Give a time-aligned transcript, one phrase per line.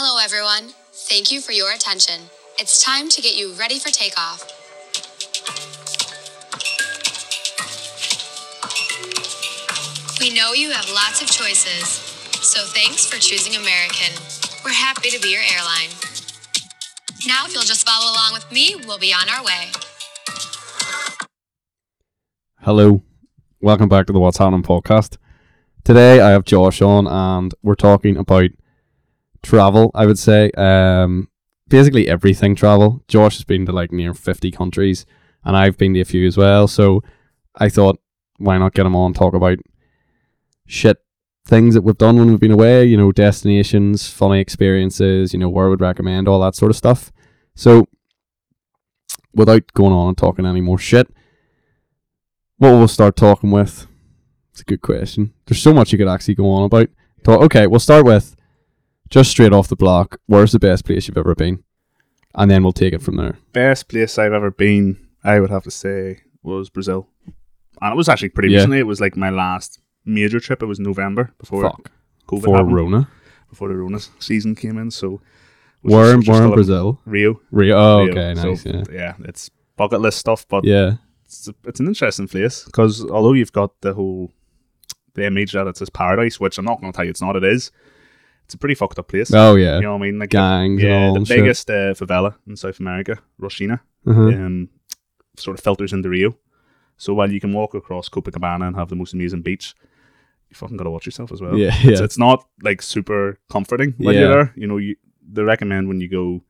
[0.00, 0.74] Hello, everyone.
[0.92, 2.30] Thank you for your attention.
[2.56, 4.46] It's time to get you ready for takeoff.
[10.20, 11.88] We know you have lots of choices,
[12.46, 14.14] so thanks for choosing American.
[14.64, 15.90] We're happy to be your airline.
[17.26, 19.72] Now, if you'll just follow along with me, we'll be on our way.
[22.60, 23.02] Hello,
[23.60, 25.16] welcome back to the What's Happening podcast.
[25.82, 28.50] Today I have Josh on, and we're talking about
[29.42, 29.90] travel.
[29.94, 31.28] I would say, um,
[31.68, 33.02] basically everything travel.
[33.08, 35.06] Josh has been to like near fifty countries,
[35.44, 36.68] and I've been to a few as well.
[36.68, 37.02] So
[37.56, 38.00] I thought,
[38.38, 39.58] why not get him on talk about
[40.66, 40.98] shit
[41.46, 42.84] things that we've done when we've been away.
[42.84, 45.32] You know, destinations, funny experiences.
[45.32, 47.12] You know, where would recommend all that sort of stuff.
[47.54, 47.86] So
[49.34, 51.08] without going on and talking any more shit
[52.58, 53.86] what we'll start talking with?
[54.50, 55.32] It's a good question.
[55.46, 56.88] There's so much you could actually go on about.
[57.26, 58.36] Okay, we'll start with
[59.10, 60.20] just straight off the block.
[60.26, 61.62] Where's the best place you've ever been?
[62.34, 63.38] And then we'll take it from there.
[63.52, 67.08] Best place I've ever been, I would have to say, was Brazil.
[67.80, 68.58] And it was actually pretty Yeah.
[68.58, 68.78] recently.
[68.78, 70.62] It was like my last major trip.
[70.62, 71.90] It was November before Fuck.
[72.28, 73.08] COVID For happened, Rona.
[73.48, 74.90] before the Rona season came in.
[74.90, 75.20] So,
[75.82, 77.00] Where in, which was in Brazil?
[77.06, 77.40] Rio.
[77.50, 77.76] Rio.
[77.76, 78.10] Oh, Rio.
[78.12, 78.66] okay, So, nice.
[78.92, 79.14] yeah.
[79.24, 80.94] it's bucket list stuff, but Yeah.
[81.24, 84.32] it's, it's an interesting place because although you've got the whole
[85.14, 87.34] the image that it's this paradise, which I'm not going to tell you it's not,
[87.36, 87.72] it is.
[88.48, 89.30] It's a pretty fucked up place.
[89.34, 89.76] Oh, yeah.
[89.76, 90.18] You know what I mean?
[90.18, 94.28] Like Gangs yeah, the biggest uh, favela in South America, Rocinha, Uh-huh.
[94.28, 94.70] um,
[95.36, 96.34] sort of filters into Rio.
[96.96, 99.74] So while you can walk across Copacabana and have the most amazing beach,
[100.48, 101.58] you fucking gotta watch yourself as well.
[101.58, 102.04] Yeah, It's, yeah.
[102.04, 104.20] it's not like super comforting when Yeah.
[104.22, 104.52] you're there.
[104.56, 104.96] You know, you
[105.30, 106.42] they recommend when you go.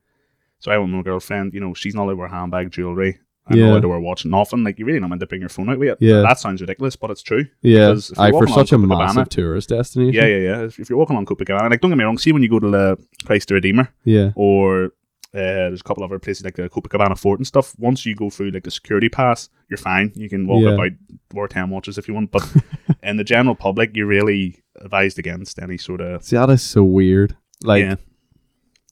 [0.59, 1.53] So I went with my girlfriend.
[1.53, 3.19] You know, she's not allowed to wear handbag, jewelry.
[3.49, 3.65] I'm Yeah.
[3.71, 4.25] allowed to wear watch.
[4.25, 4.63] Nothing.
[4.63, 6.09] Like you really don't meant to bring your phone out with you.
[6.15, 6.21] Yeah.
[6.21, 7.45] That sounds ridiculous, but it's true.
[7.61, 7.89] Yeah.
[7.89, 10.13] because if you're I, for such a massive tourist destination.
[10.13, 10.61] Yeah, yeah, yeah.
[10.65, 12.17] If, if you're walking on Copacabana, like don't get me wrong.
[12.17, 14.31] See when you go to the Christ the Redeemer Yeah.
[14.35, 14.93] or
[15.31, 17.75] uh, there's a couple of other places like the Copacabana Fort and stuff.
[17.77, 20.11] Once you go through like the security pass, you're fine.
[20.15, 20.69] You can walk Yeah.
[20.71, 20.91] about
[21.33, 22.31] wear ten watches if you want.
[22.31, 22.51] But
[23.03, 26.83] in the general public, you're really advised against any sort of See, that is so
[26.83, 27.35] weird.
[27.63, 27.95] Like, yeah,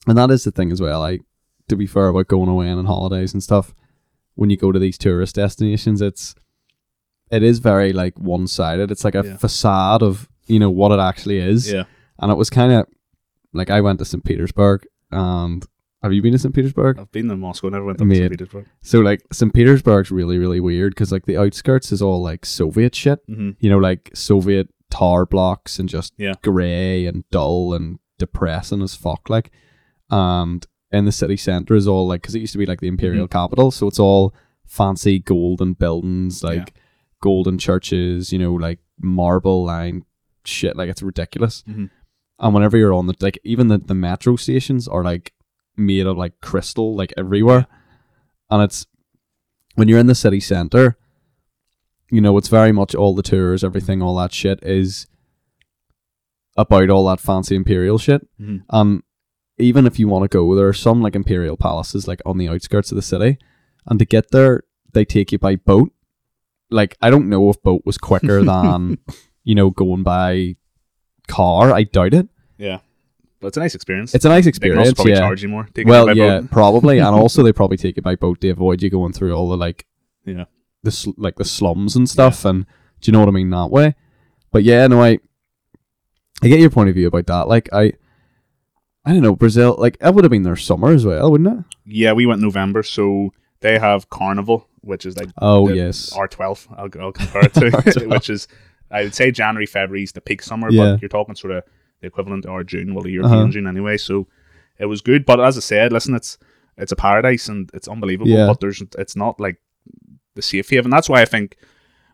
[0.06, 1.00] And that is the thing as well.
[1.00, 1.22] Like,
[1.68, 3.74] to be fair about going away and on holidays and stuff,
[4.38, 6.34] when you go to these tourist destinations, it's
[7.30, 8.90] it is very like one sided.
[8.90, 9.36] It's like a Yeah.
[9.36, 11.70] facade of you know what it actually is.
[11.70, 11.84] yeah.
[12.20, 12.86] And it was kind of
[13.52, 14.24] like I went to St.
[14.24, 15.64] Petersburg, and
[16.02, 16.54] have you been to St.
[16.54, 16.98] Petersburg?
[16.98, 18.30] I've been to Moscow, never went to St.
[18.30, 18.66] Petersburg.
[18.82, 19.52] So like St.
[19.52, 23.20] Petersburg's really really weird because like the outskirts is all like Soviet shit.
[23.26, 26.34] hmm You know, like Soviet tar blocks and just Yeah.
[26.42, 29.28] grey and dull and depressing as fuck.
[29.28, 29.50] Like,
[30.10, 32.88] and in the city center is all like because it used to be like the
[32.88, 33.32] imperial Mm-hmm.
[33.38, 34.34] capital, so it's all
[34.66, 36.74] fancy golden buildings, like
[37.20, 38.32] golden churches.
[38.32, 40.04] You know, like marble line
[40.44, 40.76] shit.
[40.76, 41.62] Like it's ridiculous.
[41.68, 41.90] Mhm.
[42.40, 45.32] And whenever you're on the like, even the the metro stations are like
[45.76, 47.66] made of like crystal, like everywhere,
[48.50, 48.86] and it's
[49.74, 50.96] when you're in the city center.
[52.10, 55.06] You know, it's very much all the tours, everything, all that shit is
[56.56, 58.26] about all that fancy imperial shit.
[58.40, 58.62] Mhm.
[58.70, 59.04] Um,
[59.58, 62.48] even if you want to go, there are some like imperial palaces like on the
[62.48, 63.38] outskirts of the city,
[63.86, 65.92] and to get there, they take you by boat.
[66.70, 68.98] Like I don't know if boat was quicker than
[69.44, 70.56] you know going by
[71.26, 71.72] car.
[71.72, 72.28] I doubt it.
[72.58, 72.78] Yeah,
[73.40, 74.14] but it's a nice experience.
[74.14, 74.94] It's a nice they can also experience.
[74.94, 75.18] probably Yeah.
[75.18, 75.68] charge you more.
[75.84, 76.50] Well, it by yeah, boat.
[76.50, 79.48] probably, and also they probably take it by boat to avoid you going through all
[79.48, 79.86] the like
[80.24, 80.44] yeah.
[80.82, 82.44] the sl- like the slums and stuff.
[82.44, 82.66] And
[83.00, 83.94] do you know what I mean that way?
[84.50, 85.18] But yeah, no, I
[86.42, 87.48] I get your point of view about that.
[87.48, 87.92] Like I.
[89.08, 89.74] I don't know Brazil.
[89.78, 91.64] Like it would have been their summer as well, wouldn't it?
[91.86, 96.66] Yeah, we went November, so they have Carnival, which is like Oh yes, R twelve.
[96.76, 98.46] I'll, I'll compare it to, which is
[98.90, 100.92] I would say January, February is the peak summer, Yeah.
[100.92, 101.64] but you're talking sort of
[102.00, 103.50] the equivalent or June, well, the European Uh-huh.
[103.50, 103.96] June anyway.
[103.96, 104.26] So
[104.78, 106.38] it was good, but as I said, listen, it's
[106.76, 108.46] it's a paradise and it's unbelievable, Yeah.
[108.46, 109.56] but there's it's not like
[110.34, 110.90] the safe haven.
[110.90, 111.56] That's why I think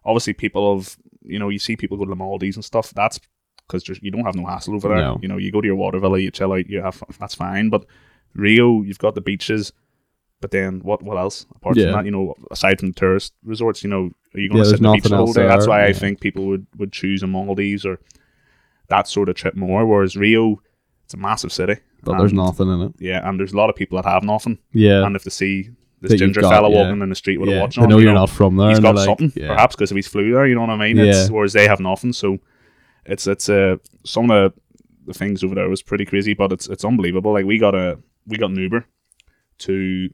[0.04, 2.93] obviously people have you know you see people go to the Maldives and stuff.
[2.94, 3.19] That's
[3.66, 4.98] because you don't have no hassle over there.
[4.98, 5.18] No.
[5.22, 7.71] You know, you go to your water villa, you chill out, you have that's fine.
[7.71, 7.84] But
[8.34, 9.72] Rio, you've got the beaches.
[10.41, 11.03] But then what?
[11.03, 11.86] What else apart Yeah.
[11.86, 12.04] from that?
[12.04, 14.92] You know, aside from tourist resorts, you know, are you going Yeah, to sit on
[14.92, 15.47] the beach the whole day?
[15.47, 17.98] That's there, why I think people would would choose a Maldives or
[18.89, 19.86] that sort of trip more.
[19.86, 20.60] Whereas Rio,
[21.04, 22.92] it's a massive city, but there's nothing in it.
[22.98, 25.71] Yeah, and there's a lot of people that have nothing, Yeah, and if they see
[26.03, 26.83] this ginger got, fella yeah.
[26.83, 27.56] walking in the street with yeah.
[27.56, 28.68] a watch They on, know you you're not from there.
[28.68, 29.48] He's got like, something, yeah.
[29.54, 30.98] perhaps because if he's flew there, you know what I mean?
[30.98, 31.04] Yeah.
[31.04, 32.39] It's, whereas they have nothing, so
[33.06, 34.60] it's it's uh, some of the,
[35.06, 37.33] the things over there was pretty crazy, but it's it's unbelievable.
[37.33, 38.86] Like we got a we got an Uber
[39.59, 40.10] to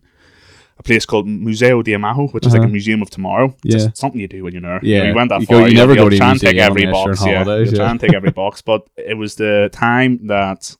[0.78, 2.68] a place called Museu do Amanhã, which is like Uh-huh.
[2.68, 3.54] a museum of tomorrow.
[3.64, 3.84] It's Yeah.
[3.88, 4.80] just something you do when you're there.
[4.82, 5.04] Yeah.
[5.04, 5.68] we went that You go- far.
[5.68, 7.24] you you'll- never go you'll to try and museum every box.
[7.26, 7.90] Yeah, holidays, you'll try yeah.
[7.90, 8.62] and tick every box.
[8.70, 10.74] But it was the time that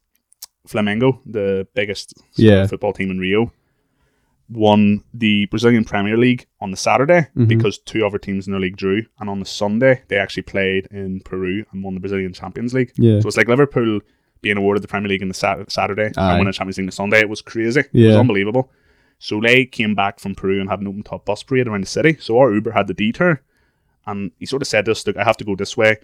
[0.69, 2.67] Flamengo, the biggest Yeah.
[2.67, 3.53] football team in Rio,
[4.53, 7.47] won the Brazilian Premier League on the Saturday Mhm.
[7.49, 10.89] because two other teams in the league drew, and on the Sunday they actually played
[10.91, 12.91] in Peru and won the Brazilian Champions League.
[12.97, 13.21] Yeah.
[13.21, 14.01] So it's like Liverpool
[14.43, 16.31] being awarded the Premier League on the Sat- Saturday Aye.
[16.31, 17.21] and winning the Champions League on the Sunday.
[17.21, 17.81] It was crazy.
[17.93, 18.73] It was unbelievable.
[19.19, 21.87] So they came back from Peru and had an open top bus parade around the
[21.87, 22.17] city.
[22.19, 23.43] So our Uber had the detour,
[24.07, 25.97] and he sort of said to us, "Look, I have to go this way."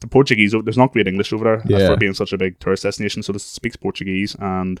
[0.00, 1.88] The Portuguese, there's not great English over there Yeah.
[1.88, 4.80] for being such a big tourist destination, so this speaks Portuguese, and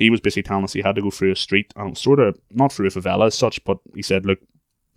[0.00, 2.38] he was basically telling us he had to go through a street, and sort of
[2.50, 4.38] not through a favela as such, but he said, "Look,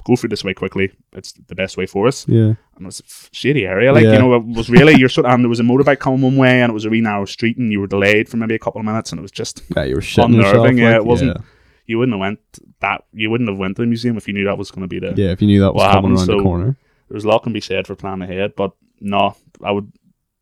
[0.05, 0.91] go through this way quickly.
[1.13, 2.53] It's the best way for us." Yeah.
[2.75, 3.94] and it was a shady area.
[3.94, 4.13] Like Yeah.
[4.13, 5.25] you know, it was really you're sort.
[5.27, 7.25] of, And there was a motorbike coming one way, and it was a really narrow
[7.25, 9.61] street, and you were delayed for maybe a couple of minutes, and it was just
[9.75, 10.77] Yeah, you were unnerving.
[10.79, 11.38] Yeah, like, it wasn't.
[11.85, 12.39] You wouldn't have went
[12.79, 13.03] that.
[13.13, 14.99] You wouldn't have went to the museum if you knew that was going to be
[14.99, 15.13] the.
[15.21, 16.77] Yeah, if you knew that was coming happened, around the corner.
[17.09, 18.71] There's a lot can be said for planning ahead, but
[19.01, 19.91] no, I would.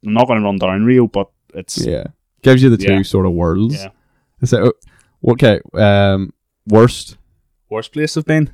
[0.05, 2.05] I'm not going to run down Rio, but it's Yeah.
[2.43, 3.01] Gives you the two Yeah.
[3.03, 3.75] sort of worlds.
[3.75, 3.89] yeah.
[4.43, 4.73] So,
[5.27, 5.59] okay.
[5.73, 6.33] Um,
[6.67, 7.17] worst.
[7.69, 8.53] Worst place I've been.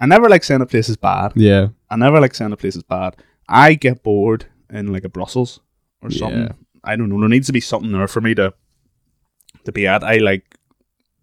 [0.00, 1.32] I never like saying a place is bad.
[1.36, 1.68] Yeah.
[1.90, 3.16] I never like saying a place is bad.
[3.48, 5.60] I get bored in like a Brussels
[6.02, 6.18] or Yeah.
[6.18, 6.54] something.
[6.82, 7.20] I don't know.
[7.20, 8.52] There needs to be something there for me to
[9.64, 10.04] to be at.
[10.04, 10.56] I like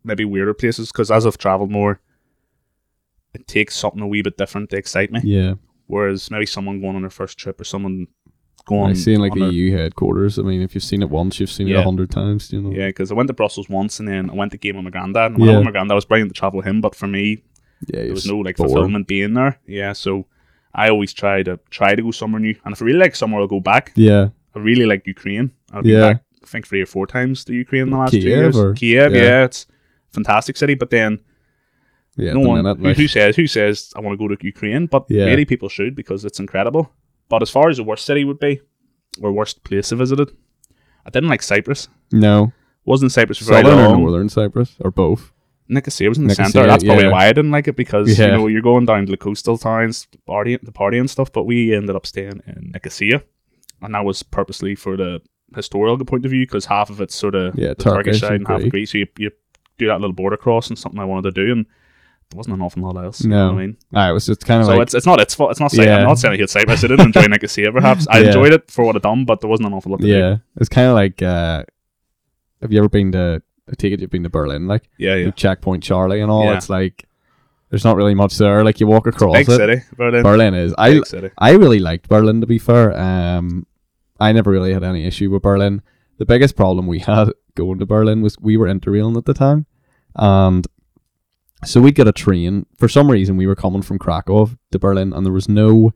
[0.03, 1.99] maybe weirder places because as I've travelled more,
[3.35, 5.19] it takes something a wee bit different to excite me.
[5.23, 5.55] Yeah.
[5.87, 8.07] Whereas maybe someone going on their first trip or someone
[8.65, 10.37] going I seen like the EU headquarters.
[10.39, 12.51] I mean, if you've seen it once, you've seen it a hundred times.
[12.53, 12.71] You know.
[12.71, 14.91] yeah, because I went to Brussels once and then I went to game with my
[14.91, 15.31] granddad.
[15.31, 15.57] And when I Yeah.
[15.57, 17.43] went with my granddad, was brilliant to travel with him, but for me,
[17.87, 18.03] Yeah.
[18.03, 18.69] there was no like bored.
[18.69, 19.59] fulfillment being there.
[19.67, 20.27] Yeah, so
[20.73, 23.41] I always try to try to go somewhere new, and if I really like somewhere,
[23.41, 23.91] I'll go back.
[23.95, 24.29] Yeah.
[24.55, 25.51] I really like Ukraine.
[25.73, 26.13] I've been Yeah.
[26.13, 28.55] back, I think, three or four times to Ukraine in the last two years.
[28.57, 29.21] or- Kiev, yeah.
[29.21, 29.45] yeah.
[29.45, 29.65] it's
[30.11, 30.75] a fantastic city.
[30.75, 31.19] But then
[32.17, 32.33] Yeah.
[32.33, 34.85] no one minute, who, like- who says who says I want to go to Ukraine,
[34.87, 35.25] but Yeah.
[35.25, 36.91] really people should because it's incredible.
[37.31, 38.61] But as far as the worst city would be,
[39.21, 40.29] or worst place I visited,
[41.05, 41.87] I didn't like Cyprus.
[42.11, 42.51] no.
[42.83, 45.31] Wasn't Cyprus for very Southern or northern Cyprus or both.
[45.67, 46.67] Nicosia was in the Nicosia, centre.
[46.67, 47.11] That's probably yeah.
[47.11, 48.25] why I didn't like it because Yeah.
[48.25, 51.31] you know you're going down to the coastal towns, the party, the party and stuff.
[51.31, 53.21] But we ended up staying in Nicosia,
[53.83, 55.21] and that was purposely for the
[55.55, 58.31] historical point of view because half of it's sort of Yeah, the Turkish Turkish side
[58.31, 58.71] and and half Greek.
[58.71, 58.87] Greek.
[58.89, 59.31] So you, you
[59.77, 61.65] do that little border cross and something I wanted to do, and
[62.31, 63.21] there wasn't an awful lot else.
[63.23, 63.53] You know No.
[63.53, 65.35] what I mean, Ah, it was just kind of so like it's it's not its
[65.35, 65.51] fault.
[65.51, 65.97] It's not saying Yeah.
[65.97, 66.83] I'm not saying I hate Cyprus.
[66.83, 67.71] I didn't enjoy Nicosia.
[67.71, 68.27] Perhaps I Yeah.
[68.27, 70.01] enjoyed it for what it done, but there wasn't an awful lot.
[70.01, 70.41] To yeah, do.
[70.57, 71.21] it's kind of like.
[71.21, 71.63] uh
[72.61, 73.41] Have you ever been to?
[73.69, 75.31] I take it you've been to Berlin, like yeah, yeah.
[75.31, 76.45] Checkpoint Charlie and all.
[76.45, 76.57] Yeah.
[76.57, 77.05] It's like
[77.69, 78.63] there's not really much there.
[78.63, 79.55] Like you walk across Big it.
[79.55, 80.23] city, Berlin.
[80.23, 80.73] Berlin is.
[80.77, 81.29] I Big city.
[81.37, 82.97] I really liked Berlin to be fair.
[82.99, 83.65] Um,
[84.19, 85.81] I never really had any issue with Berlin.
[86.17, 89.65] The biggest problem we had going to Berlin was we were interrailing at the time,
[90.15, 90.67] and
[91.65, 92.65] so we'd get a train.
[92.77, 95.93] For some reason, we were coming from Krakow to Berlin, and there was no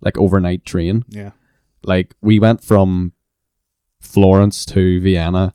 [0.00, 1.04] like overnight train.
[1.08, 1.30] Yeah,
[1.84, 3.12] Like we went from
[4.00, 5.54] Florence to Vienna,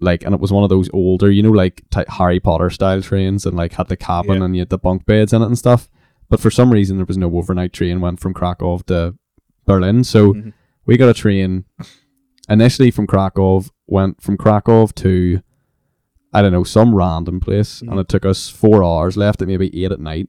[0.00, 3.00] like, and it was one of those older, you know, like ty Harry Potter style
[3.02, 4.44] trains, and like had the cabin Yeah.
[4.44, 5.88] and you had the bunk beds in it and stuff.
[6.28, 8.00] But for some reason, there was no overnight train.
[8.00, 9.14] Went from Krakow to
[9.64, 10.52] Berlin, so Mhm.
[10.84, 11.64] we got a train
[12.48, 13.62] initially from Krakow.
[13.86, 15.40] Went from Krakow to
[16.36, 18.00] I don't know some random place, and Mhm.
[18.00, 19.16] it took us four hours.
[19.16, 20.28] Left at maybe eight at night,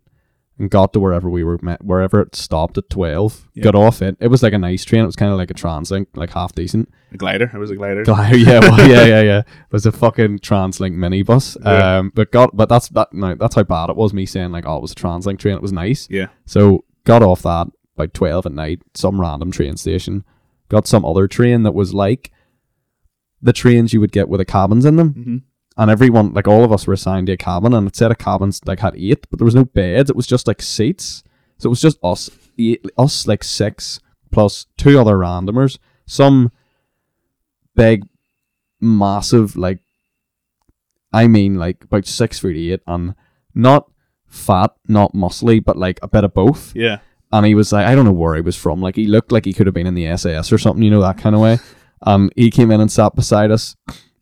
[0.60, 3.48] and got to wherever we were met, wherever it stopped at twelve.
[3.54, 3.64] Yeah.
[3.66, 4.18] Got off it.
[4.20, 5.04] It was like a nice train.
[5.04, 6.90] It was kind of like a Translink, like half decent.
[7.14, 7.52] a glider.
[7.54, 8.04] It was a glider.
[8.04, 9.40] Glider, yeah, well, yeah, yeah, yeah.
[9.40, 11.58] It was a fucking Translink minibus.
[11.64, 11.98] Yeah.
[12.00, 13.14] Um, but got, but that's that.
[13.14, 14.14] No, that's how bad it was.
[14.14, 15.56] Me saying like, oh, it was a Translink train.
[15.56, 16.08] It was nice.
[16.10, 18.82] Yeah, So got off that by twelve at night.
[18.94, 20.24] Some random train station.
[20.70, 22.32] Got some other train that was like
[23.42, 25.10] the trains you would get with the cabins in them.
[25.14, 25.38] hmm
[25.78, 28.16] And everyone, like all of us, were assigned to a cabin, and it said a
[28.16, 30.10] cabins like had eight, but there was no beds.
[30.10, 31.24] It was just like seats.
[31.60, 34.00] So it was just us, eight, us like six
[34.32, 35.78] plus two other randomers.
[36.06, 36.52] Some
[37.76, 38.08] big,
[38.82, 39.80] massive, like
[41.14, 43.14] I mean, like about six foot eight, and
[43.54, 43.90] not
[44.26, 46.76] fat, not muscly, but like a bit of both.
[46.76, 47.00] yeah.
[47.30, 48.82] And he was like, I don't know where he was from.
[48.82, 51.02] Like he looked like he could have been in the SAS or something, you know,
[51.02, 51.60] that kind of way.
[52.04, 53.76] Um, he came in and sat beside us,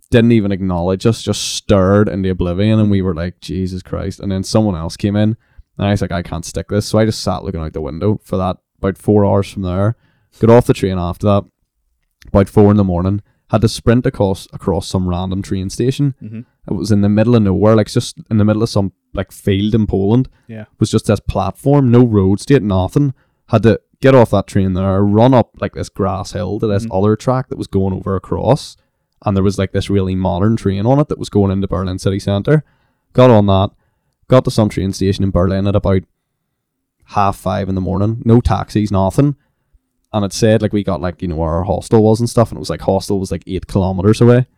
[0.09, 4.19] didn't even acknowledge us, just stared into oblivion, and we were like, Jesus Christ.
[4.19, 5.35] And then someone else came in,
[5.77, 6.85] and I was like, I can't stick this.
[6.85, 9.95] So I just sat looking out the window for that about four hours from there.
[10.39, 11.45] Got off the train after that,
[12.27, 13.21] about four in the morning.
[13.51, 16.15] Had to sprint across across some random train station.
[16.19, 18.91] hmm It was in the middle of nowhere, like just in the middle of some
[19.13, 20.63] like field in Poland Yeah.
[20.63, 23.13] it was just this platform, no road state, nothing.
[23.49, 26.85] Had to get off that train there, run up like this grass hill to this
[26.85, 26.97] Mhm.
[26.97, 28.75] other track that was going over across,
[29.25, 31.99] and there was like this really modern train on it that was going into Berlin
[31.99, 32.63] city centre.
[33.13, 33.71] Got on that,
[34.27, 36.03] got to some train station in Berlin at about
[37.05, 38.21] half five in the morning.
[38.25, 39.35] No taxis, nothing.
[40.13, 42.51] and it said like we got like you know where our hostel was and stuff,
[42.51, 44.47] and it was like hostel was like eight kilometers away.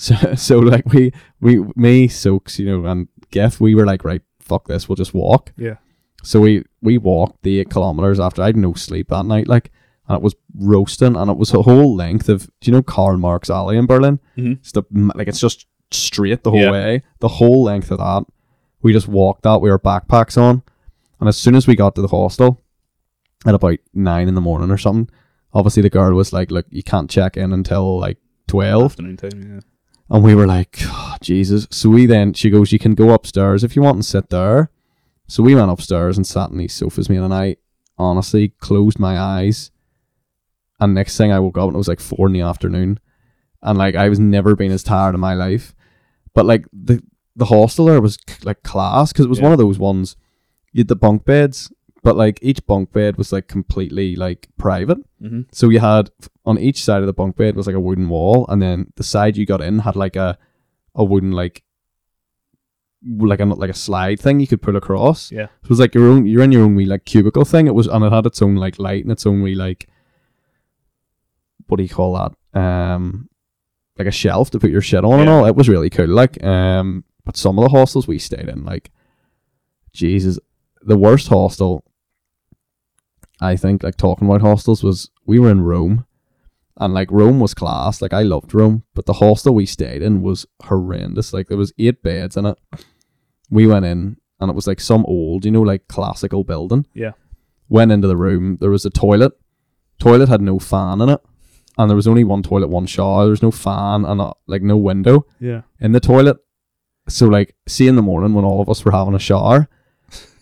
[0.00, 4.22] So so like we we me Soaks you know and Geff we were like right
[4.38, 5.52] fuck this we'll just walk.
[5.56, 5.78] Yeah.
[6.22, 9.72] So we we walked the eight kilometers after I had no sleep that night like
[10.08, 13.16] and it was roasting and it was a whole length of do you know Karl
[13.18, 14.18] Marx Alley in Berlin?
[14.36, 14.58] Mhm.
[14.58, 14.82] It's the
[15.14, 16.70] like it's just straight the whole Yeah.
[16.72, 18.24] way the whole length of that.
[18.82, 19.60] We just walked that.
[19.60, 20.62] We were backpacks on,
[21.20, 22.60] and as soon as we got to the hostel,
[23.46, 25.08] at about nine in the morning or something,
[25.52, 28.92] obviously the girl was like, "Look, you can't check in until like 12.
[28.92, 29.30] Afternoon time.
[29.54, 29.60] Yeah.
[30.10, 31.66] And we were like, "Oh, Jesus.
[31.70, 34.70] So we then, she goes, You can go upstairs if you want and sit there.
[35.26, 37.56] So we went upstairs and sat on these sofas, me and I
[37.98, 39.70] honestly closed my eyes.
[40.80, 43.00] And next thing I woke up and it was like four in the afternoon.
[43.62, 45.74] And like, I was never been as tired in my life.
[46.34, 47.02] But like, the,
[47.34, 49.44] the hostel there was like class because it was Yeah.
[49.44, 50.16] one of those ones,
[50.72, 51.72] you had the bunk beds,
[52.04, 54.98] but like each bunk bed was like completely like private.
[55.20, 55.42] Mm-hmm.
[55.52, 56.10] So you had
[56.44, 59.02] on each side of the bunk bed was like a wooden wall, and then the
[59.02, 60.38] side you got in had like a
[60.94, 61.62] a wooden like
[63.20, 65.30] like a like a slide thing you could pull across.
[65.30, 65.46] Yeah.
[65.46, 67.66] So it was like your own you're in your own wee like cubicle thing.
[67.66, 69.88] It was and it had its own like light and its own wee like
[71.68, 72.58] what do you call that?
[72.60, 73.28] Um
[73.98, 75.44] like a shelf to put your shit on and all.
[75.46, 76.08] It was really cool.
[76.08, 78.90] Like um but some of the hostels we stayed in, like
[79.92, 80.38] Jesus
[80.82, 81.84] the worst hostel
[83.40, 86.04] I think like talking about hostels was we were in Rome
[86.80, 90.22] and like Rome was class like I loved Rome but the hostel we stayed in
[90.22, 92.58] was horrendous like there was eight beds in it
[93.50, 97.12] we went in and it was like some old you know like classical building Yeah.
[97.68, 99.32] went into the room there was a toilet
[99.98, 101.20] toilet had no fan in it
[101.78, 104.62] and there was only one toilet one shower there was no fan and uh, like
[104.62, 105.62] no window Yeah.
[105.80, 106.36] in the toilet.
[107.08, 109.68] So like, see in the morning when all of us were having a shower,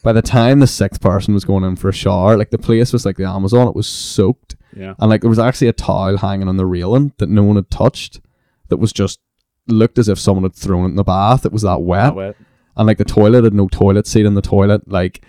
[0.03, 2.93] by the time the sixth person was going in for a shower, like the place
[2.93, 3.69] was like the Amazon.
[3.69, 4.95] It was soaked, Yeah.
[4.99, 7.71] and like there was actually a towel hanging on the railing that no one had
[7.71, 8.21] touched.
[8.69, 9.21] That was just
[9.69, 11.45] looked as if someone had thrown it in the bath.
[11.45, 12.37] It was that wet, That
[12.77, 14.89] and like the toilet had no toilet seat in the toilet.
[14.91, 15.25] Like,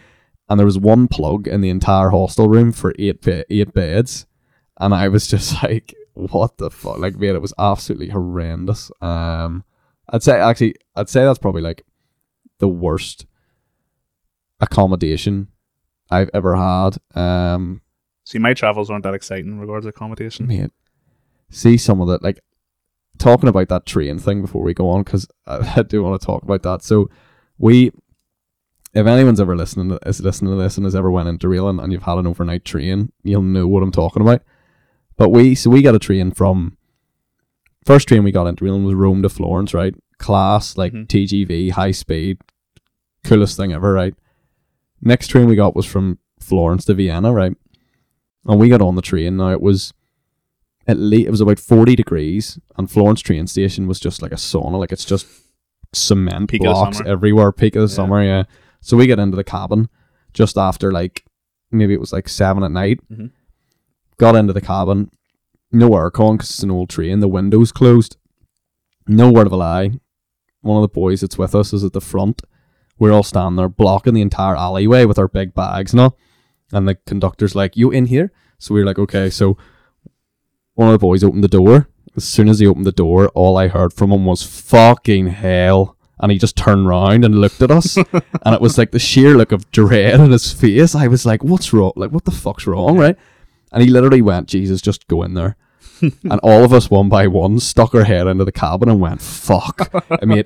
[0.49, 4.26] and there was one plug in the entire hostel room for eight be- eight beds,
[4.79, 6.97] and I was just like, what the fuck?
[6.99, 8.91] Like, man, it was absolutely horrendous.
[9.01, 9.63] Um,
[10.09, 11.85] I'd say actually, I'd say that's probably like
[12.59, 13.25] the worst
[14.59, 15.49] accommodation
[16.09, 16.97] I've ever had.
[17.15, 17.81] Um,
[18.23, 20.47] See, my travels aren't that exciting in regards to accommodation.
[20.47, 20.71] mate,
[21.49, 22.39] see some of that like
[23.17, 26.25] talking about that train thing before we go on because I, I do want to
[26.25, 26.83] talk about that.
[26.83, 27.09] So
[27.57, 27.91] we,
[28.93, 31.91] if anyone's ever listening to, is listening to this and has ever went interrailing and
[31.93, 34.41] you've had an overnight train, you'll know what I'm talking about.
[35.17, 36.77] But we so we got a train from
[37.85, 39.95] first train we got into was Rome to Florence, right?
[40.19, 41.07] Class like Mhm.
[41.07, 42.37] TGV, high speed,
[43.23, 44.13] coolest thing ever, right?
[45.01, 47.55] Next train we got was from Florence to Vienna, right?
[48.45, 49.37] And we got on the train.
[49.37, 49.93] Now it was
[50.87, 54.35] at least it was about forty degrees, and Florence train station was just like a
[54.35, 55.25] sauna, like it's just
[55.93, 57.51] cement Peak blocks everywhere.
[57.51, 57.95] Peak of the Yeah.
[57.95, 58.43] summer, yeah.
[58.81, 59.89] So we get into the cabin
[60.33, 61.25] just after like
[61.71, 62.99] maybe it was like seven at night.
[63.11, 63.31] Mhm.
[64.19, 65.11] Got into the cabin,
[65.71, 67.19] no aircon because it's an old train.
[67.19, 68.17] The windows closed.
[69.07, 69.91] No word of a lie.
[70.61, 72.41] One of the boys that's with us is at the front.
[72.99, 76.17] We're all standing there blocking the entire alleyway with our big bags and all.
[76.71, 78.31] And the conductor's like, You in here?
[78.57, 79.29] So we are like, Okay.
[79.29, 79.57] So
[80.73, 81.87] one of the boys opened the door.
[82.15, 85.95] As soon as he opened the door, all I heard from him was fucking hell.
[86.19, 87.95] And he just turned round and looked at us.
[88.45, 90.95] and it was like the sheer look of dread in his face.
[90.95, 91.93] I was like, What's wrong?
[91.95, 93.17] Like, what the fuck's wrong, right?
[93.77, 95.55] And he literally went, Jesus, just go in there.
[96.01, 99.21] and all of us, one by one, stuck our head into the cabin and went,
[99.21, 99.91] fuck.
[100.21, 100.43] I mean,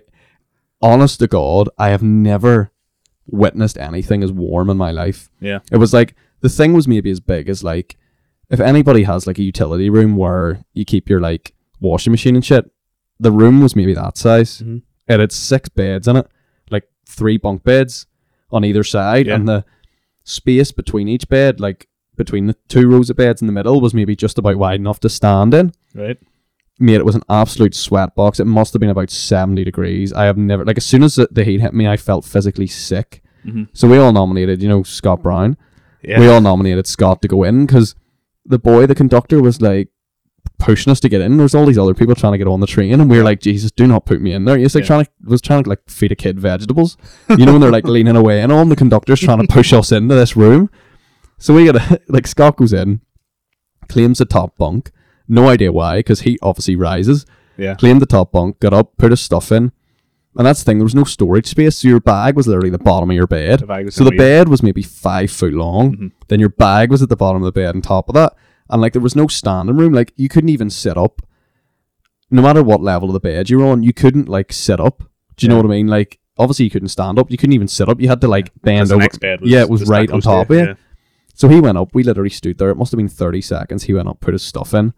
[0.82, 2.72] honest to God, I have never
[3.28, 5.30] witnessed anything as warm in my life.
[5.40, 5.60] Yeah.
[5.72, 7.98] It was like, the thing was maybe as big as like,
[8.50, 12.44] if anybody has like a utility room where you keep your like washing machine and
[12.46, 12.70] shit,
[13.20, 14.62] the room was maybe that size.
[14.62, 14.82] Mhm.
[15.08, 16.28] It had six beds in it,
[16.70, 18.08] like three bunk beds
[18.52, 19.36] on either side, Yeah.
[19.36, 19.66] and the
[20.24, 21.88] space between each bed, like
[22.18, 25.00] between the two rows of beds in the middle, was maybe just about wide enough
[25.02, 25.72] to stand in.
[25.96, 26.18] Right.
[26.80, 28.40] Mate, it was an absolute sweat box.
[28.40, 30.12] It must have been about 70 degrees.
[30.14, 32.68] I have never, like, as soon as the, the heat hit me, I felt physically
[32.68, 33.22] sick.
[33.46, 33.68] Mhm.
[33.74, 35.58] So we all nominated, you know, Scott Brown.
[36.04, 36.20] Yeah.
[36.20, 37.96] We all nominated Scott to go in because
[38.46, 39.90] the boy, the conductor, was like
[40.58, 41.38] pushing us to get in.
[41.38, 43.40] There's all these other people trying to get on the train, and we were like,
[43.42, 44.58] Jesus, do not put me in there.
[44.58, 44.88] He's like Yeah.
[44.88, 46.98] trying to, was trying to like feed a kid vegetables.
[47.30, 49.92] You know, when they're like leaning away and all the conductor's trying to push us
[49.92, 50.70] into this room.
[51.42, 53.02] So we got to, like, Scott goes in,
[53.90, 54.92] claims the top bunk.
[55.28, 57.26] No idea why, because he obviously rises.
[57.58, 57.76] yeah.
[57.76, 59.72] Claimed the top bunk, got up, put his stuff in.
[60.38, 62.78] And that's the thing, there was no storage space, so your bag was literally the
[62.80, 63.60] bottom of your bed.
[63.60, 65.96] The So the bed was maybe five foot long.
[65.98, 66.12] Mhm.
[66.30, 68.34] Then your bag was at the bottom of the bed on top of that.
[68.70, 69.92] and like there was no standing room.
[69.92, 71.22] Like you couldn't even sit up.
[72.30, 75.04] No matter what level of the bed you were on, you couldn't like sit up.
[75.36, 75.88] Do you know what I mean?
[75.88, 77.30] Like obviously you couldn't stand up.
[77.30, 78.00] You couldn't even sit up.
[78.00, 79.02] You had to like 'Cause bend the over.
[79.02, 80.68] next bed was yeah, it was right on top of you, you.
[80.70, 80.74] yeah.
[81.42, 81.90] So he went up.
[81.96, 82.70] We literally stood there.
[82.70, 83.84] It must have been thirty seconds.
[83.84, 84.94] He went up, put his stuff in,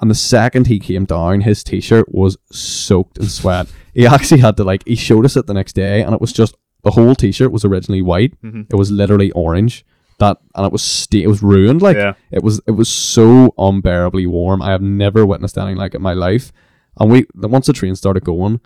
[0.00, 3.68] and the second he came down, his t-shirt was soaked in sweat.
[3.94, 4.82] he actually had to like.
[4.86, 7.64] He showed us it the next day, and it was just the whole t-shirt was
[7.64, 8.34] originally white.
[8.42, 8.66] Mhm.
[8.72, 9.84] It was literally orange.
[10.18, 11.82] That and it was sta- it was ruined.
[11.82, 12.14] Like Yeah.
[12.30, 14.60] it was it was so unbearably warm.
[14.60, 16.52] I have never witnessed anything like it in my life.
[16.98, 18.60] And we the once the train started going,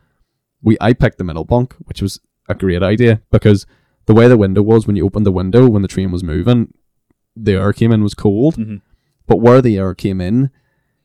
[0.62, 3.66] we I picked the middle bunk, which was a great idea because
[4.08, 6.72] the way the window was when you opened the window when the train was moving,
[7.36, 8.56] the air came in was cold.
[8.56, 8.80] Mhm.
[9.26, 10.50] But where the air came in,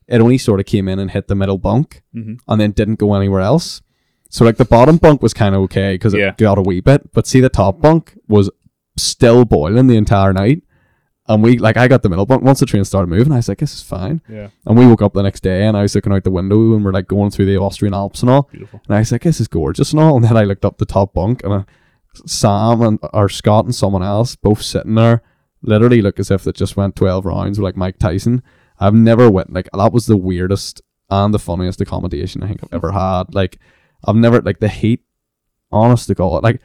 [0.08, 2.38] it only sort of came in and hit the middle bunk Mhm.
[2.48, 3.82] and then didn't go anywhere else.
[4.30, 6.32] So like the bottom bunk was kind of okay because it Yeah.
[6.36, 8.50] got a wee bit, but see the top bunk was
[8.96, 10.62] still boiling the entire night.
[11.26, 13.32] And we like I got the middle bunk once the train started moving.
[13.32, 14.20] I was like, this is fine.
[14.28, 14.48] Yeah.
[14.66, 16.84] And we woke up the next day and I was looking out the window and
[16.84, 18.48] we're like going through the Austrian Alps and all.
[18.50, 18.80] Beautiful.
[18.88, 20.16] And I was like, this is gorgeous and all.
[20.16, 21.62] And then I looked up the top bunk and uh,
[22.26, 25.22] Sam and or Scott and someone else both sitting there,
[25.62, 28.42] literally look as if they just went twelve rounds with like Mike Tyson.
[28.80, 32.74] I've never went like that was the weirdest and the funniest accommodation I think I've
[32.74, 33.34] ever had.
[33.34, 33.58] Like
[34.04, 35.02] I've never like the heat.
[35.72, 36.60] Honest to God, like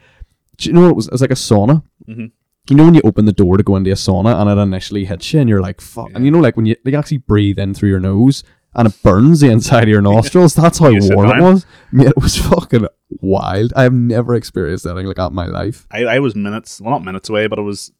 [0.56, 1.06] do you know what it was?
[1.08, 1.82] It was like a sauna.
[2.08, 2.30] Mhm.
[2.68, 5.04] You know when you open the door to go into a sauna and it initially
[5.06, 7.58] hits you and you're like fuck, and you know like when you like actually breathe
[7.58, 10.54] in through your nose and it burns the inside of your nostrils.
[10.54, 11.66] That's how warm it was.
[11.92, 12.86] Mate, it was fucking
[13.20, 13.72] wild.
[13.76, 15.86] I have never experienced anything like that in my life.
[15.90, 17.92] I, I was minutes, well, not minutes away, but I was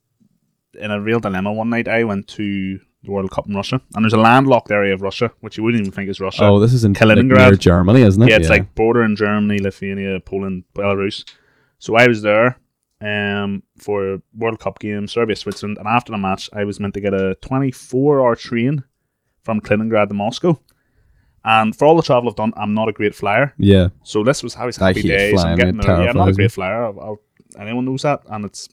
[0.74, 1.88] in a real dilemma one night.
[1.88, 5.32] I went to the World Cup in Russia, and there's a landlocked area of Russia,
[5.40, 6.44] which you wouldn't even think is Russia.
[6.44, 7.36] oh, this is in like, Kaliningrad.
[7.36, 8.28] near Germany, isn't it?
[8.28, 11.24] yeah, it's like bordering Germany, Lithuania, Poland, Belarus.
[11.78, 12.58] So I was there
[13.00, 16.94] um, for a World Cup game, Serbia, Switzerland, and after the match, I was meant
[16.94, 18.84] to get a 24 hour train
[19.42, 20.58] from Kaliningrad to Moscow.
[21.44, 23.54] And for all the travel I've done, I'm not a great flyer.
[23.56, 25.32] yeah, So this was how his happy days.
[25.32, 26.02] flying, I'm getting there.
[26.04, 26.84] Yeah, I'm not a great flyer.
[26.84, 27.20] I'll, I'll,
[27.58, 28.68] anyone knows that, and it's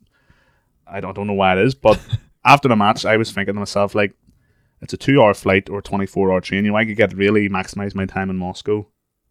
[0.86, 1.99] I don't, I don't know why it is, but
[2.45, 4.13] after the match, I was thinking to myself like,
[4.82, 6.65] it's a two-hour flight or a twenty-four hour train.
[6.65, 8.86] You know, I could get really maximize my time in Moscow,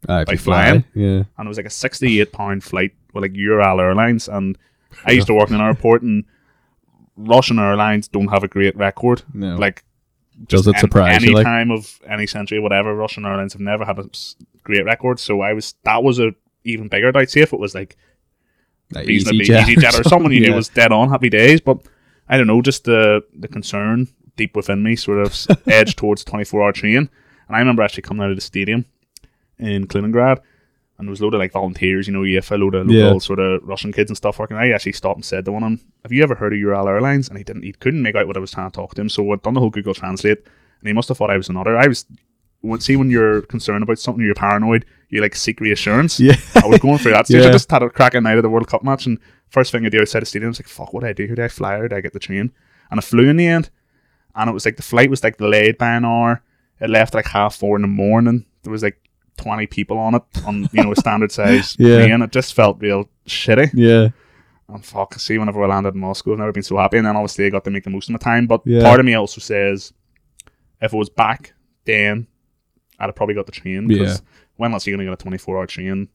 [0.09, 0.83] uh, by you fly, flying.
[0.93, 4.57] Yeah, and it was like a sixty-eight pound flight with like Ural Airlines, and
[5.05, 6.25] I used to work in an airport, and
[7.15, 9.21] Russian airlines don't have a great record.
[9.33, 9.83] no, Like
[10.45, 11.35] does it surprise any you?
[11.35, 12.95] Like, time of any century, whatever.
[12.95, 14.09] Russian airlines have never had a
[14.63, 17.29] great record, so I was that was a even bigger doubt.
[17.29, 17.97] See if it was like
[18.91, 21.61] like reasonably EasyJet EasyJet, or someone you knew was dead on, happy days.
[21.61, 21.79] But
[22.29, 25.35] I don't know, just the the concern deep within me sort of
[25.67, 27.09] edged towards twenty four hour train.
[27.47, 28.85] And I remember actually coming out of the stadium
[29.57, 30.39] in Kaliningrad.
[30.97, 33.13] And there was a load of like volunteers, you know, EFA, a load of local
[33.13, 33.17] Yeah.
[33.19, 34.57] sort of Russian kids and stuff working.
[34.57, 36.87] I actually stopped and said to one of them, Have you ever heard of Ural
[36.87, 37.29] Airlines?
[37.29, 39.09] And he didn't he couldn't make out what I was trying to talk to him.
[39.09, 41.77] So I'd done the whole Google Translate and he must have thought I was another.
[41.77, 42.05] I was
[42.79, 46.19] see when you're concerned about something, you're paranoid, you like seek reassurance.
[46.19, 46.35] Yeah.
[46.55, 47.43] I was going through that stage.
[47.43, 47.49] Yeah.
[47.49, 49.89] I just had a cracking night of the World Cup match, and first thing I
[49.89, 51.27] do outside the stadium, I was like, "Fuck, what do I do?
[51.27, 51.75] Who do I fly?
[51.75, 52.51] Or do I get the train?"
[52.89, 53.69] And I flew in the end,
[54.35, 56.41] and it was like the flight was like delayed by an hour.
[56.81, 58.45] It left like half four in the morning.
[58.63, 58.99] There was like
[59.37, 61.97] twenty people on it on you know a standard size Yeah.
[61.97, 62.21] plane.
[62.21, 63.71] It just felt real shitty.
[63.73, 64.09] yeah,
[64.69, 66.97] And fuck, see, whenever I landed in Moscow, I've never been so happy.
[66.97, 68.47] And then obviously I got to make the most of my time.
[68.47, 68.83] But Yeah.
[68.83, 69.93] part of me also says,
[70.81, 71.53] if it was back
[71.85, 72.27] then,
[72.99, 73.87] I'd have probably got the train.
[73.87, 74.21] Because
[74.57, 76.09] when else are you going to get a 24 hour train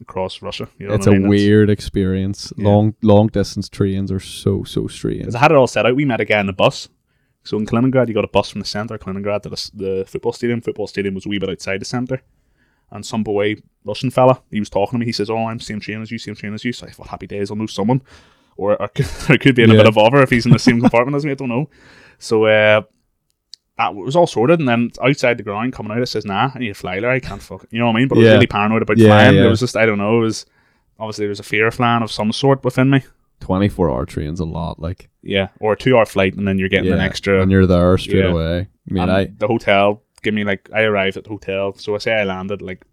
[0.00, 0.68] across Russia?
[0.78, 1.28] You know it's what I a mean?
[1.28, 2.52] weird experience.
[2.56, 2.68] Yeah.
[2.68, 5.20] Long long distance trains are so so strange.
[5.20, 5.96] Because I had it all set out.
[5.96, 6.88] We met a guy in the bus.
[7.42, 10.04] So in Kaliningrad, you got a bus from the centre of Kaliningrad to the, the
[10.06, 10.60] football stadium.
[10.60, 12.20] Football stadium was a wee bit outside the centre.
[12.90, 15.06] And some boy, Russian fella, he was talking to me.
[15.06, 16.72] He says, Oh, I'm same train as you, same train as you.
[16.72, 18.02] So I thought, happy days, I'll know someone.
[18.56, 19.06] Or I could,
[19.40, 21.32] could be in a bit of bother if he's in the same compartment as me.
[21.32, 21.68] I don't know.
[22.18, 22.82] So uh,
[23.78, 24.60] that was all sorted.
[24.60, 27.10] And then outside the ground, coming out, it says, Nah, I need a fly there.
[27.10, 28.08] I can't fuck You know what I mean?
[28.08, 29.34] But I was really paranoid about Yeah, flying.
[29.34, 29.44] yeah.
[29.46, 30.18] It was just, I don't know.
[30.18, 30.46] It was
[30.98, 33.02] obviously there was a fear of flying of some sort within me.
[33.40, 34.80] Twenty four hour trains a lot.
[34.80, 37.42] Like Yeah, or a two-hour flight, and then you're getting an yeah, extra.
[37.42, 38.30] and you're there straight Yeah.
[38.30, 38.68] away.
[38.90, 41.98] I mean, I the hotel give me like I arrived at the hotel, so I
[41.98, 42.84] say I landed like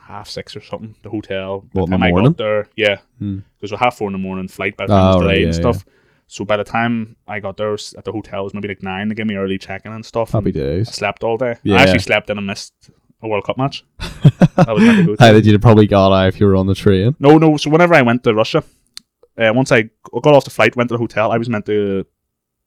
[0.00, 0.94] half six or something.
[1.02, 1.66] The hotel.
[1.72, 2.32] What, in the I morning?
[2.32, 3.38] got there, yeah, Hmm.
[3.56, 5.40] because we're half four in the morning flight by the time it was Oh, right,
[5.40, 5.84] yeah, and stuff.
[6.26, 9.08] So by the time I got there at the hotel, it was maybe like nine.
[9.08, 10.32] They gave me early check-in and stuff.
[10.32, 10.88] happy and I days.
[11.00, 11.54] slept all day.
[11.62, 11.76] Yeah.
[11.76, 12.74] I actually slept in and I missed
[13.22, 13.84] a World Cup match.
[14.66, 15.22] That was meant to go to.
[15.24, 17.14] How did you probably got out if you were on the train?
[17.20, 17.56] No, no.
[17.56, 18.62] So whenever I went to Russia,
[19.38, 19.80] uh, once I
[20.24, 22.04] got off the flight, went to the hotel, I was meant to.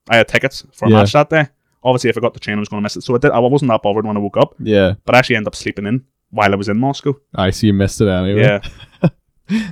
[0.10, 0.98] I had tickets for a Yeah.
[0.98, 1.46] match that day.
[1.84, 3.02] Obviously, if I got the train, I was going to miss it.
[3.04, 3.32] So I did.
[3.32, 5.86] I wasn't that bothered when I woke up, Yeah, but I actually ended up sleeping
[5.88, 7.16] in while I was in Moscow.
[7.36, 8.42] I see you missed it anyway.
[8.42, 8.62] Yeah,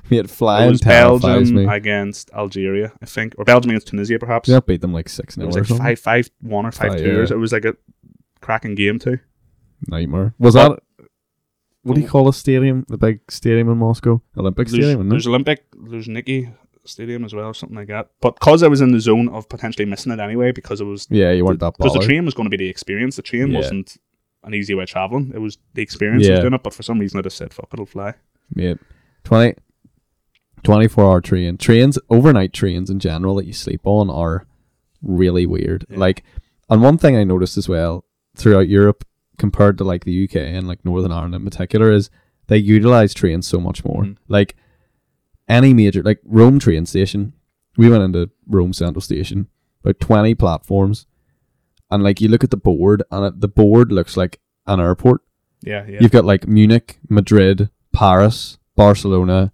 [0.09, 1.65] Mate, it flying was Belgium me.
[1.65, 4.49] against Algeria, I think, or Belgium against Tunisia, perhaps.
[4.49, 5.85] Yeah, beat them like six It was or like something.
[5.85, 7.17] five, five, one or five Five, two.
[7.17, 7.27] yeah.
[7.31, 7.75] It was like a
[8.41, 9.19] cracking game too.
[9.87, 10.33] Nightmare.
[10.39, 11.05] Was But- that
[11.83, 12.85] what do you call a stadium?
[12.89, 15.07] The big stadium in Moscow, Olympic There's, Stadium.
[15.07, 15.25] There's?
[15.27, 16.49] Olympic, there's Nicky
[16.85, 18.09] Stadium as well, or something like that.
[18.21, 21.07] But because I was in the zone of potentially missing it anyway, because it was
[21.09, 23.15] Yeah, you weren't that because the train was going to be the experience.
[23.15, 23.57] The train Yeah.
[23.57, 23.97] wasn't
[24.43, 25.31] an easy way of traveling.
[25.35, 26.35] It was the experience Yeah.
[26.35, 26.63] of doing it.
[26.63, 28.13] But for some reason, I just said, "Fuck, it'll fly."
[28.55, 28.75] Yeah,
[29.25, 29.55] 20,
[30.63, 31.57] 24 hour train.
[31.57, 34.45] Trains, overnight trains in general that you sleep on are
[35.01, 35.85] really weird.
[35.89, 35.97] Yeah.
[35.97, 36.23] Like,
[36.69, 39.05] and one thing I noticed as well throughout Europe
[39.37, 42.09] compared to like the UK and like Northern Ireland in particular is
[42.47, 44.03] they utilize trains so much more.
[44.03, 44.17] Mhm.
[44.27, 44.55] Like,
[45.49, 47.33] any major, like Rome train station,
[47.77, 49.47] we went into Rome Central Station,
[49.83, 51.05] about 20 platforms,
[51.91, 55.21] and like you look at the board, and it, the board looks like an airport.
[55.61, 55.97] Yeah, yeah.
[56.01, 59.51] You've got like Munich, Madrid, Paris, Barcelona,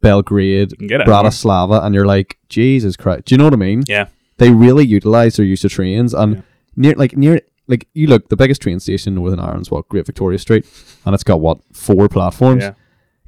[0.00, 1.08] Belgrade, You can get it.
[1.08, 1.22] anywhere.
[1.24, 3.26] Bratislava, and you're like, Jesus Christ.
[3.26, 3.82] Do you know what I mean?
[3.86, 4.06] Yeah,
[4.38, 6.42] They really utilize their use of trains, and Yeah.
[6.76, 10.06] near like near like you look, the biggest train station in Northern Ireland's what Great
[10.06, 10.64] Victoria Street,
[11.04, 12.62] and it's got what four platforms.
[12.64, 12.72] yeah,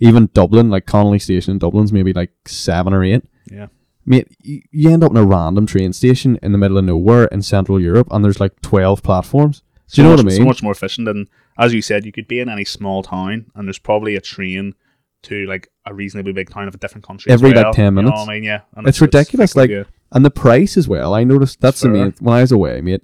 [0.03, 3.23] Even Dublin, like Connolly Station in Dublin's maybe like seven or eight.
[3.51, 3.69] yeah.
[4.05, 7.27] Mate, you, you end up in a random train station in the middle of nowhere
[7.27, 9.62] in Central Europe, and there's like twelve platforms.
[9.93, 10.37] Do you know So what I mean?
[10.38, 13.47] So much more efficient, and as you said, you could be in any small town,
[13.55, 14.75] and there's probably a train
[15.23, 17.31] to like a reasonably big town of a different country.
[17.31, 18.21] Every, like, well, 10 you know minutes.
[18.23, 21.15] I mean, yeah, and It's ridiculous, frequent, like- And the price as well.
[21.15, 22.12] I noticed that's the main.
[22.19, 23.03] When I was away, mate.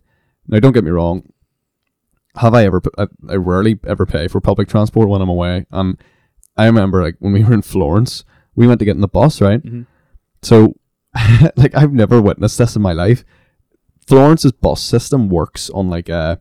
[0.49, 1.23] Now, don't get me wrong.
[2.37, 2.83] Have I ever?
[2.99, 5.67] I, I rarely ever pay for public transport when I'm away.
[5.71, 5.97] And
[6.59, 8.25] I remember, like when we were in Florence,
[8.57, 9.63] we went to get in the bus, right?
[9.63, 9.87] Mhm.
[10.43, 10.75] So,
[11.57, 13.25] like, I've never witnessed this in my life.
[14.07, 16.41] Florence's bus system works on like a,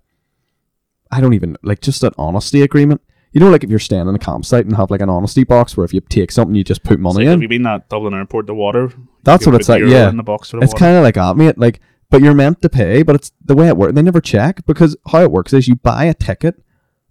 [1.12, 3.02] I don't even like just an honesty agreement.
[3.34, 5.76] You know, like if you're staying in a campsite and have like an honesty box
[5.78, 7.32] where if you take something, you just put money in.
[7.32, 8.48] have you been at Dublin Airport?
[8.48, 8.92] The water.
[9.24, 9.84] That's what it's like.
[9.84, 11.58] Yeah, in the box for the it's kind of like that, mate.
[11.58, 13.94] Like, but you're meant to pay, but it's the way it works.
[13.94, 16.64] They never check because how it works is you buy a ticket.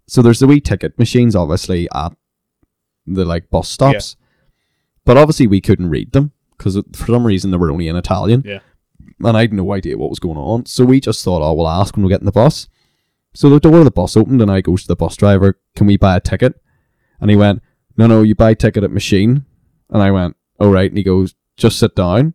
[0.07, 2.13] So there's the wee ticket machines, obviously at
[3.07, 4.15] the like bus stops,
[5.05, 8.43] but obviously we couldn't read them because for some reason they were only in Italian,
[8.45, 8.59] Yeah.
[9.23, 10.65] and I had no idea what was going on.
[10.65, 12.67] So we just thought, oh, we'll ask when we get in the bus.
[13.33, 15.85] So the door of the bus opened, and I goes to the bus driver, "Can
[15.87, 16.55] we buy a ticket?"
[17.21, 17.61] And he went,
[17.95, 19.45] "No, no, you buy ticket at machine."
[19.91, 22.33] And I went, "All right." And he goes, "Just sit down."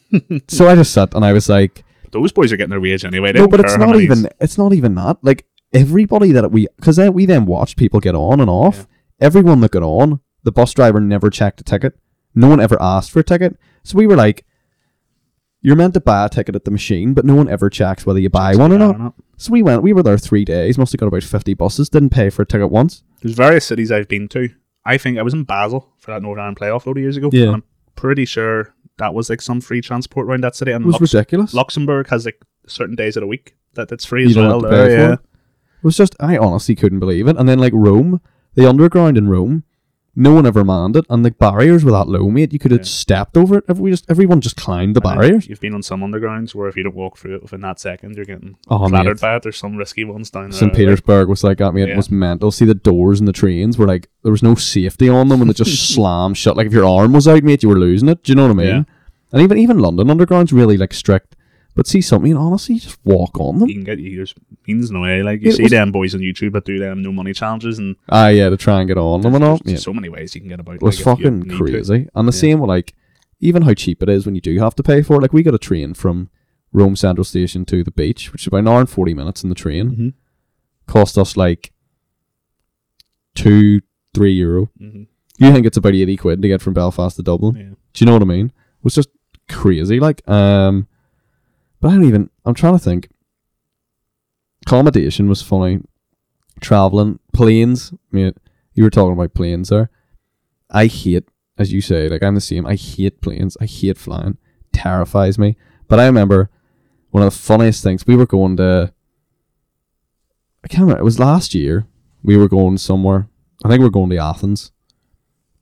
[0.48, 3.30] so I just sat, and I was like, Those boys are getting their wage anyway.
[3.32, 4.28] "No, but it's not even.
[4.40, 5.18] It's not even that.
[5.22, 8.76] Like everybody that we, because then we then watched people get on and off.
[8.78, 8.84] Yeah.
[9.20, 11.98] Everyone that got on, the bus driver never checked a ticket.
[12.34, 13.56] No one ever asked for a ticket.
[13.82, 14.44] So we were like,
[15.62, 18.18] "You're meant to buy a ticket at the machine, but no one ever checks whether
[18.20, 19.82] you buy Checks one or not." buy one So we went.
[19.82, 20.78] We were there three days.
[20.78, 21.88] Must have got about fifty buses.
[21.88, 23.02] Didn't pay for a ticket once.
[23.22, 24.48] There's various cities I've been to.
[24.84, 27.16] I think I was in Basel for that Northern Ireland playoff a load of years
[27.18, 27.28] ago.
[27.32, 27.46] Yeah.
[27.46, 27.62] And I'm
[27.96, 30.72] pretty sure that was like some free transport around that city.
[30.72, 31.52] And It was Lux- ridiculous.
[31.52, 34.60] Luxembourg has like certain days of the week that that's free You as don't well.
[34.62, 35.12] have to there, pay for yeah.
[35.14, 35.20] it.
[35.20, 37.36] It was just I honestly couldn't believe it.
[37.36, 38.20] And then like Rome,
[38.54, 39.64] the underground in Rome,
[40.16, 42.52] no one ever manned it, and the barriers were that low, mate.
[42.52, 42.84] You could have Yeah.
[42.84, 43.64] stepped over it.
[43.68, 45.48] Every just everyone just climbed the And then barriers.
[45.48, 48.16] You've been on some undergrounds where if you don't walk through it within that second,
[48.16, 49.20] you're getting Oh, clattered mate.
[49.20, 49.42] by it.
[49.44, 50.58] There's some risky ones down there.
[50.58, 50.74] St.
[50.74, 51.84] Petersburg was like that, mate.
[51.84, 51.96] It Yeah.
[51.96, 52.50] was mental.
[52.50, 55.48] See the doors in the trains were like there was no safety on them, and
[55.48, 56.56] they just slammed shut.
[56.56, 58.24] Like if your arm was out, mate, you were losing it.
[58.24, 58.66] Do you know what I mean?
[58.66, 58.82] Yeah.
[59.32, 61.36] And even even London Underground's really like strict.
[61.74, 63.68] But see something, honestly, just walk on them.
[63.68, 64.34] You can get you there's
[64.66, 65.22] means no way.
[65.22, 67.78] Like you It see was- them boys on YouTube that do them no money challenges
[67.78, 69.58] and Ah, yeah, to try and get on them and all.
[69.64, 69.84] there's Yeah.
[69.84, 70.76] so many ways you can get about.
[70.76, 72.08] It was like, fucking crazy.
[72.14, 72.38] And the Yeah.
[72.40, 72.94] same with like
[73.40, 75.22] even how cheap it is when you do have to pay for it.
[75.22, 76.28] Like we got a train from
[76.72, 79.48] Rome Central Station to the beach, which is about an hour and forty minutes in
[79.48, 79.90] the train.
[79.90, 80.12] Mhm.
[80.86, 81.72] Cost us like
[83.34, 83.80] two,
[84.14, 84.70] three euro.
[84.80, 85.06] Mhm.
[85.38, 87.56] You think it's about eighty quid to get from Belfast to Dublin?
[87.56, 87.62] Yeah.
[87.94, 88.46] Do you know what I mean?
[88.46, 89.08] It was just
[89.48, 89.98] crazy.
[90.00, 90.86] Like, um,
[91.80, 92.30] but I don't even.
[92.44, 93.08] I'm trying to think.
[94.66, 95.80] Accommodation was funny.
[96.60, 97.92] Traveling planes.
[98.12, 98.34] You
[98.76, 99.90] were talking about planes there.
[100.70, 101.24] I hate,
[101.58, 102.66] as you say, like I'm the same.
[102.66, 103.56] I hate planes.
[103.60, 104.38] I hate flying.
[104.72, 105.56] Terrifies me.
[105.88, 106.50] But I remember
[107.10, 108.06] one of the funniest things.
[108.06, 108.92] We were going to.
[110.62, 111.00] I can't remember.
[111.00, 111.86] It was last year.
[112.22, 113.28] We were going somewhere.
[113.64, 114.72] I think we are going to Athens.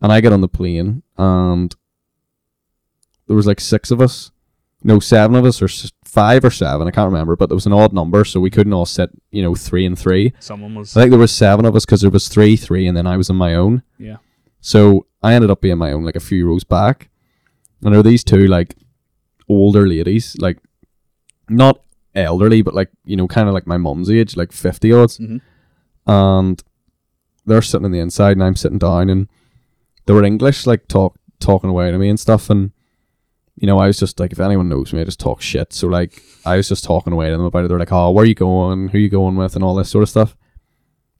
[0.01, 1.75] And I get on the plane, and
[3.27, 4.31] there was like six of us.
[4.85, 5.67] No, seven of us, or
[6.09, 6.89] five or seven.
[6.89, 9.43] I can't remember, but there was an odd number, so we couldn't all sit, you
[9.43, 10.33] know, three and three.
[10.41, 12.97] Someone was I think there was seven of us because there was three, three, and
[12.97, 13.83] then I was on my own.
[13.99, 14.17] yeah.
[14.61, 17.11] So I ended up being my own, like a few rows back.
[17.83, 18.75] And there were these two, like,
[19.49, 20.59] older ladies, like,
[21.49, 21.81] not
[22.15, 25.19] elderly, but like, you know, kind of like my mum's age, like 50 odds.
[25.19, 25.41] Mhm.
[26.07, 26.63] And
[27.47, 29.29] they're sitting on the inside, and I'm sitting down, and
[30.07, 32.51] they were English, like, talk talking away to me and stuff.
[32.51, 32.73] And
[33.61, 35.73] you know, I was just like, if anyone knows me, I just talk shit.
[35.73, 37.69] So like, I was just talking away to them about it.
[37.69, 38.89] They're like, "Oh, where are you going?
[38.89, 40.37] Who are you going with?" and all this sort of stuff.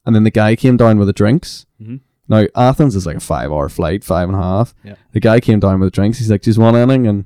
[0.07, 1.67] And then the guy came down with the drinks.
[1.83, 2.01] Mhm.
[2.29, 4.75] Now Athens is like a five-hour flight, five and a half.
[4.85, 4.95] Yeah.
[5.13, 6.19] The guy came down with the drinks.
[6.19, 7.25] He's like, "Just one anything?" And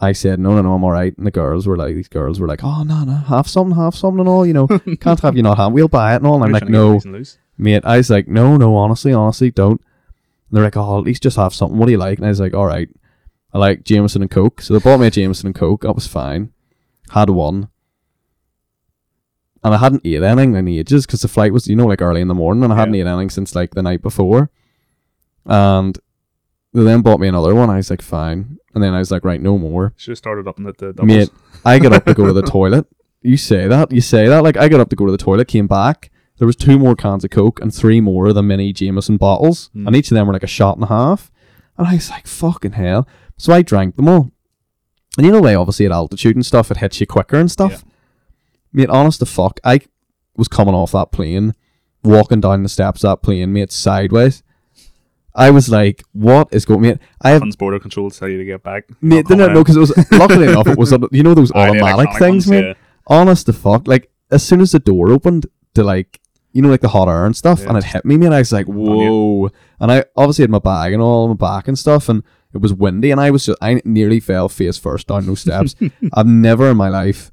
[0.00, 2.40] I said, "No, no, no, I'm all right." And the girls were like, "These girls
[2.40, 4.44] were like, oh no, no, have something, half something, and all.
[4.46, 4.66] You know,
[5.00, 5.72] can't have you not have.
[5.72, 7.38] We'll buy it and all." And I'm like, trying to get "No, loose and loose.
[7.58, 11.22] mate." I was like, "No, no, honestly, honestly, don't." And they're like, "Oh, at least
[11.22, 11.78] just have something.
[11.78, 12.88] What do you like?" And I was like, "All right,
[13.54, 15.82] I like Jameson and Coke." So they bought me a Jameson and Coke.
[15.82, 16.52] That was fine.
[17.10, 17.68] Had one.
[19.62, 22.20] And I hadn't ate anything in ages because the flight was, you know, like early
[22.20, 24.50] in the morning, and I hadn't ate anything since like the night before.
[25.46, 25.98] And
[26.74, 27.70] they then bought me another one.
[27.70, 28.58] I was like, fine.
[28.74, 29.94] And then I was like, right, no more.
[29.96, 31.06] Should have started up in the, the doubles.
[31.06, 31.30] Mate,
[31.64, 32.86] I got up to go to the toilet.
[33.22, 34.42] You say that, you say that.
[34.42, 36.10] Like I got up to go to the toilet, came back.
[36.38, 39.70] There was two more cans of Coke and three more of the mini Jameson bottles,
[39.74, 39.86] Mm.
[39.86, 41.30] and each of them were like a shot and a half.
[41.78, 43.08] And I was like, fucking hell.
[43.36, 44.30] So I drank them all.
[45.16, 47.72] And you know, way obviously at altitude and stuff, it hits you quicker and stuff.
[47.72, 47.78] Yeah.
[48.72, 49.80] Mate, honest to fuck, I
[50.36, 51.54] was coming off that plane,
[52.02, 54.42] walking down the steps of that plane, mate, sideways.
[55.36, 56.98] I was like, what is going, mate?
[57.20, 58.88] I have Funds border control to tell you to get back.
[59.00, 62.10] Mate, no, coming no, because it was luckily enough it was you know those automatic
[62.18, 62.64] things, ones, mate.
[62.68, 62.74] yeah.
[63.06, 66.20] Honest to fuck, like as soon as the door opened to like
[66.52, 67.68] you know like the hot air and stuff, Yeah.
[67.70, 68.32] and it hit me, man.
[68.32, 69.50] I was like, whoa!
[69.80, 72.22] And I obviously had my bag and all on my back and stuff, and
[72.54, 75.74] it was windy, and I was just I nearly fell face first down those steps.
[76.14, 77.30] I've never in my life,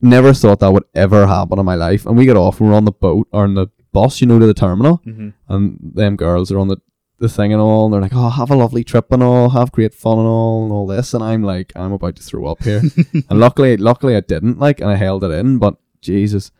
[0.00, 2.06] never thought that would ever happen in my life.
[2.06, 4.38] And we get off, we we're on the boat or on the bus, you know,
[4.38, 5.32] to the terminal, Mhm.
[5.48, 6.78] and them girls are on the
[7.18, 9.72] the thing and all, and they're like, "Oh, have a lovely trip and all, have
[9.72, 12.62] great fun and all, and all this." And I'm like, I'm about to throw up
[12.62, 12.80] here.
[13.28, 15.58] and luckily, luckily, I didn't like, and I held it in.
[15.58, 16.50] But Jesus,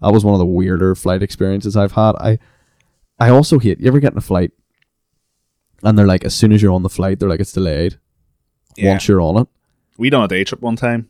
[0.00, 2.12] that was one of the weirder flight experiences I've had.
[2.20, 2.38] I,
[3.18, 3.80] I also hate.
[3.80, 4.52] You ever get in a flight,
[5.84, 7.98] and they're like, as soon as you're on the flight, they're like, it's delayed.
[8.76, 8.90] Yeah.
[8.90, 9.48] Once you're on it,
[9.98, 11.08] we done a day trip one time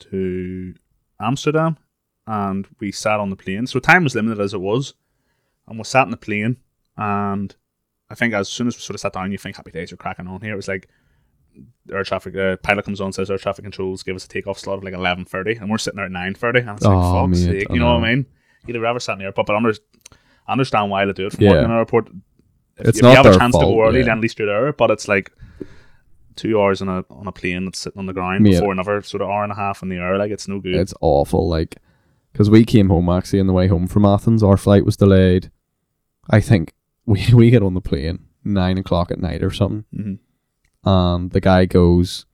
[0.00, 0.74] to
[1.20, 1.76] Amsterdam
[2.26, 3.66] and we sat on the plane.
[3.66, 4.94] So time was limited as it was.
[5.66, 6.56] And we sat in the plane
[6.96, 7.54] and
[8.08, 9.96] I think as soon as we sort of sat down, you think happy days are
[9.96, 10.52] cracking on here.
[10.52, 10.88] It was like
[11.92, 14.78] air traffic uh, pilot comes on says air traffic controls give us a takeoff slot
[14.78, 17.26] of like eleven thirty and we're sitting there at nine thirty and it's like Oh,
[17.26, 18.04] fuck's mate, sake, you know, what.
[18.04, 18.26] I mean?
[18.66, 19.72] You'd have ever sat in the airport, but under,
[20.46, 21.50] I understand why they do it from Yeah.
[21.50, 22.08] working in an airport.
[22.80, 24.06] If, It's if not you have a chance to go early, yeah.
[24.06, 24.72] then at least you're there.
[24.72, 25.32] But it's like
[26.36, 28.52] two hours on a on a plane that's sitting on the ground Mate.
[28.52, 30.16] before another sort of hour and a half in the air.
[30.18, 30.74] Like it's no good.
[30.74, 31.48] it's awful.
[31.48, 31.76] Like,
[32.32, 35.50] because we came home actually on the way home from Athens, our flight was delayed.
[36.30, 36.74] I think
[37.06, 39.84] we we get on the plane nine o'clock at night or something.
[39.94, 40.18] Mhm.
[40.84, 42.24] and the guy goes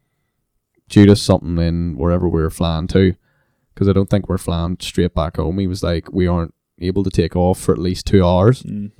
[0.88, 3.16] due to something in wherever we were flying to
[3.74, 7.02] because i don't think we're flying straight back home he was like we aren't able
[7.02, 8.92] to take off for at least two hours Mm,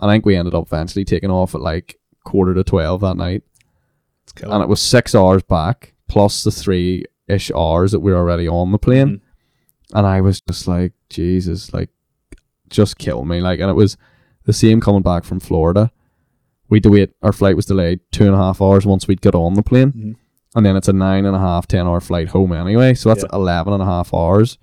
[0.00, 3.42] i think we ended up eventually taking off at like quarter to 12 that night
[4.42, 8.48] and it was six hours back plus the three ish hours that we were already
[8.48, 9.20] on the plane Mhm.
[9.98, 11.90] and i was just like jesus like
[12.68, 13.96] just kill me like and it was
[14.44, 15.90] the same coming back from florida
[16.68, 19.54] we'd wait our flight was delayed two and a half hours once we'd got on
[19.54, 20.16] the plane Mhm.
[20.54, 22.92] and then it's a nine and a half, ten hour flight home anyway.
[22.94, 23.36] So that's Yeah.
[23.36, 24.58] eleven and a half hours.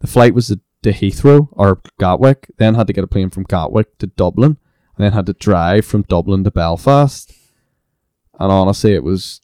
[0.00, 3.98] The flight was to Heathrow or Gatwick, then had to get a plane from Gatwick
[3.98, 4.58] to Dublin,
[4.96, 7.32] and then had to drive from Dublin to Belfast.
[8.38, 9.40] And honestly, it was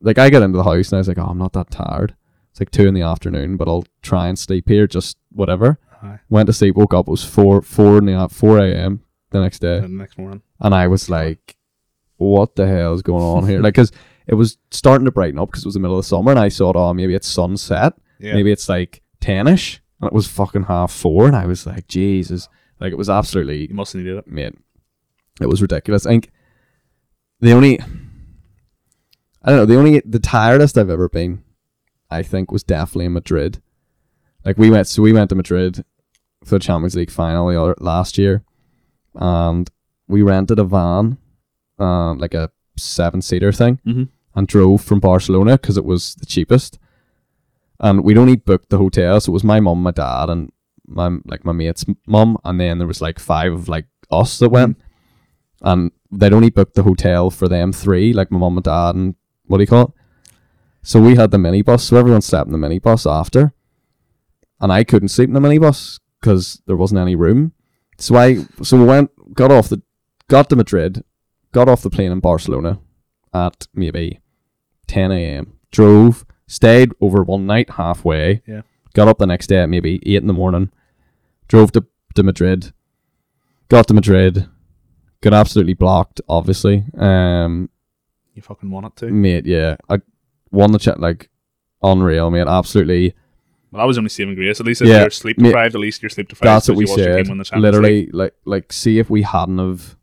[0.00, 2.14] like I got into the house and I was like, oh, I'm not that tired.
[2.50, 5.78] It's like two in the afternoon, but I'll try and sleep here, just whatever.
[6.02, 6.20] Aye.
[6.28, 9.02] Went to sleep, woke up, it was four four in the four a.m.
[9.30, 10.42] the next day the next morning.
[10.60, 11.56] and I was like,
[12.16, 13.90] "What the hell is going on here?" like, because
[14.26, 16.38] it was starting to brighten up because it was the middle of the summer, and
[16.38, 18.34] I thought, "Oh, maybe it's sunset, Yeah.
[18.34, 22.48] maybe it's like ten-ish," and it was fucking half four, and I was like, "Jesus!"
[22.80, 24.26] Like, it was absolutely, You must have needed it.
[24.28, 24.54] mate,
[25.40, 26.06] it was ridiculous.
[26.06, 26.30] I think
[27.40, 31.42] the only, I don't know, the only the tiredest I've ever been,
[32.10, 33.60] I think, was definitely in Madrid.
[34.44, 35.84] Like we went, so we went to Madrid
[36.44, 38.44] for the Champions League final the other last year,
[39.14, 39.68] and
[40.08, 41.18] we rented a van,
[41.78, 44.08] um, like a seven seater thing, Mhm.
[44.34, 46.78] and drove from Barcelona because it was the cheapest.
[47.80, 50.52] And we'd only booked the hotel, so it was my mum, my dad, and
[50.86, 54.50] my like my mate's mum, and then there was like five of like us that
[54.50, 54.76] went,
[55.64, 59.16] and they'd only booked the hotel for them three, like my mum, and dad, and
[59.46, 59.90] what do you call it?
[60.82, 63.54] So we had the minibus, so everyone slept in the minibus after,
[64.60, 67.52] and I couldn't sleep in the minibus because there wasn't any room.
[67.98, 69.82] So I so we went, got off the,
[70.28, 71.02] got to Madrid,
[71.52, 72.80] got off the plane in Barcelona
[73.32, 74.20] at maybe
[74.86, 75.54] 10 a.m.
[75.70, 78.42] Drove, stayed over one night halfway.
[78.46, 78.62] Yeah.
[78.92, 80.70] Got up the next day at maybe eight in the morning.
[81.48, 82.72] Drove to to Madrid.
[83.68, 84.48] Got to Madrid.
[85.24, 86.84] Got absolutely blocked, obviously.
[86.98, 87.70] Um,
[88.34, 89.06] You fucking want it to.
[89.10, 89.76] mate, yeah.
[89.88, 90.00] I
[90.50, 91.30] won the chat like
[91.82, 92.46] unreal, mate.
[92.46, 93.14] Absolutely.
[93.70, 94.60] Well, that was only saving grace.
[94.60, 96.46] At least if Yeah, you're sleep mate, deprived, at least you're sleep deprived.
[96.46, 97.24] That's what we you said.
[97.24, 97.62] team win the League.
[97.62, 99.96] Literally, like like see if we hadn't have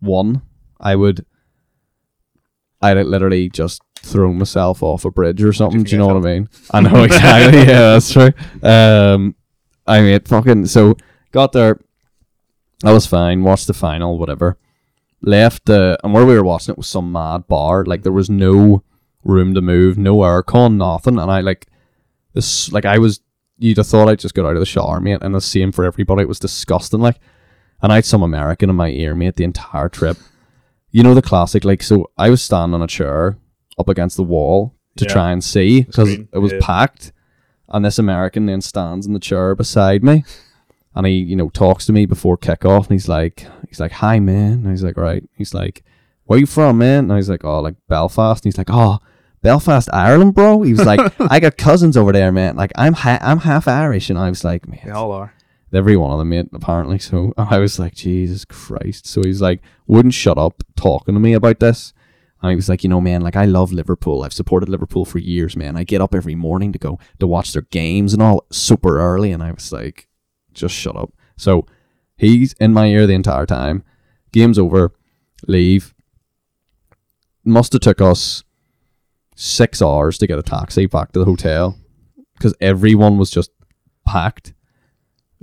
[0.00, 0.42] won,
[0.80, 1.26] I would.
[2.80, 5.82] I'd literally just thrown myself off a bridge or something.
[5.82, 6.48] Do you know what I mean?
[6.70, 7.58] I know exactly.
[7.60, 8.30] yeah, that's true.
[8.62, 9.34] Um,
[9.86, 10.66] I mean, fucking.
[10.66, 10.96] So
[11.32, 11.80] got there.
[12.84, 13.42] I was fine.
[13.44, 14.58] Watched the final, whatever.
[15.20, 17.84] Left, uh, and where we were watching it was some mad bar.
[17.84, 18.82] Like there was no
[19.24, 21.18] room to move, no aircon, nothing.
[21.18, 21.68] And I like
[22.34, 22.72] this.
[22.72, 23.20] Like I was,
[23.58, 25.18] you'd have thought I just got out of the shower, mate.
[25.22, 26.22] And the same for everybody.
[26.22, 27.00] It was disgusting.
[27.00, 27.20] Like,
[27.80, 30.16] and I had some American in my ear, mate, the entire trip.
[30.90, 31.64] You know the classic.
[31.64, 33.38] Like, so I was standing on a chair
[33.78, 35.12] up against the wall to Yeah.
[35.12, 36.58] try and see because it was yeah.
[36.60, 37.12] packed.
[37.68, 40.24] And this American then stands in the chair beside me,
[40.94, 44.20] and he, you know, talks to me before kickoff, and he's like, he's like, "Hi,
[44.20, 45.84] man." And he's like, "Right." He's like,
[46.24, 48.98] "Where you from, man?" And I was like, "Oh, like Belfast." And he's like, "Oh,
[49.42, 51.00] Belfast, Ireland, bro." He was like,
[51.30, 52.56] "I got cousins over there, man.
[52.56, 55.34] Like, I'm ha- I'm half Irish." And I was like, "Man, They all are.
[55.72, 59.62] every one of them, mate, apparently." So I was like, "Jesus Christ!" So he's like,
[59.86, 61.92] wouldn't shut up talking to me about this.
[62.40, 64.22] And he was like, you know, man, like I love Liverpool.
[64.24, 65.76] I've supported Liverpool for years, man.
[65.76, 69.30] I get up every morning to go to watch their games and all super early.
[69.30, 70.08] And I was like,
[70.54, 71.12] just shut up.
[71.36, 71.66] So
[72.16, 73.84] he's in my ear the entire time.
[74.32, 74.92] Game's over.
[75.46, 75.94] Leave.
[77.44, 78.44] Must have took us
[79.34, 81.76] six hours to get a taxi back to the hotel
[82.34, 83.50] because everyone was just
[84.06, 84.54] packed.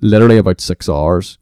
[0.01, 1.37] Literally about six hours.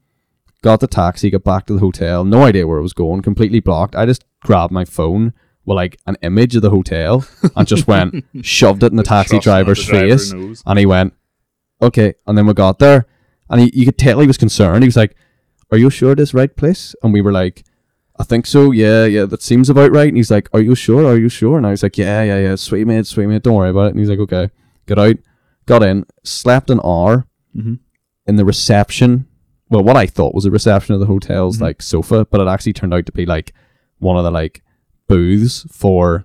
[0.62, 2.24] Got the taxi, got back to the hotel.
[2.24, 3.22] No idea where it was going.
[3.22, 3.94] Completely blocked.
[3.94, 5.32] I just grabbed my phone
[5.64, 9.38] with like an image of the hotel and just went shoved it in the taxi
[9.38, 10.32] driver's the driver face.
[10.32, 10.62] knows.
[10.66, 11.14] And he went,
[11.80, 12.14] okay.
[12.26, 13.06] And then we got there,
[13.50, 14.82] and he, you could tell he was concerned.
[14.82, 15.16] He was like,
[15.70, 17.64] "Are you sure this right place?" And we were like,
[18.18, 18.70] "I think so.
[18.72, 21.06] Yeah, yeah, that seems about right." And he's like, "Are you sure?
[21.06, 22.54] Are you sure?" And I was like, "Yeah, yeah, yeah.
[22.56, 23.42] Sweet mate, sweet mate.
[23.42, 24.50] Don't worry about it." And he's like, "Okay."
[24.86, 25.16] Got out,
[25.66, 27.78] got in, slept an hour Mhm.
[28.26, 29.26] in the reception.
[29.70, 31.62] Well, what I thought was a reception of the hotel's Mhm.
[31.62, 33.52] like sofa, but it actually turned out to be like
[33.98, 34.62] one of the like
[35.08, 36.24] booths for,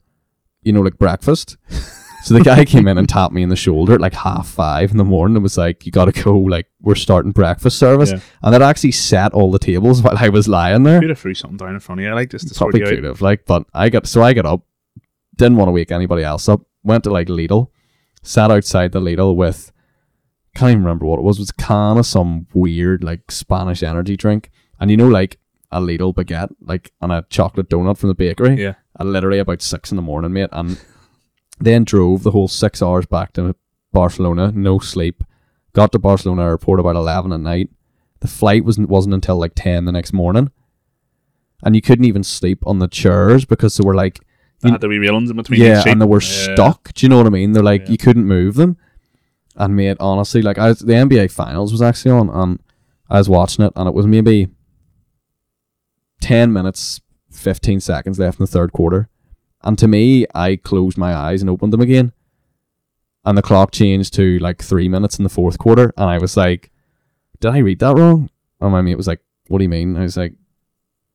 [0.61, 1.57] you know, like breakfast.
[2.23, 4.91] So the guy came in and tapped me in the shoulder at like half five
[4.91, 6.37] in the morning and was like, "You got to go.
[6.37, 8.19] Like we're starting breakfast service." Yeah.
[8.41, 11.01] And it actually set all the tables while I was lying there.
[11.01, 12.95] Could have threw something down in front of you, I like just to sort Probably
[12.95, 14.61] could have, like, but I got so I got up,
[15.35, 16.61] didn't want to wake anybody else up.
[16.83, 17.69] Went to like Lidl,
[18.21, 19.71] sat outside the Lidl with,
[20.55, 21.37] can't even remember what it was.
[21.37, 25.39] It was a can of some weird like Spanish energy drink, and you know like
[25.71, 28.61] a Lidl baguette, like on a chocolate donut from the bakery.
[28.61, 28.75] Yeah.
[28.97, 30.79] At literally about six in the morning, mate, and
[31.59, 33.55] then drove the whole six hours back to
[33.91, 35.23] Barcelona, no sleep.
[35.73, 37.69] Got to Barcelona airport about eleven at night.
[38.19, 40.51] The flight wasn't wasn't until like ten the next morning,
[41.63, 44.19] and you couldn't even sleep on the chairs because they were like
[44.61, 45.59] They had the wee railings in between.
[45.61, 46.53] yeah, and they were Yeah.
[46.53, 46.93] stuck.
[46.93, 47.51] Do you know what I mean?
[47.53, 47.91] They're like Yeah.
[47.91, 48.77] you couldn't move them.
[49.55, 52.59] And mate, honestly, like I was, the NBA finals was actually on, and
[53.09, 54.47] I was watching it, and it was maybe
[56.21, 59.09] ten minutes, fifteen seconds left in the third quarter,
[59.63, 62.11] and to me, I closed my eyes and opened them again,
[63.25, 66.35] and the clock changed to like three minutes in the fourth quarter, and I was
[66.37, 66.71] like,
[67.39, 68.29] "Did I read that wrong?"
[68.61, 70.33] And my mate was like, "What do you mean?" I was like,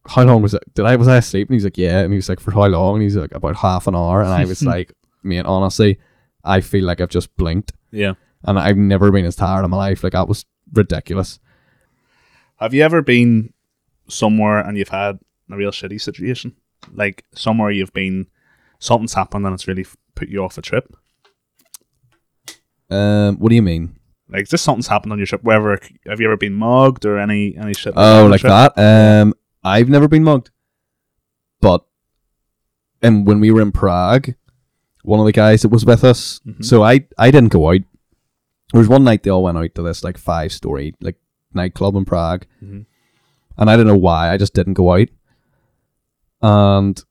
[0.06, 0.62] "How long was it?
[0.74, 2.66] Did I was I asleep?" And he's like, "Yeah," and he was like, "For how
[2.66, 5.98] long?" And he's like, "About half an hour," and I was like, "Mate, honestly,
[6.44, 8.14] I feel like I've just blinked." Yeah.
[8.44, 10.04] and I've never been as tired in my life.
[10.04, 11.40] Like that was ridiculous.
[12.56, 13.52] Have you ever been
[14.08, 15.18] somewhere and you've had
[15.50, 16.54] a real shitty situation?
[16.92, 18.26] Like somewhere you've been,
[18.78, 20.94] something's happened and it's really put you off a trip.
[22.90, 23.96] Um, what do you mean?
[24.30, 25.42] Like just something's happened on your trip.
[25.42, 27.94] Wherever have you ever been mugged or any any shit?
[27.96, 28.50] Oh, like trip?
[28.74, 28.78] that.
[29.22, 30.50] Um, I've never been mugged,
[31.60, 31.84] but
[33.02, 34.34] and when we were in Prague,
[35.02, 36.40] one of the guys that was with us.
[36.46, 36.64] Mhm.
[36.64, 37.80] So I I didn't go out.
[38.72, 41.16] There was one night they all went out to this like five story like
[41.54, 42.84] nightclub in Prague, Mhm.
[43.56, 44.30] and I don't know why.
[44.30, 45.08] I just didn't go out,
[46.42, 47.02] and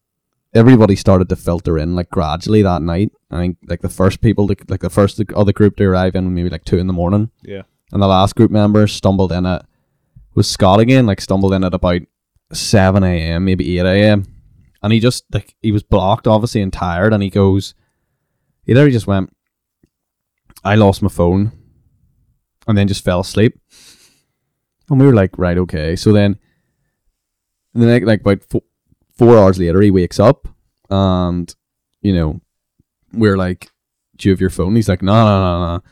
[0.54, 3.12] everybody started to filter in like gradually that night.
[3.32, 6.34] I think like the first people to like the first other group to arrive in
[6.34, 7.64] maybe like two in the morning Yeah.
[7.92, 9.66] and the last group member stumbled in at
[10.36, 12.02] was Scott again, like stumbled in at about
[12.54, 14.24] seven a.m., maybe eight a.m.
[14.84, 17.74] And he just like he was blocked, obviously, and tired, and he goes,
[18.64, 19.34] he literally just went,
[20.64, 21.52] I lost my phone,
[22.68, 23.60] and then just fell asleep.
[24.90, 25.96] And we were like, right, okay.
[25.96, 26.38] So then,
[27.74, 28.62] the next like about four,
[29.18, 30.48] four hours later, he wakes up,
[30.90, 31.54] and
[32.02, 32.42] you know,
[33.14, 33.70] we're like,
[34.18, 34.76] do you have your phone?
[34.76, 35.84] He's like, no, no, no, no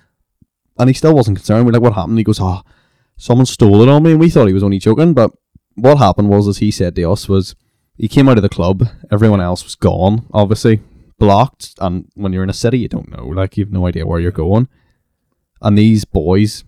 [0.78, 1.66] and he still wasn't concerned.
[1.66, 2.18] We're like, what happened?
[2.18, 2.62] He goes, oh,
[3.18, 4.12] someone stole it on me.
[4.12, 5.14] And we thought he was only joking.
[5.14, 5.32] But
[5.76, 7.56] what happened was, as he said to us, was
[7.98, 8.88] he came out of the club.
[9.12, 10.82] Everyone else was gone, obviously.
[11.18, 11.76] blocked.
[11.80, 13.26] And when you're in a city, you don't know.
[13.26, 14.68] Like you've no idea where you're going.
[15.62, 16.64] And these boys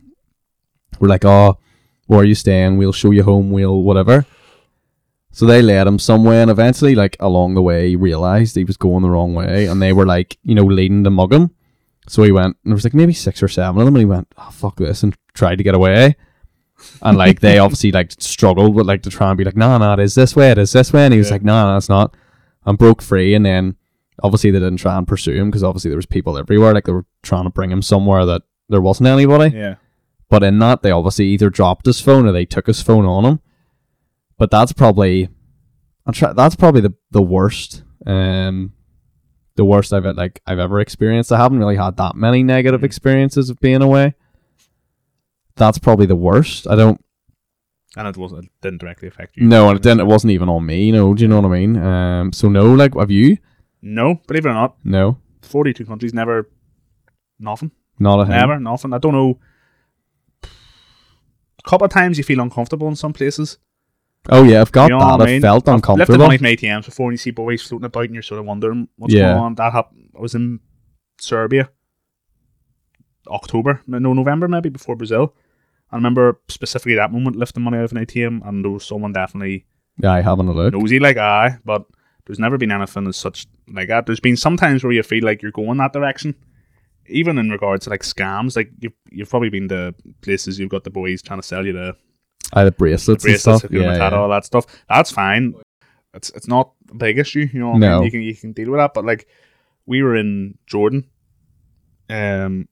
[0.99, 1.57] were like, "Oh,
[2.05, 2.77] where are you staying?
[2.77, 3.51] We'll show you home.
[3.51, 4.25] We'll whatever."
[5.37, 8.75] So they led him somewhere, and eventually, like along the way, he realized he was
[8.75, 11.51] going the wrong way, and they were like, you know, leading to mug him.
[12.07, 14.05] So he went, and there was like maybe six or seven of them, and he
[14.05, 16.15] went, "Oh fuck this," and tried to get away.
[17.03, 19.93] And like they obviously like struggled with like to try and be like, "No, no,
[19.93, 21.33] it is this way, it is this way," and he was Yeah.
[21.35, 22.15] like, "No, no, it's not,"
[22.65, 23.35] and broke free.
[23.35, 23.75] And then
[24.23, 26.93] obviously they didn't try and pursue him because obviously there was people everywhere, like they
[26.93, 29.55] were trying to bring him somewhere that there wasn't anybody.
[29.55, 29.75] Yeah.
[30.29, 33.23] But in that, they obviously either dropped his phone or they took his phone on
[33.23, 33.39] him.
[34.37, 35.29] But that's probably,
[36.05, 38.73] I'm try, that's probably the, the worst, um,
[39.55, 41.31] the worst I've like I've ever experienced.
[41.31, 44.13] I haven't really had that many negative experiences of being away.
[45.55, 46.67] That's probably the worst.
[46.67, 47.03] I don't
[47.95, 48.43] And it wasn't.
[48.45, 49.47] It didn't directly affect you.
[49.47, 50.01] no, and it didn't.
[50.01, 50.85] It wasn't even on me.
[50.85, 51.75] You know, do you know what I mean?
[51.77, 53.37] Um, so no, like, have you?
[53.81, 56.47] No, believe it or not, No, forty-two countries never,
[57.39, 58.93] nothing, not a never, nothing.
[58.93, 59.39] I don't know.
[60.43, 63.57] A couple of times you feel uncomfortable in some places.
[64.29, 65.21] Oh yeah, I've got You know that.
[65.21, 65.41] I I mean?
[65.41, 66.25] felt I've lifted uncomfortable.
[66.25, 68.87] money from ATMs before, and you see boys floating about, and you're sort of wondering
[68.97, 69.27] what's Yeah.
[69.33, 69.55] going on.
[69.55, 70.09] That happened.
[70.17, 70.59] I was in
[71.19, 71.69] Serbia,
[73.27, 75.33] October, no November maybe before Brazil.
[75.91, 79.13] I remember specifically that moment lifting money out of an ATM, and there was someone
[79.13, 79.65] definitely
[80.01, 80.73] Yeah, I having a look.
[80.73, 81.85] nosy like I, but
[82.25, 84.05] there's never been anything as such like that.
[84.05, 86.35] There's been some times where you feel like you're going that direction,
[87.07, 88.55] even in regards to like scams.
[88.55, 91.73] Like you've you've probably been to places you've got the boys trying to sell you
[91.73, 91.95] the
[92.53, 93.71] I had the bracelets, bracelets, and stuff.
[93.71, 94.09] Yeah, yeah.
[94.15, 94.65] all that stuff.
[94.89, 95.53] That's fine.
[96.13, 97.71] It's it's not a big issue, you know.
[97.71, 98.03] what I mean?
[98.03, 98.93] you can you can deal with that.
[98.93, 99.27] But like,
[99.85, 101.05] we were in Jordan,
[102.09, 102.67] um,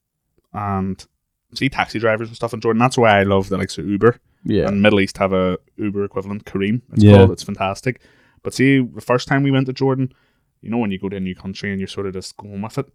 [0.54, 1.06] and
[1.54, 2.80] see taxi drivers and stuff in Jordan.
[2.80, 4.18] That's why I love the likes of Uber.
[4.44, 4.68] yeah.
[4.68, 6.82] And Middle East have a Uber equivalent, Careem.
[6.94, 7.18] It's Yeah.
[7.18, 7.32] called.
[7.32, 8.02] It's fantastic.
[8.44, 10.14] But see, the first time we went to Jordan,
[10.62, 12.62] you know, when you go to a new country and you're sort of just going
[12.62, 12.88] with it.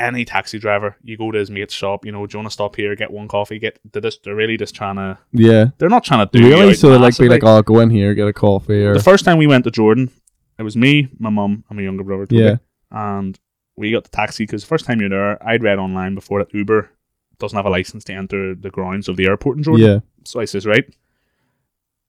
[0.00, 2.52] Any taxi driver, you go to his mate's shop, you know, do you want to
[2.52, 5.66] stop here, get one coffee, get they're just they're really just trying to yeah.
[5.78, 6.74] they're not trying to do Really?
[6.74, 9.24] So they like be like, oh, go in here, get a coffee, or The first
[9.24, 10.10] time we went to Jordan,
[10.58, 12.26] it was me, my mum, and my younger brother.
[12.26, 12.56] Toby, Yeah.
[12.90, 13.38] And
[13.76, 16.52] we got the taxi because the first time you're there, I'd read online before that
[16.54, 16.90] Uber
[17.38, 19.86] doesn't have a license to enter the grounds of the airport in Jordan.
[19.86, 20.84] yeah, So I says, right.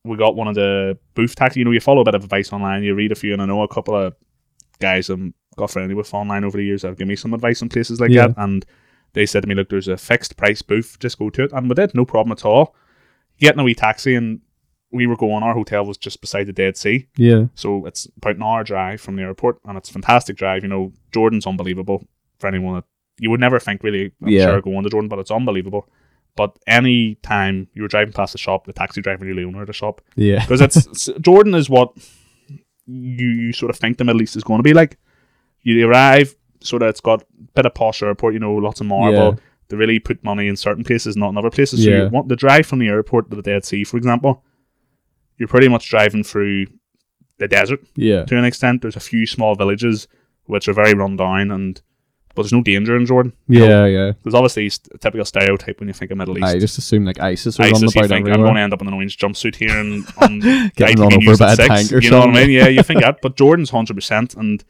[0.03, 1.59] We got one of the booth taxi.
[1.59, 3.45] You know, you follow a bit of advice online, you read a few, and I
[3.45, 4.15] know a couple of
[4.79, 7.61] guys I'm got friendly with online over the years that have given me some advice
[7.61, 8.27] on places like Yeah.
[8.27, 8.37] that.
[8.37, 8.65] And
[9.13, 11.51] they said to me, look, there's a fixed price booth, just go to it.
[11.53, 12.75] And we did, no problem at all.
[13.39, 14.41] Getting a wee taxi, and
[14.91, 17.07] we were going, our hotel was just beside the Dead Sea.
[17.15, 20.63] yeah, So it's about an hour drive from the airport, and it's a fantastic drive.
[20.63, 22.03] You know, Jordan's unbelievable
[22.39, 22.83] for anyone that
[23.19, 24.11] you would never think really.
[24.21, 24.45] I'm Yeah.
[24.45, 25.87] sure going to Jordan, but it's unbelievable.
[26.35, 29.61] But any time you were driving past the shop, the taxi driver knew the owner
[29.61, 31.91] of the shop yeah, because it's, it's Jordan is what
[32.85, 34.97] you you sort of think the Middle East is going to be like.
[35.63, 38.87] You arrive, so that it's got a bit of posh airport, you know, lots of
[38.87, 39.17] marble.
[39.17, 39.31] Yeah.
[39.69, 41.83] They really put money in certain places, not in other places.
[41.83, 42.03] So Yeah.
[42.03, 44.43] you want the drive from the airport to the Dead Sea, for example.
[45.37, 46.65] You're pretty much driving through
[47.37, 48.81] the desert yeah, to an extent.
[48.81, 50.07] There's a few small villages
[50.45, 51.81] which are very run down, and
[52.35, 53.31] but there's no danger in Jordan.
[53.47, 54.11] You know, yeah, yeah.
[54.23, 56.47] there's obviously a typical stereotype when you think of Middle East.
[56.47, 58.87] I just assume like ISIS are ISIS, you think I'm going to end up in
[58.87, 60.39] an orange jumpsuit here and on
[60.75, 61.67] Getting run over by a six.
[61.67, 62.49] tank or You know what I mean?
[62.49, 64.63] Yeah, you think that, but Jordan's hundred percent, and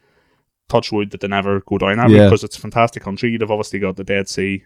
[0.70, 2.24] touch wood that they never go down that Yeah.
[2.24, 3.30] because it's a fantastic country.
[3.30, 4.64] You've obviously got the Dead Sea,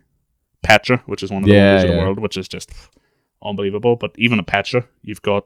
[0.62, 2.70] Petra, which is one of the Yeah, wonders of the world, which is just
[3.42, 3.96] unbelievable.
[3.96, 5.44] But even at Petra, you've got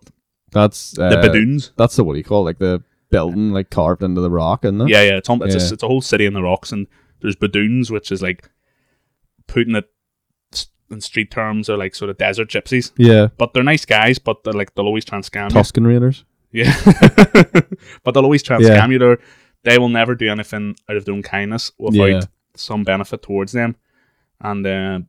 [0.52, 1.70] That's uh, the Badoons.
[1.76, 2.50] That's the what do you call it?
[2.50, 4.88] like the building like carved into the rock, isn't?
[4.88, 5.62] Yeah, yeah, it's, on, it's, Yeah.
[5.62, 6.86] A, it's a whole city in the rocks, and
[7.20, 8.48] there's Badoons, which is like
[9.46, 9.88] putting it
[10.90, 13.28] in street terms are like sort of desert gypsies, yeah.
[13.36, 15.56] but they're nice guys, but they're like they'll always try and scam you.
[15.56, 16.24] Tusken Raiders.
[16.50, 16.74] Yeah,
[18.04, 18.80] but they'll always try and Yeah.
[18.80, 18.98] scam you.
[18.98, 19.18] They're,
[19.64, 22.20] they will never do anything out of their own kindness without Yeah.
[22.54, 23.76] some benefit towards them,
[24.40, 25.00] and uh,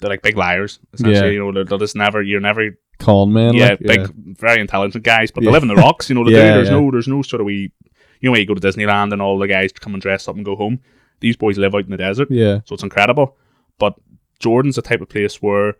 [0.00, 0.78] they're like big liars.
[0.92, 1.32] Essentially, Yeah.
[1.32, 2.22] you know, they're, they'll just never.
[2.22, 2.76] You're never.
[2.98, 3.54] Con man.
[3.54, 5.48] yeah, like, big, very intelligent guys, but Yeah.
[5.48, 6.08] they live in the rocks.
[6.08, 6.54] You know, they Yeah, do.
[6.54, 6.74] There's yeah.
[6.80, 7.72] no, there's no sort of we.
[8.20, 10.36] You know, when you go to Disneyland and all the guys come and dress up
[10.36, 10.78] and go home.
[11.20, 13.36] These boys live out in the desert, Yeah, so it's incredible.
[13.78, 13.94] But
[14.40, 15.74] Jordan's the type of place where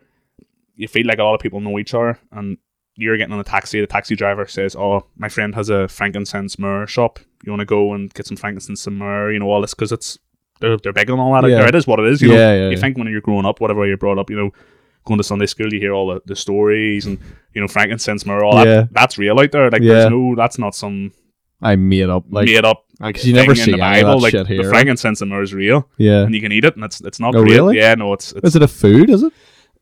[0.76, 2.58] you feel like a lot of people know each other, and
[2.96, 3.80] you're getting on a taxi.
[3.80, 7.18] The taxi driver says, "Oh, my friend has a frankincense myrrh shop.
[7.44, 9.32] You want to go and get some frankincense and myrrh?
[9.32, 10.18] You know all this because it's
[10.60, 11.48] they're they're big on all that.
[11.48, 11.58] Yeah.
[11.58, 11.68] there.
[11.68, 12.22] It is what it is.
[12.22, 14.36] You Yeah, know, yeah, you think when you're growing up, whatever you're brought up, you
[14.36, 14.50] know."
[15.04, 17.18] Going to Sunday school, you hear all the, the stories and
[17.54, 18.64] you know frankincense, myrrh, all Yeah.
[18.82, 18.92] that.
[18.92, 19.68] That's real out there.
[19.68, 19.94] Like Yeah.
[19.94, 21.10] there's no, that's not some
[21.60, 24.10] I made up like made up because you never see in the Bible.
[24.10, 24.70] that Like shit the here.
[24.70, 26.22] frankincense and myrrh is real, yeah.
[26.22, 27.64] and you can eat it, and it's it's not Oh, real.
[27.66, 27.78] really?
[27.78, 29.10] Yeah, no, it's it's Is it a food?
[29.10, 29.32] Is it?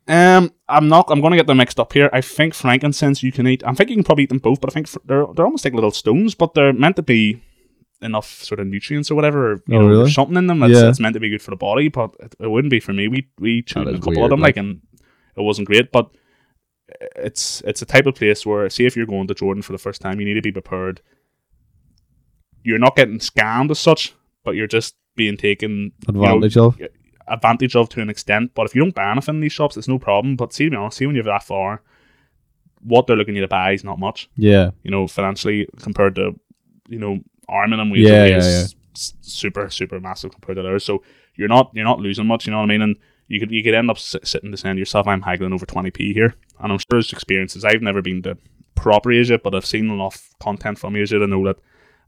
[0.08, 1.04] um, I'm not.
[1.10, 2.08] I'm going to get them mixed up here.
[2.14, 3.62] I think frankincense you can eat.
[3.66, 5.66] I think you can probably eat them both, but I think fr- they're they're almost
[5.66, 7.42] like little stones, but they're meant to be
[8.02, 9.52] enough sort of nutrients or whatever.
[9.52, 10.10] Or, you Oh, know, really?
[10.10, 10.88] something in them that's Yeah.
[10.88, 13.08] it's meant to be good for the body, but it, it wouldn't be for me.
[13.08, 14.80] We we chewed a couple weird, of them, like- like, and
[15.36, 15.92] it wasn't great.
[15.92, 16.10] But
[17.16, 19.78] it's it's a type of place where, say, if you're going to Jordan for the
[19.78, 21.00] first time, you need to be prepared.
[22.62, 26.78] You're not getting scammed as such, but you're just being taken you know, Advantage of.
[27.26, 28.52] advantage of to an extent.
[28.54, 30.36] But if you don't buy anything in these shops, it's no problem.
[30.36, 31.82] But see, to be honest, see when you're that far,
[32.82, 34.28] what they're looking you to buy is not much.
[34.36, 34.70] Yeah.
[34.82, 36.38] You know, financially compared to,
[36.88, 37.20] you know,
[37.50, 39.00] arming and ways Yeah, yeah, is yeah.
[39.20, 40.84] super super massive compared to theirs.
[40.84, 41.02] So
[41.36, 42.46] you're not you're not losing much.
[42.46, 42.82] You know what I mean?
[42.82, 42.96] And
[43.28, 45.66] you could you could end up sit, sitting to saying to yourself, I'm haggling over
[45.66, 46.34] twenty p here.
[46.60, 47.64] And I'm sure there's experiences.
[47.64, 48.36] I've never been to
[48.74, 51.56] proper Asia, but I've seen enough content from Asia to know that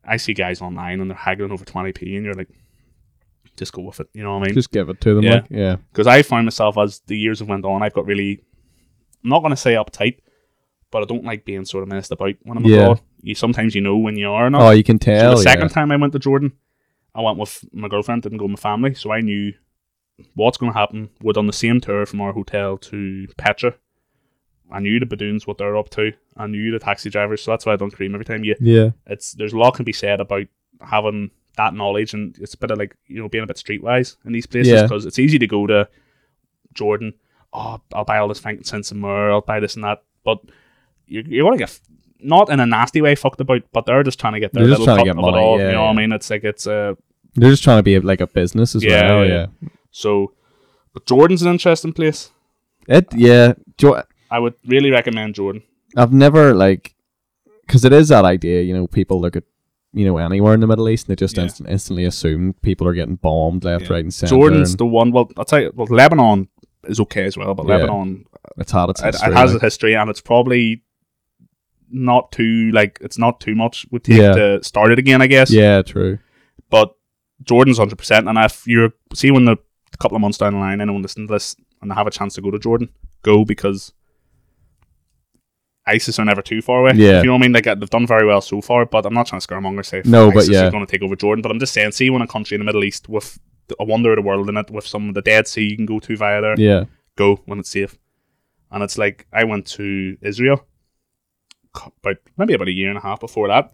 [0.05, 2.49] I see guys online and they're haggling over twenty p, and you're like,
[3.57, 4.09] just go with it.
[4.13, 4.55] You know what I mean?
[4.55, 5.25] Just give it to them.
[5.25, 5.35] Yeah.
[5.35, 5.77] Like, yeah.
[5.93, 8.43] because I find myself as the years have went on, I've got really,
[9.23, 10.19] I'm not going to say uptight,
[10.91, 12.79] but I don't like being sort of messed about when I'm Yeah.
[12.81, 13.01] abroad.
[13.23, 14.63] You sometimes you know when you are or not.
[14.63, 15.31] Oh, you can so tell.
[15.37, 15.75] the second yeah.
[15.75, 16.53] time I went to Jordan,
[17.15, 19.53] I went with my girlfriend, didn't go with my family, so I knew
[20.35, 21.11] what's going to happen.
[21.23, 23.75] We're on the same tour from our hotel to Petra.
[24.71, 26.13] I knew the Badoons, what they're up to.
[26.37, 28.43] I knew the taxi drivers, so that's why I don't cream every time.
[28.45, 28.91] You, Yeah.
[29.07, 30.47] it's there's a lot can be said about
[30.81, 34.17] having that knowledge, and it's a bit of like you know being a bit streetwise
[34.25, 34.83] in these places Yeah.
[34.83, 35.89] because it's easy to go to
[36.75, 37.15] Jordan.
[37.53, 39.31] Oh, I'll buy all this frankincense and myrrh.
[39.31, 40.41] I'll buy this and that, but
[41.07, 41.79] you you want to get
[42.23, 44.71] not in a nasty way fucked about, but they're just trying to get their They're
[44.77, 45.59] just little trying to cut get of it money, all.
[45.59, 46.13] yeah, you know what I mean?
[46.13, 46.97] It's like it's a.
[47.35, 49.25] They're just trying to be like a business as Yeah, well.
[49.27, 49.69] yeah, Yeah.
[49.91, 50.33] so.
[50.95, 52.31] But Jordan's an interesting place.
[52.87, 53.07] It.
[53.15, 53.55] Yeah.
[53.79, 55.63] Jo- I would really recommend Jordan.
[55.97, 56.95] I've never like,
[57.67, 58.61] because it is that idea.
[58.63, 59.45] You know, people look at
[59.95, 61.45] you know anywhere in the Middle East and they just Yeah.
[61.45, 63.93] instant, instantly assume people are getting bombed left, Yeah.
[63.95, 64.31] right, and center.
[64.35, 65.13] Jordan's and the one.
[65.13, 65.73] Well, I'll tell you.
[65.75, 66.49] Well, Lebanon
[66.85, 67.77] is okay as well, but Yeah.
[67.77, 68.27] Lebanon
[68.59, 69.63] it's had its it, it has like.
[69.63, 70.83] a history and it's probably
[71.93, 74.35] not too like it's not too much would take Yeah.
[74.35, 76.19] to start it again i guess yeah, true.
[76.71, 76.95] but
[77.43, 79.57] jordan's 100% and if you're see when the
[79.99, 82.35] couple of months down the line anyone listen to this and they have a chance
[82.35, 82.89] to go to jordan
[83.23, 83.93] go because
[85.87, 86.93] ISIS are never too far away.
[86.95, 87.19] Yeah.
[87.23, 87.53] You know what I mean?
[87.53, 90.27] Like they've done very well so far, but I'm not trying to scaremonger say No,
[90.29, 90.67] oh, but yeah.
[90.67, 91.43] is going to take over Jordan.
[91.43, 93.39] But I'm just saying, see when a country in the Middle East with
[93.81, 95.87] a wonder of the world in it, with some of the Dead Sea you can
[95.87, 96.85] go to via there, Yeah.
[97.17, 97.99] go when it's safe.
[98.71, 100.65] And it's like I went to Israel
[101.75, 103.73] about maybe about a year and a half before that,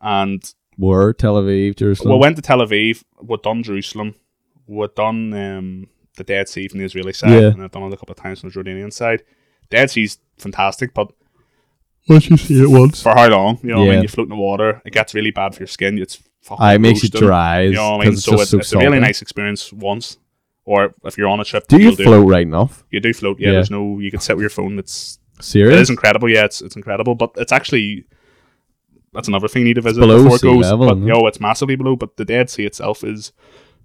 [0.00, 0.42] and
[0.78, 2.12] Were Tel Aviv, Jerusalem.
[2.12, 3.02] we went to Tel Aviv.
[3.22, 4.14] We'd done Jerusalem.
[4.66, 7.48] We'd done um, the Dead Sea from the Israeli side, Yeah.
[7.48, 9.22] and I've done it a couple of times from the Jordanian side.
[9.70, 11.12] Dead Sea's fantastic, but
[12.08, 13.58] Once you see it once, for how long?
[13.62, 14.80] You know, what I mean, you float in the water.
[14.84, 15.98] It gets really bad for your skin.
[15.98, 17.62] It's fucking Ah, it makes you dry.
[17.62, 18.10] You know what I mean?
[18.10, 20.18] because So it's, it's, just it's so a really nice experience once,
[20.64, 22.84] or if you're on a trip, Do you you'll float right enough?
[22.90, 23.38] You do float.
[23.40, 23.52] Yeah, Yeah.
[23.54, 23.98] There's no.
[23.98, 24.78] You can sit with your phone.
[24.78, 25.80] It's it Serious?
[25.82, 26.28] is incredible.
[26.28, 27.14] Yeah, it's it's incredible.
[27.14, 28.06] But it's actually
[29.12, 30.62] that's another thing you need to visit below before it sea goes.
[30.70, 31.96] level, but isn't yo, it's massively below.
[31.96, 33.32] But the Dead Sea itself is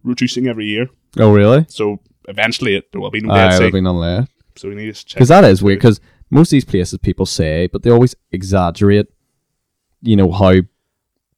[0.04, 0.90] reducing every year.
[1.18, 1.66] Oh, really?
[1.70, 3.64] So eventually, it, there will be no Dead Sea.
[3.64, 4.28] have been on there.
[4.56, 5.16] So we need to check.
[5.16, 5.80] Because that is weird.
[5.80, 6.00] Because
[6.30, 9.08] most of these places people say, but they always exaggerate.
[10.02, 10.56] You know how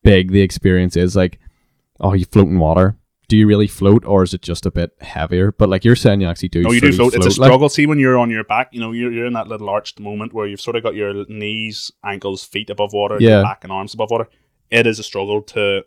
[0.04, 1.16] big the experience is.
[1.16, 1.40] Like,
[2.00, 2.96] oh, you float in water.
[3.34, 5.52] Do you really float, or is it just a bit heavier?
[5.52, 6.62] But like you're saying, you actually do.
[6.62, 7.14] No, you do fully float.
[7.16, 7.68] It's a like- struggle.
[7.68, 10.34] See, when you're on your back, you know, you're, you're in that little arched moment
[10.34, 13.30] where you've sort of got your knees, ankles, feet above water, Yeah.
[13.38, 14.28] your back and arms above water.
[14.70, 15.82] It is a struggle to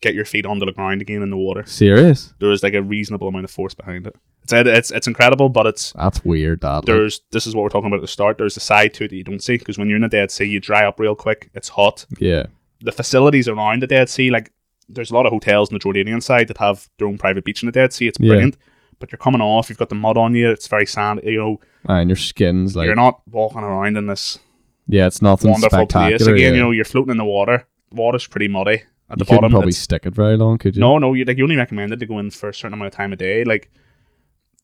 [0.00, 1.64] get your feet onto the ground again in the water.
[1.66, 2.34] Serious?
[2.38, 4.14] There is like a reasonable amount of force behind it.
[4.44, 6.60] It's it's it's incredible, but it's That's weird.
[6.60, 8.38] That like, there's this is what we're talking about at the start.
[8.38, 10.30] There's a side to it that you don't see because when you're in the Dead
[10.30, 11.50] Sea, you dry up real quick.
[11.54, 12.06] It's hot.
[12.20, 12.44] yeah,
[12.80, 14.52] The facilities around the Dead Sea, like
[14.94, 17.62] there's a lot of hotels on the Jordanian side that have their own private beach
[17.62, 18.08] in the Dead Sea.
[18.08, 18.28] It's Yeah.
[18.28, 18.56] brilliant.
[18.98, 21.60] But you're coming off, you've got the mud on you, it's very sandy, you know,
[21.88, 24.38] and your skin's like you're not walking around in this
[24.86, 26.18] yeah, it's nothing wonderful spectacular.
[26.18, 26.26] place.
[26.28, 26.56] Again, yeah.
[26.58, 27.66] you know, you're floating in the water.
[27.90, 28.74] The water's pretty muddy
[29.10, 29.50] at you the bottom.
[29.50, 30.80] probably stick it very long, could you?
[30.80, 32.96] no, no, you like you only recommended to go in for a certain amount of
[32.96, 33.70] time a day, like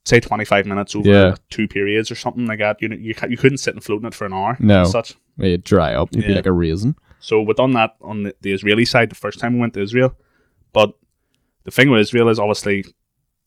[0.05, 1.35] say 25 minutes over Yeah.
[1.51, 2.81] two periods or something like that.
[2.81, 4.57] You you, you couldn't sit and float in it for an hour.
[4.61, 4.85] No.
[4.85, 5.15] such.
[5.37, 6.11] Yeah, you'd dry up.
[6.13, 6.97] You'd be like a raisin.
[7.21, 9.83] So we done that on the, the Israeli side the first time we went to
[9.83, 10.15] Israel,
[10.73, 10.93] but
[11.65, 12.85] the thing with Israel is obviously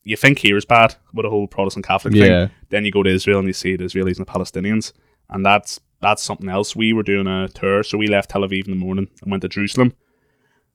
[0.04, 2.24] you think here is bad with the whole Protestant Catholic Yeah.
[2.46, 2.54] thing.
[2.70, 4.92] Then you go to Israel and you see the Israelis and the Palestinians,
[5.30, 6.74] and that's that's something else.
[6.74, 9.42] We were doing a tour, so we left Tel Aviv in the morning and went
[9.42, 9.94] to Jerusalem.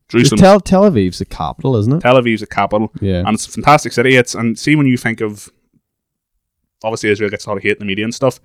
[0.10, 2.00] Jerusalem, Tel Tel Aviv's the capital, isn't it?
[2.02, 3.24] Tel Aviv's a capital, Yeah.
[3.26, 4.16] and it's a fantastic city.
[4.16, 5.50] It's and see when you think of
[6.84, 8.40] obviously Israel gets a lot of hate in the media and stuff.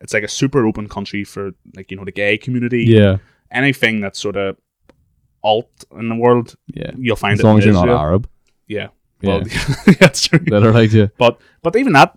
[0.00, 2.84] It's like a super open country for like you know the gay community.
[2.84, 3.16] yeah.
[3.50, 4.56] Anything that's sort of
[5.42, 6.90] alt in the world, Yeah.
[6.96, 8.28] you'll find As it long as you're not Arab.
[8.66, 8.88] Yeah,
[9.20, 9.28] Yeah.
[9.28, 9.42] well,
[10.00, 10.40] that's true.
[10.46, 11.06] Literally, yeah.
[11.16, 12.14] But but even that,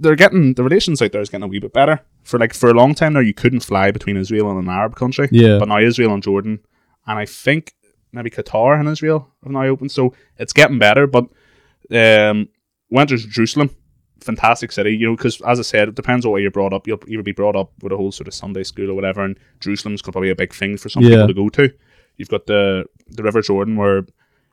[0.00, 2.00] they're getting the relations out there is getting a wee bit better.
[2.22, 4.94] For like for a long time now, you couldn't fly between Israel and an Arab
[4.96, 5.28] country.
[5.32, 5.58] Yeah.
[5.58, 6.60] But now Israel and Jordan,
[7.06, 7.74] and I think
[8.12, 9.90] maybe Qatar and Israel have now opened.
[9.92, 11.06] So it's getting better.
[11.06, 11.24] But
[11.90, 12.48] um,
[12.90, 13.70] went to Jerusalem,
[14.32, 14.92] fantastic city.
[14.96, 16.86] You know, because as I said, it depends on where you're brought up.
[16.86, 19.34] You'll either be brought up with a whole sort of Sunday school or whatever, and
[19.60, 21.10] Jerusalem's probably a big thing for some Yeah.
[21.10, 21.66] people to go to.
[22.16, 22.84] You've got the
[23.16, 24.00] the River Jordan where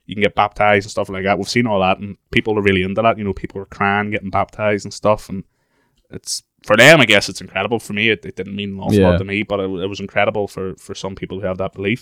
[0.07, 1.37] you can get baptized and stuff like that.
[1.39, 3.17] We've seen all that, and people are really into that.
[3.17, 5.43] You know, people are crying, getting baptized and stuff, and
[6.11, 7.01] it's for them.
[7.01, 7.79] I guess it's incredible.
[7.79, 9.09] For me, it, it didn't mean an awful Yeah.
[9.09, 11.73] lot to me, but it, it was incredible for for some people who have that
[11.73, 12.01] belief.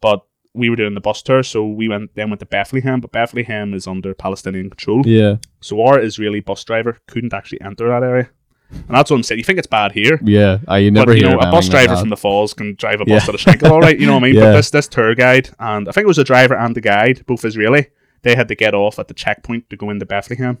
[0.00, 0.20] But
[0.54, 3.74] we were doing the bus tour, so we went then went to Bethlehem, but Bethlehem
[3.74, 5.02] is under Palestinian control.
[5.06, 5.36] Yeah.
[5.60, 8.30] So our Israeli bus driver couldn't actually enter that area,
[8.70, 9.38] and that's what I'm saying.
[9.38, 10.58] You think it's bad here, Yeah.
[10.66, 13.00] I you never but you know a bus like driver from the Falls can drive
[13.00, 13.16] a Yeah.
[13.16, 13.98] bus to the Shankill, all right.
[13.98, 14.34] You know what I mean?
[14.38, 14.44] Yeah.
[14.44, 17.24] But this this tour guide and I think it was the driver and the guide,
[17.26, 17.88] both Israeli.
[18.22, 20.58] They had to get off at the checkpoint to go into Bethlehem,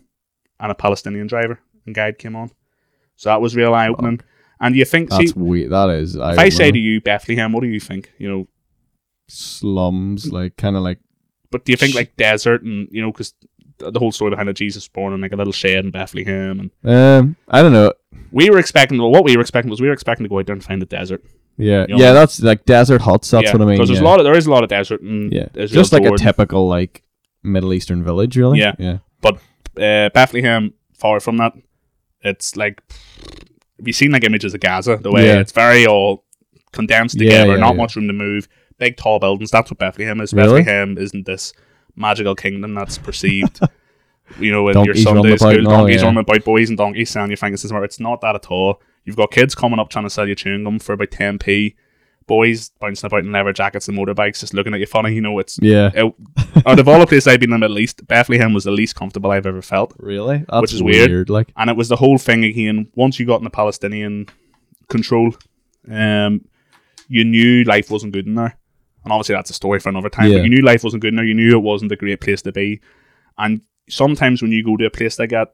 [0.60, 2.50] and a Palestinian driver and guide came on.
[3.16, 4.20] So that was real eye opening.
[4.60, 5.70] And you think, see, That's weird.
[5.72, 6.16] That is.
[6.16, 8.12] I if I say to you Bethlehem, what do you think?
[8.18, 8.48] You know,
[9.28, 10.98] slums, like kind of like
[11.50, 13.34] but do you think like desert and you know because
[13.78, 16.90] the whole story behind it, Jesus born in like a little shed in Bethlehem, and
[16.90, 17.92] um, I don't know.
[18.32, 18.98] we were expecting.
[18.98, 20.82] Well, what we were expecting was we were expecting to go out there and find
[20.82, 21.24] the desert.
[21.56, 22.04] Yeah, You know?
[22.04, 23.30] yeah, that's like desert huts.
[23.30, 23.76] That's yeah, what I mean.
[23.76, 24.04] Because there's yeah.
[24.04, 26.68] a lot of there is a lot of desert and yeah, just like a typical
[26.68, 27.02] like
[27.42, 28.58] Middle Eastern village, really.
[28.58, 28.74] Yeah.
[28.78, 31.52] yeah, uh, Bethlehem, far from that.
[32.22, 32.82] It's like
[33.78, 34.96] have you seen like images of Gaza?
[34.96, 35.40] The way Yeah.
[35.40, 36.24] it's very all
[36.72, 38.48] condensed together, not much room to move.
[38.78, 39.50] Big tall buildings.
[39.50, 40.32] That's what Bethlehem is.
[40.32, 40.60] Really?
[40.62, 41.52] Bethlehem isn't this
[41.96, 43.60] magical kingdom that's perceived.
[44.38, 46.08] you know, in your Donkeys run Sunday school, donkeys yeah.
[46.08, 47.64] on about boys and donkeys selling you fingers.
[47.64, 48.80] It's not that at all.
[49.04, 51.76] You've got kids coming up trying to sell you chewing gum for about ten p.
[52.26, 55.14] Boys bouncing about in leather jackets and motorbikes, just looking at you funny.
[55.14, 55.90] You know, it's yeah.
[55.94, 56.14] it,
[56.66, 58.96] out of all the places I've been in the Middle East, Bethlehem was the least
[58.96, 59.94] comfortable I've ever felt.
[59.98, 61.10] Really, that's Which is weird.
[61.10, 61.30] weird.
[61.30, 62.88] Like, And it was the whole thing again.
[62.94, 64.26] Once you got in the Palestinian
[64.88, 65.34] control,
[65.90, 66.44] um,
[67.08, 68.58] you knew life wasn't good in there.
[69.08, 70.30] And obviously that's a story for another time.
[70.30, 70.36] Yeah.
[70.38, 71.24] But you knew life wasn't good there.
[71.24, 72.80] You knew it wasn't a great place to be.
[73.38, 75.48] And sometimes when you go to a place like that,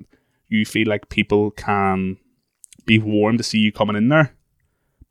[0.49, 2.17] you feel like people can
[2.85, 4.35] be warm to see you coming in there.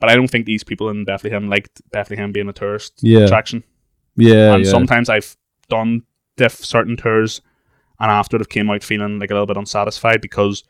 [0.02, 3.20] But I don't think these people in Bethlehem liked Bethlehem being a tourist Yeah.
[3.22, 3.64] attraction.
[4.18, 4.70] yeah, and yeah.
[4.72, 5.38] sometimes I've
[5.70, 6.04] done
[6.36, 7.41] diff certain tours,
[8.00, 10.64] and after they've came out feeling like a little bit unsatisfied because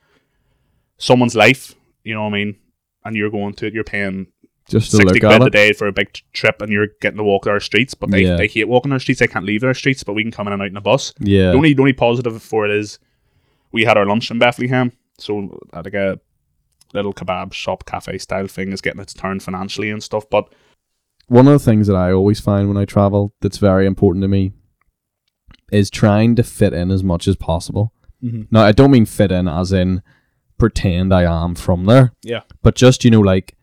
[0.98, 2.56] someone's life, you know what I mean,
[3.04, 4.28] and you're going to it, you're paying
[4.70, 5.51] just to sixty look quid at a it.
[5.53, 8.22] day for a big t- trip, and you're getting to walk our streets, but they,
[8.24, 8.36] Yeah.
[8.38, 9.20] they hate walking our streets.
[9.20, 11.14] They can't leave their streets, but we can come in and out in a bus.
[11.20, 12.99] Yeah, The only the only positive for it is
[13.72, 16.20] we had our lunch in Bethlehem, so I like a
[16.93, 20.53] little kebab shop cafe style thing is getting its turn financially and stuff, but
[21.28, 24.28] one of the things that I always find when I travel that's very important to
[24.28, 24.51] me
[25.72, 27.93] is trying to fit in as much as possible.
[28.24, 28.47] Mhm.
[28.51, 30.01] Now, I don't mean fit in as in
[30.59, 33.55] pretend I am from there, yeah, but just, you know, like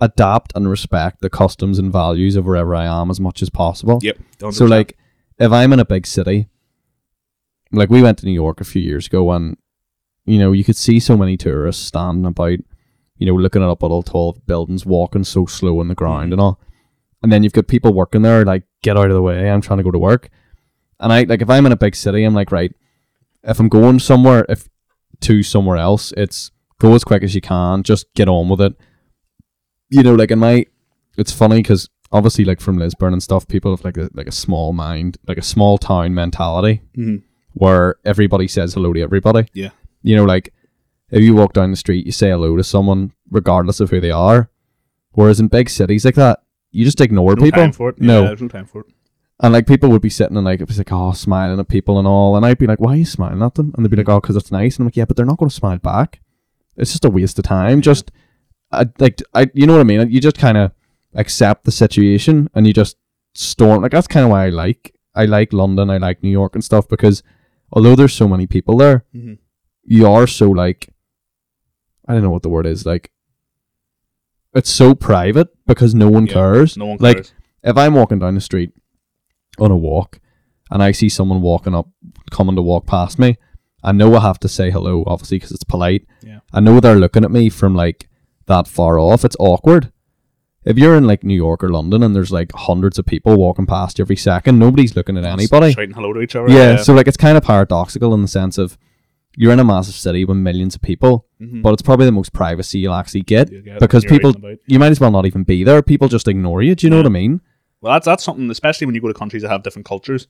[0.00, 3.98] adapt and respect the customs and values of wherever I am as much as possible.
[4.02, 4.18] yep.
[4.38, 4.68] So, 100%.
[4.68, 4.98] like,
[5.38, 6.48] if I'm in a big city,
[7.72, 9.56] like we went to New York a few years ago, and
[10.24, 12.58] you know you could see so many tourists standing about,
[13.16, 16.32] you know, looking at up at all tall buildings, walking so slow on the ground
[16.32, 16.40] and mm-hmm.
[16.40, 16.60] all,
[17.22, 19.78] and then you've got people working there like, get out of the way, I'm trying
[19.78, 20.30] to go to work,
[21.00, 22.72] and I like if I'm in a big city, I'm like, right,
[23.42, 24.68] if I'm going somewhere, if
[25.20, 28.74] to somewhere else, it's go as quick as you can, just get on with it.
[29.94, 30.66] You know, like in my,
[31.16, 34.32] it's funny because obviously like from Lisburn and stuff, people have like a like a
[34.32, 37.22] small mind, like a small town mentality Mhm.
[37.52, 39.46] where everybody says hello to everybody.
[39.54, 39.70] Yeah.
[40.02, 40.52] You know, like
[41.10, 44.10] if you walk down the street, you say hello to someone regardless of who they
[44.10, 44.50] are.
[45.12, 46.40] Whereas in big cities like that,
[46.72, 47.60] you just ignore no people.
[47.62, 48.00] time for it.
[48.00, 48.22] No.
[48.22, 48.86] Yeah, there's no time for it.
[49.40, 51.98] And like people would be sitting and like it was like oh smiling at people
[51.98, 53.72] and all, and I'd be like, why are you smiling at them?
[53.76, 54.76] And they'd be like, oh, because it's nice.
[54.76, 56.20] And I'm like, yeah, but they're not going to smile back.
[56.76, 57.80] It's just a waste of time.
[57.80, 58.10] Just
[58.80, 60.10] I like I, you know what I mean.
[60.10, 60.72] You just kind of
[61.14, 62.96] accept the situation and you just
[63.34, 63.82] storm.
[63.82, 65.90] Like that's kind of why I like I like London.
[65.90, 67.22] I like New York and stuff because
[67.72, 69.38] although there's so many people there, Mhm.
[69.84, 70.88] you are so like
[72.06, 73.10] I don't know what the word is like.
[74.54, 76.76] It's so private because no one Yeah, cares.
[76.76, 77.14] No one cares.
[77.16, 77.26] Like,
[77.64, 78.72] if I'm walking down the street
[79.58, 80.20] on a walk
[80.70, 81.88] and I see someone walking up,
[82.30, 83.36] coming to walk past me,
[83.82, 86.06] I know I have to say hello, obviously, because it's polite.
[86.22, 86.40] Yeah.
[86.52, 88.08] I know they're looking at me from like
[88.46, 89.24] that far off.
[89.24, 89.92] It's awkward.
[90.64, 93.66] If you're in like New York or London and there's like hundreds of people walking
[93.66, 95.72] past you every second, nobody's looking at anybody.
[95.72, 96.48] shouting hello to each other.
[96.50, 98.78] Yeah, so like it's kind of paradoxical in the sense of
[99.36, 101.60] you're in a massive city with millions of people, Mhm.
[101.60, 104.32] but it's probably the most privacy you'll actually get You get because people
[104.66, 105.82] you might as well not even be there.
[105.82, 106.74] People just ignore you.
[106.74, 107.02] Do you know Yeah.
[107.02, 107.40] what I mean?
[107.82, 110.28] Well, that's that's something, especially when you go to countries that have different cultures.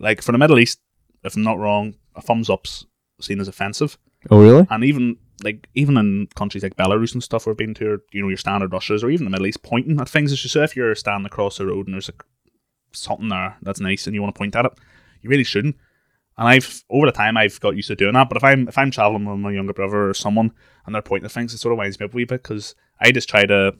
[0.00, 0.78] Like for the Middle East,
[1.24, 2.86] if I'm not wrong, a thumbs up's
[3.20, 3.98] seen as offensive,
[4.30, 4.66] Oh really?
[4.70, 8.22] and even like even in countries like Belarus and stuff we've been to, or, you
[8.22, 10.62] know, your standard Russias, or even the Middle East, pointing at things as you say.
[10.64, 12.12] If you're standing across the road and there's a
[12.92, 14.72] something there that's nice and you want to point at it,
[15.20, 15.76] you really shouldn't.
[16.36, 18.28] And I've over the time I've got used to doing that.
[18.28, 20.52] But if I'm if I'm traveling with my younger brother or someone
[20.86, 22.74] and they're pointing at things, it sort of winds me up a wee bit because
[23.00, 23.72] I just try to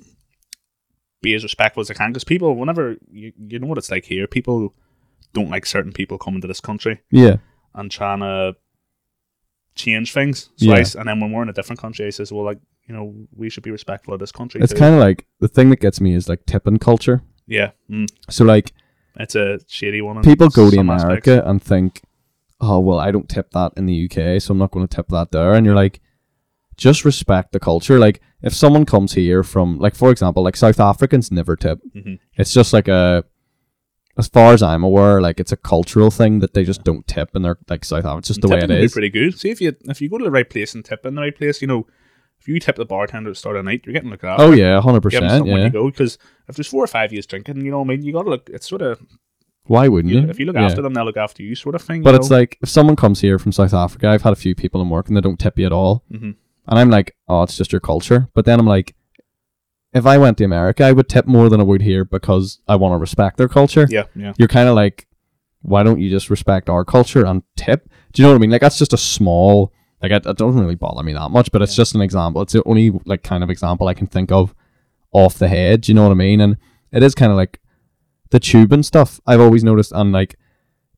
[1.23, 2.11] be as respectful as I can.
[2.13, 4.75] Because people, whenever you you know what it's like here, people
[5.33, 7.37] don't like certain people coming to this country Yeah.
[7.75, 8.55] and trying to
[9.75, 10.51] change things.
[10.57, 10.85] So Yeah.
[10.99, 13.49] And then when we're in a different country, I says, well, like you know, we
[13.49, 14.61] should be respectful of this country.
[14.61, 17.22] It's kind of like the thing that gets me is like tipping culture.
[17.47, 18.72] yeah, mm, So like
[19.16, 20.22] it's a shady one.
[20.22, 21.49] people go to America aspects.
[21.51, 22.03] and think,
[22.61, 25.09] oh well, I don't tip that in the UK, so I'm not going to tip
[25.09, 25.55] that there.
[25.55, 26.01] And you're like,
[26.77, 27.99] just respect the culture.
[27.99, 31.81] Like if someone comes here from, like for example, like South Africans never tip.
[31.97, 32.18] Mhm.
[32.35, 33.25] It's just like a,
[34.17, 37.31] as far as I'm aware, like it's a cultural thing that they just don't tip,
[37.35, 38.19] and they're like South Africa.
[38.19, 38.93] It's just the way it Tipping can be is.
[38.93, 39.39] pretty good.
[39.39, 41.37] See if you if you go to the right place and tip in the right
[41.37, 41.87] place, you know,
[42.41, 44.43] if you tip the bartender at the start of the night, you're getting looked after.
[44.45, 45.47] Oh yeah, hundred percent.
[45.47, 45.65] Yeah.
[45.65, 48.03] you go because if there's four or five years drinking, you know, what I mean,
[48.03, 48.49] you gotta look.
[48.53, 49.01] It's sort of
[49.67, 50.29] Why wouldn't you?
[50.29, 50.67] if you look Yeah.
[50.67, 52.03] after them, they'll look after you, sort of thing.
[52.03, 54.55] But you it's like if someone comes here from South Africa, I've had a few
[54.55, 56.35] people in work and they don't tip you at all, Mhm.
[56.69, 58.29] and I'm like, oh, it's just your culture.
[58.35, 58.95] But then I'm like,
[59.95, 62.77] if I went to America, I would tip more than I would here because I
[62.77, 63.87] want to respect their culture.
[63.91, 65.07] yeah, yeah, You're kind of like,
[65.63, 67.89] why don't you just respect our culture and tip?
[68.13, 68.51] Do you know what I mean?
[68.51, 69.73] Like that's just a small,
[70.03, 72.43] like it, it doesn't really bother me that much, but it's just an example.
[72.43, 74.55] It's the only like kind of example I can think of
[75.13, 75.83] off the head.
[75.83, 76.41] Do you know what I mean?
[76.41, 76.57] And
[76.93, 77.61] it is kind of like
[78.31, 79.21] the tube and stuff.
[79.27, 80.37] I've always noticed, on like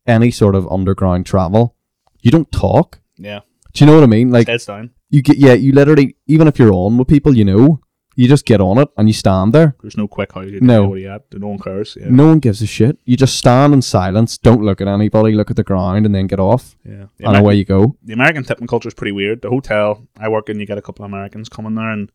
[0.07, 1.77] any sort of underground travel,
[2.23, 3.01] you don't talk.
[3.17, 3.41] yeah.
[3.73, 4.31] Do you know what I mean?
[4.31, 4.91] Like Heads down.
[5.11, 7.81] you get, yeah, you literally, even if you're on with people, you know,
[8.19, 9.77] you just get on it and you stand there.
[9.83, 10.95] There's no quick how you No.
[10.97, 11.23] at.
[11.35, 11.97] No one cares.
[12.01, 12.99] Yeah, No one gives a shit.
[13.05, 16.27] You just stand in silence, don't look at anybody, look at the ground, and then
[16.27, 17.07] get off, yeah.
[17.19, 17.97] The, and Amer- away you go.
[18.03, 19.43] the American tipping culture is pretty weird.
[19.43, 22.11] The hotel I work in, you get a couple of Americans coming there, and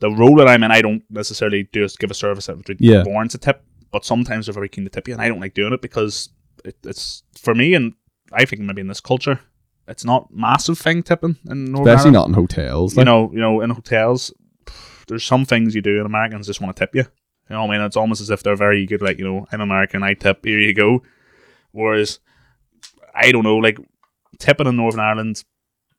[0.00, 3.02] the role that I'm in, I don't necessarily do is give a service that Yeah.
[3.04, 3.62] warrants a tip,
[3.92, 6.30] but sometimes they're very keen to tip you, and I don't like doing it because
[6.64, 7.94] it, it's for me, and
[8.32, 9.40] I think maybe in this culture,
[9.86, 12.14] it's not massive thing tipping in Northern Especially Ireland.
[12.14, 12.96] not in hotels.
[12.96, 14.32] you know, you know, in hotels,
[15.08, 17.02] there's some things you do, and Americans just want to tip you.
[17.02, 19.02] You know, what I mean, it's almost as if they're very good.
[19.02, 20.44] Like, you know, I'm American, I tip.
[20.44, 21.02] Here you go.
[21.72, 22.20] Whereas,
[23.14, 23.78] I don't know, like
[24.38, 25.44] tipping in Northern Ireland,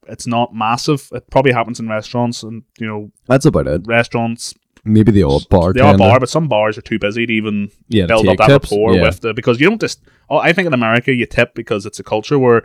[0.08, 1.10] it's not massive.
[1.12, 3.82] It probably happens in restaurants, and you know, that's about it.
[3.86, 4.54] restaurants
[4.86, 5.74] Maybe the odd bar.
[5.74, 8.48] The are bar, but some bars are too busy to even yeah, build up that
[8.48, 8.72] tips.
[8.72, 9.04] rapport yeah.
[9.04, 10.02] with the because you don't just.
[10.30, 12.64] Oh, I think in America you tip because it's a culture where,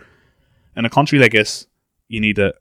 [0.76, 1.66] in a country like this,
[2.09, 2.55] you need to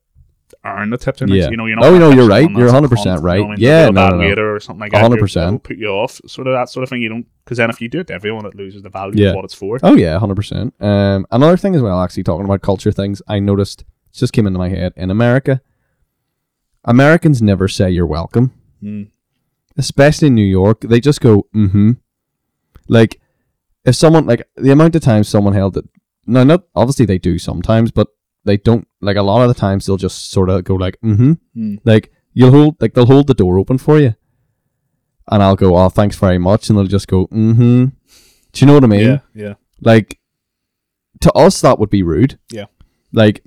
[0.66, 1.18] earn the tip.
[1.22, 1.49] Yeah.
[1.49, 1.86] You know, you're not.
[1.86, 2.49] Oh, no, you're right.
[2.49, 3.57] You're 100% cunt, you know right.
[3.59, 4.41] Yeah, They'll be a no, no, no.
[4.41, 5.03] or something like that.
[5.11, 5.47] 100%.
[5.47, 6.22] It'll put you off.
[6.26, 7.01] Sort of that sort of thing.
[7.01, 9.30] You don't because then if you do it to everyone, it loses the value Yeah.
[9.32, 9.78] of what it's for.
[9.84, 10.74] Oh yeah, hundred percent.
[10.80, 14.47] Um, another thing as well, actually talking about culture things, I noticed it just came
[14.47, 15.61] into my head in America.
[16.86, 18.51] Americans never say you're welcome,
[18.82, 19.09] Mm.
[19.78, 20.82] especially in New York.
[20.82, 21.91] They just go mm-hmm.
[22.88, 23.20] Like
[23.86, 25.86] if someone like the amount of times someone held it.
[26.26, 28.07] No, not obviously they do sometimes, but
[28.46, 28.88] they don't.
[29.02, 31.34] Like a lot of the times they'll just sort of go like mm-hmm.
[31.56, 31.80] Mm.
[31.84, 34.16] Like you'll hold like they'll hold the door open for you,
[35.30, 37.86] and I'll go oh thanks very much, and they'll just go mm-hmm.
[37.86, 39.06] Do you know what I mean?
[39.06, 40.20] Yeah, yeah, Like
[41.22, 42.39] to us that would be rude.
[42.52, 42.66] Yeah.
[43.12, 43.44] Like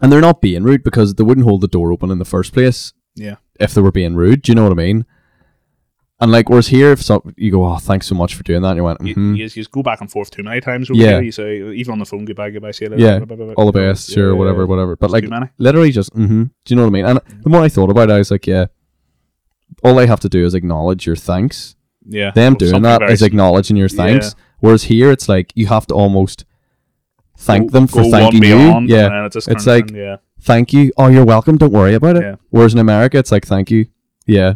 [0.00, 2.52] and they're not being rude because they wouldn't hold the door open in the first
[2.52, 3.36] place yeah.
[3.58, 4.42] if they were being rude.
[4.42, 5.04] Do you know what I mean?
[6.20, 8.70] And like whereas here if some, you go, Oh, thanks so much for doing that
[8.70, 9.34] and you went, You, mm-hmm.
[9.36, 10.90] you, just- you just go back and forth too many times.
[10.90, 11.10] Over Yeah.
[11.12, 11.22] here.
[11.22, 13.02] You say even on the phone, goodbye, goodbye, see you later.
[13.04, 13.18] Yeah.
[13.20, 14.96] blah, blah, blah, all the best, sure, yeah, whatever, whatever.
[14.96, 15.24] But like
[15.58, 16.42] literally just mm-hmm.
[16.44, 17.04] Do you know what I mean?
[17.06, 18.66] And the more I thought about it, I was like, Yeah,
[19.84, 21.76] all they have to do is acknowledge your thanks.
[22.10, 24.34] Yeah, Them Well, doing that is acknowledging your thanks.
[24.36, 24.42] Yeah.
[24.60, 26.44] Whereas here it's like you have to almost
[27.36, 28.56] thank go- them for thanking you.
[28.56, 28.72] Yeah.
[28.74, 30.90] and then it just It's like- yeah, thank you.
[30.96, 31.58] Oh, you're welcome.
[31.58, 32.22] Don't worry about it.
[32.22, 32.34] Yeah.
[32.50, 33.86] Whereas in America, it's like, thank you.
[34.26, 34.54] Yeah.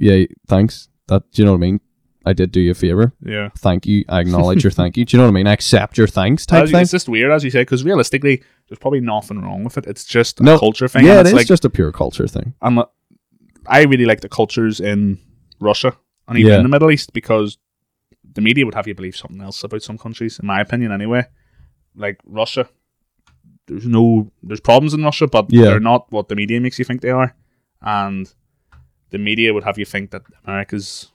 [0.00, 0.88] Yeah, thanks.
[1.08, 1.80] That do you know what I mean?
[2.26, 3.12] I did do you a favor.
[3.24, 3.48] yeah.
[3.58, 4.04] Thank you.
[4.08, 5.04] I acknowledge your thank you.
[5.04, 5.46] Do you know what I mean?
[5.46, 6.80] I accept your thanks type As- thing.
[6.82, 9.86] It's just weird, as you say, because realistically, there's probably nothing wrong with it.
[9.86, 10.56] It's just No.
[10.56, 11.04] a culture thing.
[11.06, 12.54] Yeah, it it's like, just a pure culture thing.
[12.62, 12.88] I'm a-
[13.66, 15.18] I really like the cultures in
[15.60, 15.96] Russia
[16.28, 16.56] and even Yeah.
[16.58, 17.58] in the Middle East because
[18.34, 21.24] the media would have you believe something else about some countries, in my opinion, anyway.
[21.96, 22.68] Like Russia,
[23.66, 25.64] there's no there's problems in Russia, but Yeah.
[25.64, 27.34] they're not what the media makes you think they are,
[27.82, 28.32] and
[29.10, 31.10] the media would have you think that America's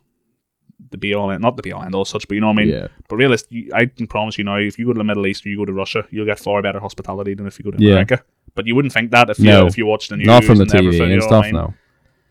[0.91, 2.59] the be all, end, not the be all end all such, but you know what
[2.59, 2.69] I mean.
[2.69, 2.87] yeah.
[3.07, 5.49] But realistically, I can promise you now, if you go to the Middle East or
[5.49, 7.91] you go to Russia, you'll get far better hospitality than if you go to Yeah.
[7.93, 8.23] America.
[8.55, 10.27] But you wouldn't think that if you if you watch the news.
[10.27, 11.45] Not from the and TV everything, and know what I stuff.
[11.45, 11.53] mean?
[11.55, 11.73] No.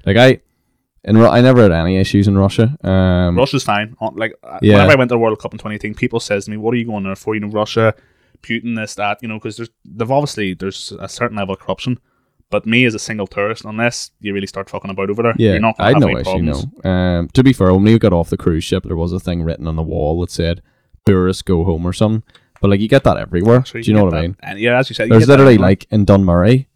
[0.06, 0.40] Like I,
[1.04, 2.76] in Ru- I never had any issues in Russia.
[2.82, 3.96] Um, Russia's fine.
[4.00, 4.74] Uh, Like uh, Yeah.
[4.74, 6.76] whenever I went to the World Cup in 2018, people says to me, "What are
[6.78, 7.94] you going there for?" You know, Russia,
[8.42, 9.18] Putin, this, that.
[9.22, 11.98] You know, because there's they've obviously there's a certain level of corruption,
[12.54, 15.52] But me as a single tourist, unless you really start fucking about over there, Yeah,
[15.54, 16.52] you're not I going had to have no any issue.
[16.52, 16.66] problems.
[16.84, 16.90] No.
[16.90, 19.42] Um, to be fair, when we got off the cruise ship, there was a thing
[19.42, 20.62] written on the wall that said
[21.04, 22.22] "tourists go home" or something.
[22.60, 23.60] But like, you get that everywhere.
[23.72, 24.36] Do you know get what I mean?
[24.40, 26.66] And yeah, as you said, you There's literally like in Dunmurry,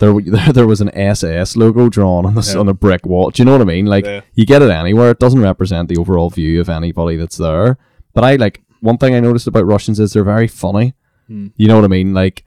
[0.00, 2.58] there there, there was an SS logo drawn on the Yeah.
[2.60, 3.30] on a brick wall.
[3.30, 3.84] Do you know what I mean?
[3.86, 4.22] Like Yeah.
[4.34, 5.10] you get it anywhere.
[5.10, 7.76] It doesn't represent the overall view of anybody that's there.
[8.14, 10.94] But I like one thing I noticed about Russians is they're very funny.
[11.28, 11.48] Hmm.
[11.56, 12.14] You know what I mean?
[12.14, 12.44] Like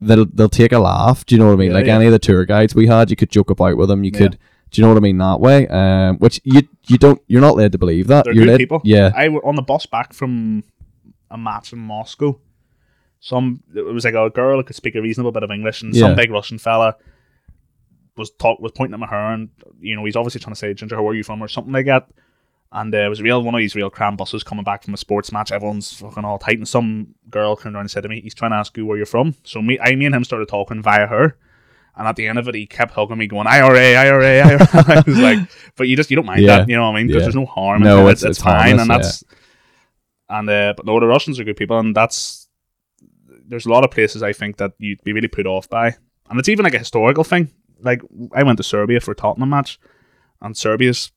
[0.00, 1.24] they'll they'll take a laugh.
[1.26, 1.70] Do you know what I mean?
[1.70, 1.96] Yeah, like yeah.
[1.96, 4.04] any of the tour guides we had, you could joke about with them.
[4.04, 4.18] You Yeah.
[4.18, 4.38] could.
[4.70, 5.66] Do you know what I mean that way?
[5.68, 8.24] Um, which you you don't you're not led to believe that.
[8.24, 8.80] They're you're good led, people.
[8.84, 9.10] Yeah.
[9.14, 10.62] I on the bus back from
[11.30, 12.38] a match in Moscow.
[13.20, 15.96] Some it was like a girl who could speak a reasonable bit of English, and
[15.96, 16.96] some big Russian fella
[18.16, 19.48] was talk was pointing at her, and
[19.80, 21.86] you know he's obviously trying to say, "Ginger, where are you from?" or something like
[21.86, 22.08] that.
[22.70, 24.98] And uh, it was real one of these real cram buses coming back from a
[24.98, 25.50] sports match.
[25.52, 28.50] Everyone's fucking all tight, and some girl came around and said to me, "He's trying
[28.50, 31.06] to ask you where you're from." So me, I, me and him started talking via
[31.06, 31.38] her.
[31.96, 34.58] And at the end of it, he kept hugging me, going IRA, IRA, IRA.
[34.72, 35.38] I was like,
[35.76, 36.58] but you just you don't mind Yeah.
[36.58, 37.06] that, you know what I mean?
[37.08, 37.24] Because Yeah.
[37.24, 37.82] there's no harm.
[37.82, 38.10] No, in it.
[38.10, 39.24] it's- it's, it's fine, harmless, and that's
[40.28, 42.48] and uh, but no, the Russians are good people, and that's
[43.48, 45.94] there's a lot of places I think that you'd be really put off by,
[46.28, 47.50] and it's even like a historical thing.
[47.80, 48.02] Like
[48.32, 49.80] I went to Serbia for a Tottenham match,
[50.42, 51.10] and Serbia's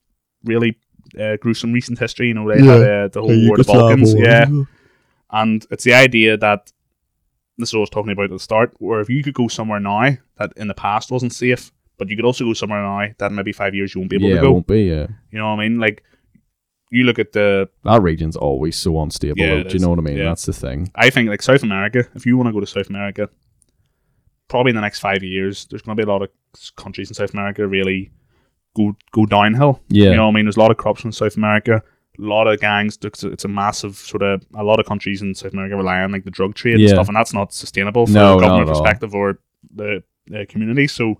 [0.45, 0.77] really
[1.19, 2.27] uh, gruesome recent history.
[2.27, 4.47] You know, they had uh, the whole war of the Balkans, yeah,
[5.31, 6.71] and it's the idea that
[7.57, 9.47] this is what I was talking about at the start, where if you could go
[9.47, 13.07] somewhere now that in the past wasn't safe, but you could also go somewhere now
[13.19, 14.51] that maybe five years you won't be able Yeah, to go.
[14.53, 14.83] won't be.
[14.83, 15.79] Yeah, You know what I mean?
[15.79, 16.03] Like
[16.89, 19.37] you look at the that region's always so unstable.
[19.39, 20.17] Yeah, do you know what I mean?
[20.17, 20.25] Yeah.
[20.25, 20.91] That's the thing.
[20.95, 23.29] I think like South America, if you want to go to South America,
[24.47, 26.29] probably in the next five years, there's going to be a lot of
[26.75, 28.11] countries in South America really
[28.75, 29.81] go go downhill.
[29.89, 30.45] Yeah, You know what I mean?
[30.45, 31.81] There's a lot of corruption in South America,
[32.19, 32.97] a lot of gangs.
[33.03, 36.01] It's a, it's a massive sort of a lot of countries in South America rely
[36.01, 38.67] on like the drug trade and stuff, and that's not sustainable from No, a government
[38.69, 39.39] perspective or
[39.73, 40.87] the, the community.
[40.87, 41.19] So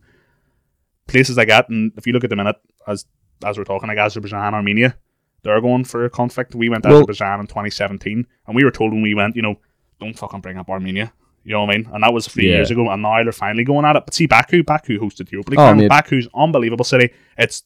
[1.07, 2.55] places like that, and if you look at the minute
[2.87, 3.05] as
[3.43, 4.95] as we're talking, like Azerbaijan, Armenia,
[5.43, 6.53] they're going for a conflict.
[6.55, 9.41] We went to Well- Azerbaijan in 2017, and we were told when we went, you
[9.41, 9.55] know,
[9.99, 11.11] don't fucking bring up Armenia.
[11.43, 11.89] You know what I mean?
[11.93, 12.57] And that was three Yeah.
[12.57, 14.03] years ago, and now they're finally going at it.
[14.05, 15.57] But see, Baku, Baku hosted the League.
[15.57, 17.09] Oh, Baku's unbelievable city.
[17.37, 17.63] It's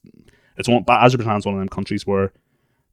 [0.57, 0.84] it's one.
[0.88, 2.32] but Azerbaijan's one of them countries where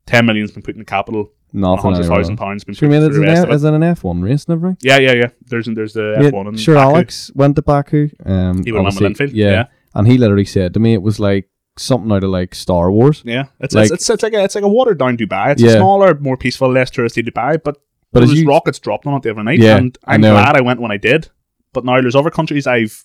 [0.06, 1.92] ten million's been put in the capital, nothing.
[1.92, 3.54] hundred thousand pounds been Sure, put mate, for is the it, rest an, of it.
[3.54, 4.76] is it an F1 race and everything?
[4.82, 5.28] Yeah, yeah, yeah.
[5.46, 6.90] There's there's the Yeah, F one and sure, Baku.
[6.96, 8.08] Alex went to Baku.
[8.26, 9.64] Um, He went on Linfield, Yeah, yeah.
[9.94, 13.22] and he literally said to me, it was like something out of like Star Wars.
[13.24, 15.52] Yeah, it's, Like- it's, it's it's like a it's like a watered down Dubai.
[15.52, 15.70] It's Yeah.
[15.70, 17.76] a smaller, more peaceful, less touristy Dubai, but
[18.12, 20.20] But there as you, rockets dropped on it the other night, Yeah, and I I'm
[20.20, 20.32] know.
[20.34, 21.28] glad I went when I did.
[21.72, 23.02] But now there's other countries I've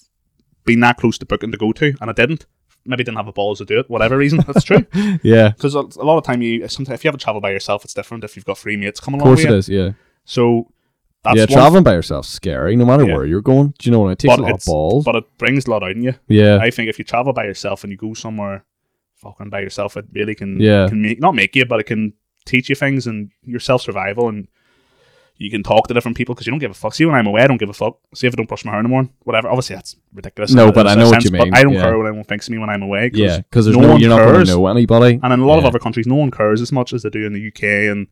[0.66, 2.46] been that close to booking to go to, and I didn't.
[2.86, 3.90] Maybe didn't have the balls to do it.
[3.90, 4.86] Whatever reason, that's true.
[5.24, 7.52] yeah, Because a, a lot of time you sometimes if you have to travel by
[7.52, 8.24] yourself, it's different.
[8.24, 9.58] If you've got three mates coming of along course with it you.
[9.60, 9.70] is.
[9.88, 9.92] Yeah,
[10.26, 10.72] So
[11.24, 11.46] that's yeah.
[11.48, 13.16] Traveling by yourself's scary, no matter Yeah.
[13.16, 13.74] where you're going.
[13.78, 14.12] Do you know what?
[14.12, 15.04] It takes But a lot of balls.
[15.06, 16.14] but it brings a lot out in you.
[16.30, 18.64] yeah, I think if you travel by yourself and you go somewhere
[19.16, 20.88] fucking by yourself, it really can Yeah.
[20.88, 22.14] can make not make you, but it can
[22.46, 24.48] teach you things and your self survival and
[25.38, 26.94] you can talk to different people because you don't give a fuck.
[26.94, 28.00] See, when I'm away, I don't give a fuck.
[28.16, 29.50] See if I don't brush my hair in the morning, whatever.
[29.50, 30.52] Obviously, that's ridiculous.
[30.52, 31.82] No, but I know what sense, you mean, But I don't yeah.
[31.82, 33.10] care what anyone thinks of me when I'm away.
[33.10, 33.38] 'cause yeah.
[33.38, 34.50] Because there's no no, one you're not going cares.
[34.50, 35.20] to know anybody.
[35.22, 37.26] And in a lot of other countries, no one cares as much as they do
[37.26, 38.08] in the UK and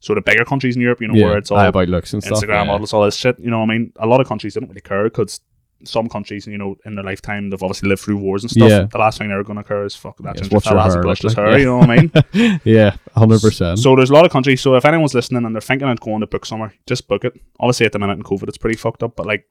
[0.00, 1.00] sort of bigger countries in Europe.
[1.00, 2.38] You know, yeah, where it's all about looks and stuff.
[2.40, 2.64] Instagram yeah.
[2.64, 3.38] models, all this shit.
[3.38, 3.92] You know what I mean?
[3.96, 5.40] A lot of countries don't really care because
[5.84, 8.68] some countries, you know, in their lifetime, they've obviously lived through wars and stuff.
[8.68, 8.86] Yeah.
[8.90, 10.94] The last thing they're going to occur is fuck that Yes, what's your fella has
[10.94, 11.22] a hair like?
[11.36, 11.50] hair.
[11.52, 11.56] Yeah.
[11.56, 12.60] You know what I mean?
[12.64, 13.78] yeah, hundred percent.
[13.78, 14.60] So there's a lot of countries.
[14.60, 17.40] So if anyone's listening and they're thinking of going to book somewhere, just book it.
[17.58, 19.16] Obviously, at the minute in COVID, it's pretty fucked up.
[19.16, 19.44] But like,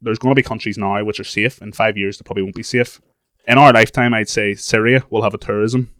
[0.00, 1.60] there's going to be countries now which are safe.
[1.62, 3.00] In five years, they probably won't be safe.
[3.46, 5.90] In our lifetime, I'd say Syria will have a tourism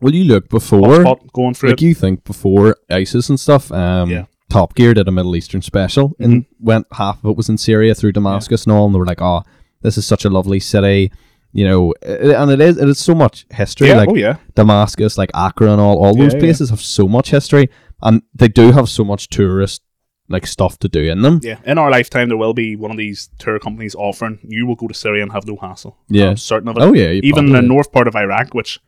[0.00, 1.02] Will you look before?
[1.32, 1.84] going through Like it.
[1.86, 3.70] you think before ISIS and stuff?
[3.72, 4.24] Um, Yeah.
[4.50, 6.64] Top Gear did a Middle Eastern special and mm-hmm.
[6.64, 9.20] went half of it was in Syria through Damascus and all, and they were like,
[9.20, 9.42] "Oh,
[9.82, 11.12] this is such a lovely city."
[11.52, 12.78] You know, and it is.
[12.78, 13.88] It is so much history.
[13.88, 14.36] Yeah, like oh yeah.
[14.54, 16.02] Damascus, like Accra, and all.
[16.02, 16.44] All those Yeah, yeah.
[16.44, 17.68] places have so much history,
[18.02, 19.82] and they do have so much tourist
[20.28, 21.40] like stuff to do in them.
[21.42, 24.76] Yeah, in our lifetime, there will be one of these tour companies offering you will
[24.76, 25.96] go to Syria and have no hassle.
[26.08, 26.30] Yeah.
[26.30, 26.82] I'm certain of it.
[26.82, 28.78] Oh yeah, even the north part of Iraq, which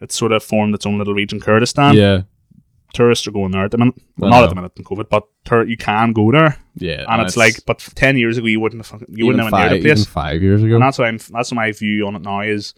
[0.00, 1.94] it's sort of formed its own little region, Kurdistan.
[1.94, 2.22] Yeah,
[2.96, 3.94] Tourists are going there at the minute.
[4.18, 4.44] Well, not know.
[4.44, 7.54] at the minute in COVID, but tur- you can go there, yeah, and, it's, like,
[7.66, 9.86] but ten years ago you wouldn't have, fucking- you wouldn't have went near five, the
[9.88, 10.06] even place.
[10.06, 10.74] five years ago.
[10.76, 11.18] And that's why I'm.
[11.30, 12.40] That's my view on it now.
[12.40, 12.74] Is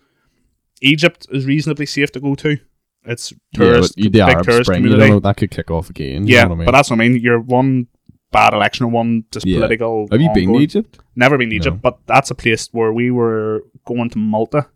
[0.80, 2.56] Egypt is reasonably safe to go to.
[3.04, 5.00] It's tourist, yeah, you- big Arab tourist Spring, community.
[5.02, 6.26] don't know, that could kick off again.
[6.26, 6.66] you yeah, know what I mean?
[6.66, 7.20] but that's what I mean.
[7.20, 7.86] You're one
[8.32, 9.56] bad election or one just Yeah.
[9.58, 10.08] political.
[10.10, 10.98] have you been to Egypt?
[11.16, 11.80] Never been to Egypt, No.
[11.80, 14.66] but that's a place where we were going to Malta,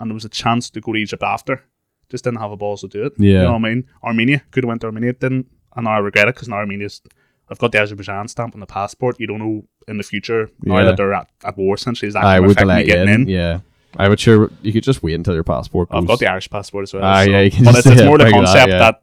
[0.00, 1.64] and there was a chance to go to Egypt after.
[2.10, 3.14] Just didn't have the balls to do it.
[3.18, 3.30] Yeah.
[3.32, 3.84] you know what I mean.
[4.04, 7.00] Armenia could have went to Armenia, didn't, and now I regret it because now Armenia's.
[7.48, 9.20] I've got the Azerbaijan stamp on the passport.
[9.20, 10.84] You don't know in the future now Yeah.
[10.86, 13.20] that they're at, at war essentially is that I would let you getting in.
[13.22, 13.28] in?
[13.28, 13.60] Yeah,
[13.96, 15.88] I would sure you could just wait until your passport.
[15.92, 17.04] I've got the Irish passport as well.
[17.04, 18.78] Ah, so- yeah, you can but it's, it's more the figure that, concept yeah.
[18.78, 19.02] that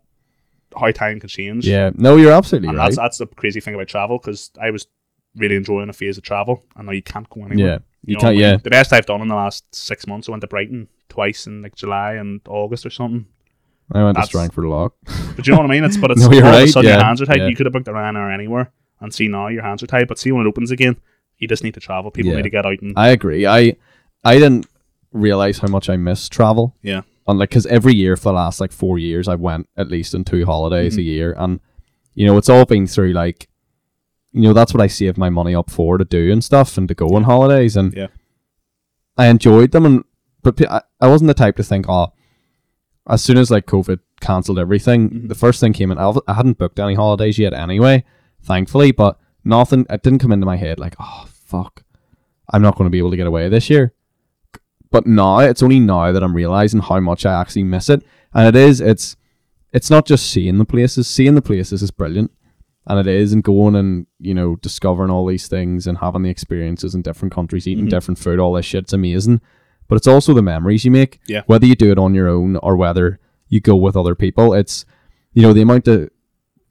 [0.77, 1.67] how time can change.
[1.67, 2.85] Yeah, no, you're absolutely and right.
[2.85, 4.87] that's that's the crazy thing about travel because I was
[5.35, 7.57] really enjoying a phase of travel, and now you can't go anywhere.
[7.73, 8.35] yeah, you know can't.
[8.37, 11.47] Yeah, The best I've done in the last six months, I went to Brighton twice
[11.47, 13.25] in like July and August or something.
[13.91, 14.93] I went to that's- Strangford Lough.
[15.35, 15.83] But you know what I mean?
[15.83, 17.37] It's but it's No, all you're of a right, sudden yeah, your hands are tight.
[17.39, 17.47] yeah.
[17.47, 20.07] You could have booked a Ryanair anywhere, and see now your hands are tight.
[20.07, 20.95] But see when it opens again,
[21.37, 22.09] you just need to travel.
[22.11, 22.37] People Yeah.
[22.37, 23.45] need to get out and I agree.
[23.45, 23.75] I
[24.23, 24.65] I didn't
[25.11, 26.75] realize how much I miss travel.
[26.81, 29.89] yeah, And like, cause every year for the last like four years, I went at
[29.89, 30.99] least on two holidays Mm-hmm.
[30.99, 31.59] a year, and
[32.15, 33.47] you know, it's all been through like,
[34.31, 36.87] you know, that's what I saved my money up for to do and stuff, and
[36.87, 38.07] to go on holidays, and Yeah.
[39.17, 40.03] I enjoyed them, and
[40.43, 42.13] but I, I wasn't the type to think, oh,
[43.07, 45.27] as soon as like COVID cancelled everything, Mm-hmm.
[45.27, 45.97] the first thing came in.
[45.97, 48.03] I hadn't booked any holidays yet anyway,
[48.41, 49.85] thankfully, but nothing.
[49.89, 51.83] It didn't come into my head like, oh fuck,
[52.51, 53.93] I'm not going to be able to get away this year.
[54.91, 58.47] But now it's only now that I'm realizing how much I actually miss it, and
[58.47, 58.79] it is.
[58.79, 59.15] It's
[59.71, 61.07] it's not just seeing the places.
[61.07, 62.31] Seeing the places is brilliant,
[62.85, 66.29] and it is, and going and you know discovering all these things and having the
[66.29, 67.89] experiences in different countries, eating Mhm.
[67.89, 69.41] different food, all this shit's amazing.
[69.93, 71.19] But it's also the memories you make.
[71.27, 71.43] Yeah.
[71.45, 74.85] Whether you do it on your own or whether you go with other people, it's
[75.33, 76.09] you know the amount of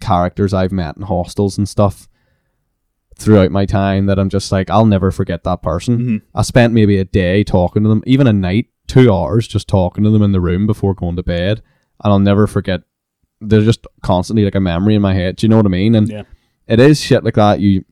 [0.01, 2.09] characters I've met in hostels and stuff
[3.17, 5.99] throughout my time that I'm just like I'll never forget that person.
[5.99, 6.23] Mhm.
[6.35, 10.03] I spent maybe a day talking to them, even a night, two hours just talking
[10.03, 11.63] to them in the room before going to bed,
[12.03, 12.81] and I'll never forget.
[13.41, 15.37] They're just constantly like a memory in my head.
[15.37, 15.95] Do you know what I mean?
[15.95, 16.23] And Yeah.
[16.67, 17.85] it is shit like that you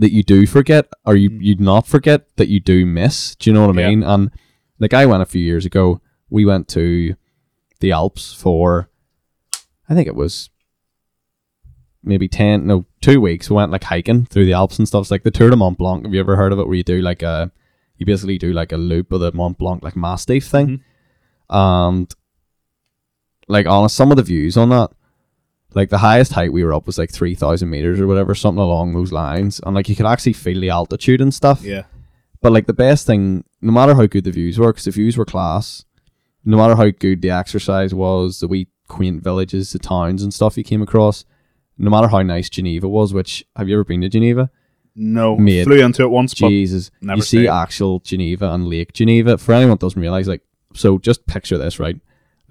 [0.00, 1.38] that you do forget, or you mm.
[1.40, 3.36] you not forget that you do miss.
[3.36, 3.88] Do you know what I Yeah.
[3.90, 4.02] mean?
[4.02, 4.30] And
[4.78, 7.14] like I went a few years ago, we went to
[7.80, 8.90] the Alps for,
[9.88, 10.50] I think it was
[12.02, 13.50] maybe 10 no 2 weeks.
[13.50, 15.02] We went like hiking through the alps and stuff.
[15.02, 16.04] It's like the tour de mont blanc.
[16.04, 16.66] Have you ever heard of it?
[16.66, 17.52] Where you do like a
[17.98, 20.68] you basically do like a loop of the mont blanc like massif thing.
[20.68, 21.56] Mm-hmm.
[21.56, 22.14] And
[23.48, 24.92] like honest some of the views on that
[25.74, 28.92] like the highest height we were up was like 3000 meters or whatever something along
[28.92, 31.84] those lines and like you could actually feel the altitude and stuff yeah,
[32.40, 35.16] but like the best thing, no matter how good the views were, because the views
[35.16, 35.84] were class,
[36.44, 40.56] no matter how good the exercise was, the wee quaint villages, the towns and stuff
[40.56, 41.24] you came across,
[41.76, 44.50] no matter how nice Geneva was, which have you ever been to Geneva?
[44.96, 45.64] no, Mate.
[45.64, 47.48] flew into it once, but Jesus, you see stayed.
[47.48, 49.38] actual Geneva and Lake Geneva.
[49.38, 50.42] For anyone that doesn't realize, like,
[50.74, 51.96] so just picture this, right?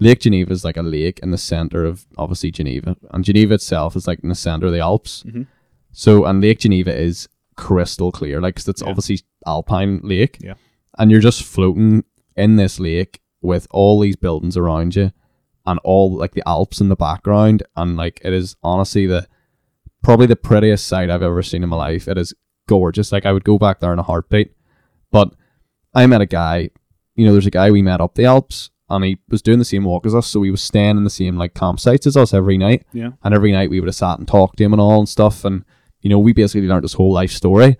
[0.00, 3.94] Lake Geneva is like a lake in the center of obviously Geneva, and Geneva itself
[3.96, 5.22] is like in the center of the Alps.
[5.26, 5.46] Mhm.
[5.92, 8.88] So, and Lake Geneva is crystal clear, like 'cause it's Yeah.
[8.88, 10.38] obviously alpine lake.
[10.40, 10.54] Yeah.
[10.98, 12.04] and you're just floating
[12.36, 15.12] in this lake with all these buildings around you,
[15.64, 19.26] and all like the Alps in the background, and like it is honestly the
[20.02, 22.08] probably the prettiest sight I've ever seen in my life.
[22.08, 22.34] It is
[22.68, 23.12] gorgeous.
[23.12, 24.52] Like I would go back there in a heartbeat.
[25.10, 25.32] But
[25.94, 26.70] I met a guy,
[27.14, 29.64] you know, there's a guy we met up the Alps and he was doing the
[29.64, 32.34] same walk as us, so he was staying in the same like campsites as us
[32.34, 32.84] every night.
[32.92, 35.08] yeah, And every night we would have sat and talked to him and all and
[35.08, 35.44] stuff.
[35.44, 35.64] And,
[36.00, 37.78] you know, we basically learned his whole life story.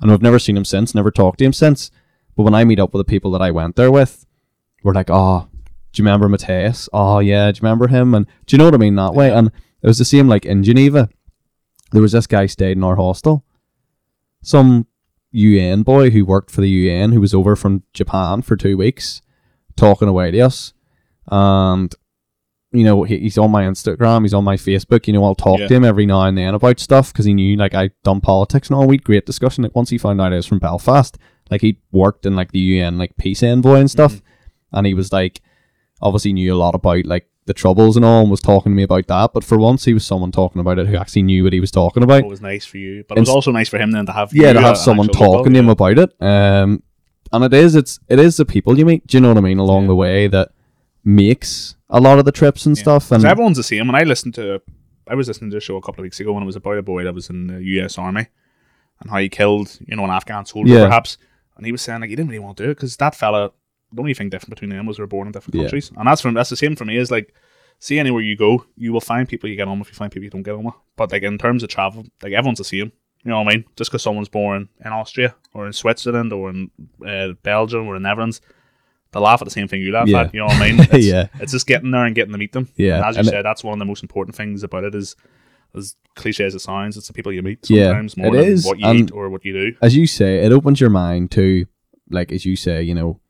[0.00, 1.90] And I've never seen him since, never talked to him since.
[2.36, 4.26] But when I meet up with the people that I went there with,
[4.82, 5.48] we're like, oh,
[5.92, 6.88] do you remember Mateus?
[6.92, 8.14] Oh, yeah, do you remember him?
[8.14, 9.30] And do you know what I mean that way?
[9.32, 9.48] And
[9.82, 11.08] it was the same like in Geneva.
[11.92, 13.44] There was this guy stayed in our hostel.
[14.42, 14.86] Some
[15.30, 19.20] UN boy who worked for the UN who was over from Japan for two weeks
[19.76, 20.72] talking away to us.
[21.30, 21.94] And
[22.72, 25.06] you know, he, he's on my Instagram, he's on my Facebook.
[25.06, 25.68] You know, I'll talk Yeah.
[25.68, 28.68] to him every now and then about stuff because he knew like I'd done politics
[28.68, 28.86] and all.
[28.88, 29.62] We'd great discussion.
[29.62, 31.16] Like once he found out I was from Belfast,
[31.50, 34.20] like he worked in like the UN like peace envoy and stuff,
[34.72, 35.40] and he was like,
[36.02, 38.82] obviously knew a lot about like the troubles and all, and was talking to me
[38.82, 39.32] about that.
[39.32, 41.70] But for once, he was someone talking about it who actually knew what he was
[41.70, 42.22] talking about.
[42.24, 44.34] it was nice for you, but it was also nice for him then to have
[44.34, 46.12] yeah, to uh, have someone talking to him about it.
[46.20, 46.82] Um,
[47.34, 49.06] and it is, it's it is the people you meet.
[49.06, 49.58] Do you know what I mean?
[49.58, 49.88] Along Yeah.
[49.88, 50.48] the way that
[51.04, 52.82] makes a lot of the trips and Yeah.
[52.82, 53.12] stuff.
[53.12, 53.86] And everyone's the same.
[53.86, 54.60] When I listened to,
[55.08, 56.78] I was listening to a show a couple of weeks ago, when it was about
[56.78, 57.98] a boy that was in the U.S.
[57.98, 58.26] Army
[59.00, 60.86] and how he killed, you know, an Afghan soldier Yeah.
[60.86, 61.18] perhaps.
[61.56, 63.50] And he was saying like he didn't really want to do it because that fella,
[63.92, 66.20] the only thing different between them was they were born in different countries, and that's
[66.20, 66.96] from that's the same for me.
[66.96, 67.32] Is like,
[67.78, 70.24] see anywhere you go, you will find people you get on with, you find people
[70.24, 70.74] you don't get on with.
[70.96, 72.90] But like in terms of travel, like everyone's the same.
[73.24, 73.64] You know what I mean?
[73.76, 76.70] Just because someone's born in Austria or in Switzerland or in
[77.06, 78.40] uh, Belgium or in Netherlands,
[79.12, 80.22] they laugh at the same thing you laugh Yeah.
[80.22, 80.34] at.
[80.34, 80.80] You know what I mean?
[80.92, 81.28] It's, Yeah.
[81.40, 82.68] It's just getting there and getting to meet them.
[82.76, 84.84] Yeah, And as you and it- said, that's one of the most important things about
[84.84, 85.16] it is,
[85.74, 88.44] as cliche as it sounds, it's the people you meet Yeah, sometimes more it than
[88.52, 89.76] is, what you and- eat or what you do.
[89.82, 91.66] as you say, it opens your mind to,
[92.10, 93.20] like as you say, you know,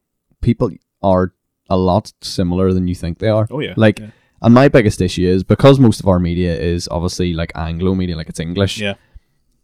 [0.43, 0.71] people
[1.03, 1.33] are
[1.71, 3.47] a lot similar than you think they are.
[3.51, 3.75] Oh yeah.
[3.77, 4.11] Like, yeah.
[4.43, 8.17] and my biggest issue is because most of our media is obviously like Anglo media,
[8.17, 8.79] like it's English.
[8.79, 8.95] yeah.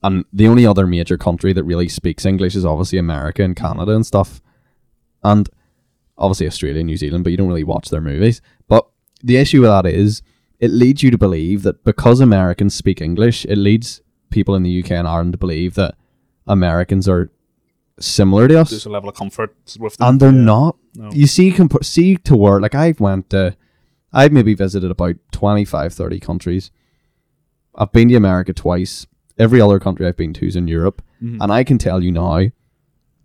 [0.02, 3.92] And the only other major country that really speaks English is obviously America and Canada
[3.92, 4.40] and stuff,
[5.22, 5.48] and
[6.16, 7.24] obviously Australia and New Zealand.
[7.24, 8.40] But you don't really watch their movies.
[8.68, 8.86] But
[9.22, 10.22] the issue with that is
[10.58, 14.82] it leads you to believe that because Americans speak English, it leads people in the
[14.82, 15.94] UK and Ireland to believe that
[16.46, 17.30] Americans are
[17.98, 20.08] similar to us There's a level of comfort with them.
[20.08, 20.40] and they're Yeah.
[20.40, 20.76] not.
[20.94, 21.10] No.
[21.12, 23.56] You see, comp- see to where like I've went to,
[24.12, 26.70] I've maybe visited about 25, 30 countries.
[27.74, 29.06] I've been to America twice.
[29.38, 31.38] Every other country I've been to is in Europe, Mhm.
[31.40, 32.46] and I can tell you now,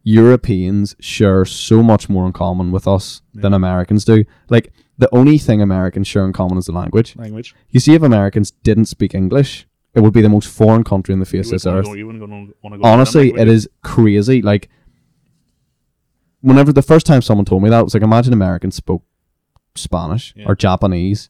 [0.04, 4.24] Europeans share so much more in common with us than Americans do.
[4.50, 7.16] Like the only thing Americans share in common is the language.
[7.18, 7.56] language.
[7.72, 11.20] You see, if Americans didn't speak English, it would be the most foreign country in
[11.20, 14.42] the face of this earth go- you wouldn't go- wanna go honestly, it is crazy.
[14.42, 14.70] Like,
[16.42, 19.04] whenever the first time someone told me that, it was like, imagine Americans spoke
[19.76, 20.46] Spanish Yeah.
[20.48, 21.30] or Japanese.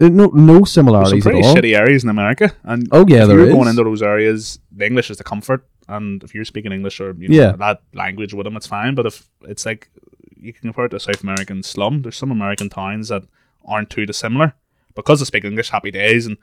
[0.00, 1.56] Uh, No, no There's some similarities pretty at all.
[1.56, 3.54] shitty areas in America, and Oh yeah, if there you're is.
[3.54, 7.14] going into those areas, the English is the comfort, and if you're speaking English or
[7.18, 7.52] you know, Yeah.
[7.52, 8.94] that language with them, it's fine.
[8.94, 9.88] But if it's like
[10.36, 13.22] you can compare it to a South American slum, there's some American towns that
[13.64, 14.54] aren't too dissimilar
[14.94, 15.70] because they speak English.
[15.70, 16.36] Happy days, and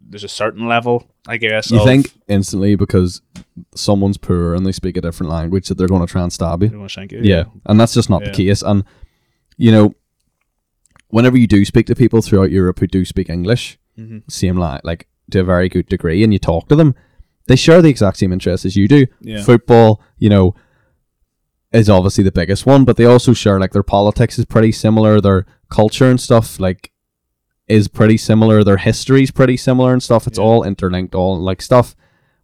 [0.00, 1.70] there's a certain level, I guess.
[1.70, 3.22] you of, think instantly because
[3.74, 6.62] someone's poor and they speak a different language that they're going to try and stab
[6.62, 6.68] you.
[6.68, 7.20] they're gonna shank you?
[7.22, 8.32] Yeah, and that's just not the Yeah.
[8.32, 8.62] case.
[8.62, 8.82] And
[9.56, 9.94] you know,
[11.14, 14.22] whenever you do speak to people throughout Europe who do speak English, Mhm.
[14.28, 16.94] same like like to a very good degree, and you talk to them,
[17.46, 19.06] they share the exact same interests as you do.
[19.20, 19.42] Yeah.
[19.42, 20.54] Football, you know,
[21.72, 25.20] is obviously the biggest one, but they also share like their politics is pretty similar,
[25.20, 26.90] their culture and stuff like
[27.66, 30.26] is pretty similar, their history is pretty similar and stuff.
[30.26, 30.44] It's Yeah.
[30.44, 31.94] all interlinked, all like stuff.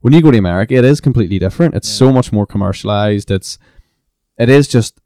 [0.01, 1.75] When you go to America, it is completely different.
[1.75, 3.31] It's so much more commercialized.
[3.31, 3.59] It's
[4.39, 5.00] it is just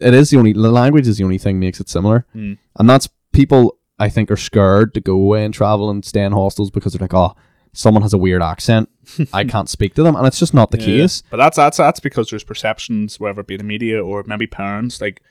[0.00, 2.58] it is the only the language is the only thing makes it similar, Mm.
[2.78, 6.32] and that's people I think are scared to go away and travel and stay in
[6.32, 7.34] hostels because they're like, oh,
[7.72, 8.88] someone has a weird accent,
[9.32, 10.86] I can't speak to them, and it's just not the Yeah.
[10.86, 11.22] case.
[11.30, 15.00] But that's that's that's because there's perceptions, whether it be the media or maybe parents,
[15.00, 15.22] like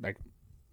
[0.00, 0.16] like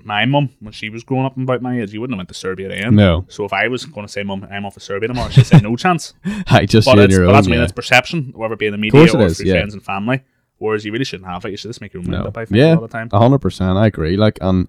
[0.04, 2.30] my mum when she was growing up and about my age, you wouldn't have went
[2.30, 2.94] to Serbia then.
[2.96, 5.48] No, So if I was going to say, "Mum, I'm off to Serbia tomorrow," she'd
[5.48, 6.14] say, "No chance."
[6.48, 7.34] I just But, it's, your but own.
[7.34, 7.64] that's I mean, yeah.
[7.64, 9.54] it's perception, whether it be in the media or is, through yeah.
[9.54, 10.22] friends and family.
[10.58, 11.52] Whereas you really shouldn't have it.
[11.52, 12.28] You should just make your own mind No.
[12.30, 12.38] up.
[12.38, 12.66] I think Yeah.
[12.66, 13.10] a lot of the time.
[13.12, 14.16] A hundred percent, I agree.
[14.18, 14.68] Like, and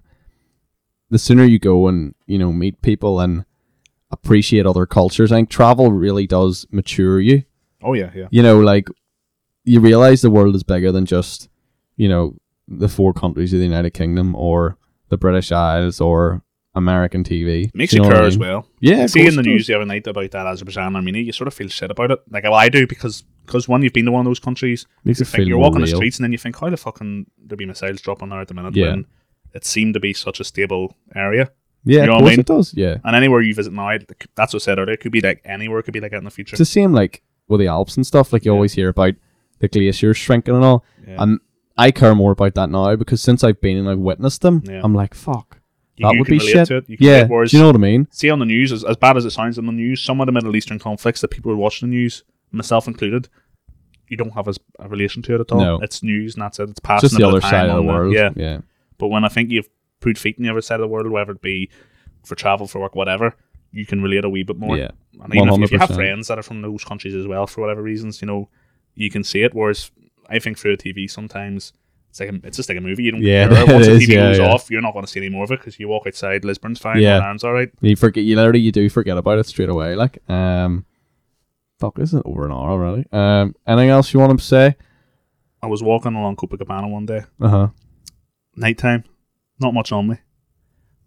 [1.09, 3.45] the sooner you go and you know meet people and
[4.11, 7.43] appreciate other cultures, I think travel really does mature you.
[7.81, 8.27] Oh yeah, yeah.
[8.31, 8.89] You know, like
[9.63, 11.49] you realize the world is bigger than just
[11.95, 12.35] you know
[12.67, 14.77] the four countries of the United Kingdom or
[15.09, 16.41] the British Isles or
[16.75, 17.71] American TV.
[17.73, 18.67] Makes you know care I as well.
[18.81, 21.47] Yeah, of See in the news the other night about that Azerbaijan Armenia, you sort
[21.47, 22.19] of feel shit about it.
[22.29, 25.19] Like well, I do because because one, you've been to one of those countries, Makes
[25.19, 27.25] you it think feel you're walking the streets and then you think, how the fucking
[27.43, 28.89] there be missiles dropping there at the minute Yeah.
[28.91, 29.05] when
[29.53, 31.49] it seemed to be such a stable area.
[31.85, 32.39] Yeah, You know of course I mean?
[32.41, 32.73] it does.
[32.75, 33.97] Yeah, And anywhere you visit now,
[34.35, 34.93] that's what I said earlier.
[34.93, 35.79] It could be like anywhere.
[35.79, 36.53] It could be like that in the future.
[36.55, 38.33] it's the same like with the Alps and stuff.
[38.33, 38.55] Like you Yeah.
[38.55, 39.13] always hear about
[39.59, 40.83] the glaciers shrinking and all.
[41.07, 41.15] Yeah.
[41.23, 41.39] And
[41.77, 44.81] I care more about that now because since I've been and I've witnessed them, Yeah.
[44.83, 45.59] I'm like, fuck,
[45.95, 46.67] You- that you would can be shit.
[46.67, 46.89] to it.
[46.89, 48.07] You can Yeah, do you know what I mean?
[48.11, 50.25] See on the news, as, as bad as it sounds on the news, some of
[50.25, 53.29] the Middle Eastern conflicts that people are watching the news, myself included,
[54.07, 55.59] you don't have as a relation to it at all.
[55.59, 55.79] No.
[55.81, 56.69] It's news and that's it.
[56.69, 58.13] It's passing just the other side of the world.
[58.13, 58.29] Yeah.
[58.35, 58.59] yeah,
[58.97, 59.69] But when I think you've
[59.99, 61.69] put feet in the other side of the world, whether it be
[62.23, 63.35] for travel, for work, whatever,
[63.71, 64.77] you can relate a wee bit more.
[64.77, 64.91] yeah.
[65.21, 67.61] And even if, if you have friends that are from those countries as well, for
[67.61, 68.49] whatever reasons, you know,
[68.95, 69.53] you can see it.
[69.53, 69.91] Whereas
[70.29, 71.73] I think through the TV sometimes
[72.09, 73.03] it's like a, it's just like a movie.
[73.03, 73.65] You don't Yeah, care.
[73.75, 74.49] Once the TV yeah, goes yeah.
[74.51, 76.79] off, you're not going to see any more of it because you walk outside, Lisbon's
[76.79, 77.17] fine, Yeah.
[77.19, 77.35] yeah.
[77.47, 77.69] all right.
[77.81, 78.23] You forget.
[78.23, 79.95] You literally you do forget about it straight away.
[79.95, 80.85] Like, um,
[81.79, 83.05] fuck, this is over an hour already.
[83.11, 84.75] Um, anything else you want to say?
[85.61, 87.67] I was walking along Copacabana one day, Uh huh.
[88.55, 89.03] nighttime,
[89.59, 90.17] not much on me.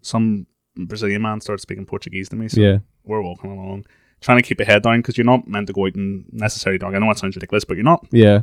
[0.01, 2.47] Some Brazilian man started speaking Portuguese to me.
[2.47, 2.79] So Yeah.
[3.03, 3.85] we're walking along,
[4.21, 6.77] trying to keep your head down because you're not meant to go out and necessarily
[6.79, 6.95] dog.
[6.95, 8.05] I know it sounds ridiculous, but you're not.
[8.11, 8.41] Yeah.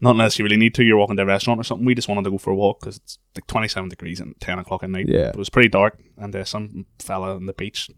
[0.00, 0.84] Not unless you really need to.
[0.84, 1.84] You're walking to a restaurant or something.
[1.84, 4.60] We just wanted to go for a walk because it's like 27 degrees and 10
[4.60, 5.08] o'clock at night.
[5.08, 5.30] Yeah.
[5.30, 7.90] It was pretty dark, and there's some fella on the beach.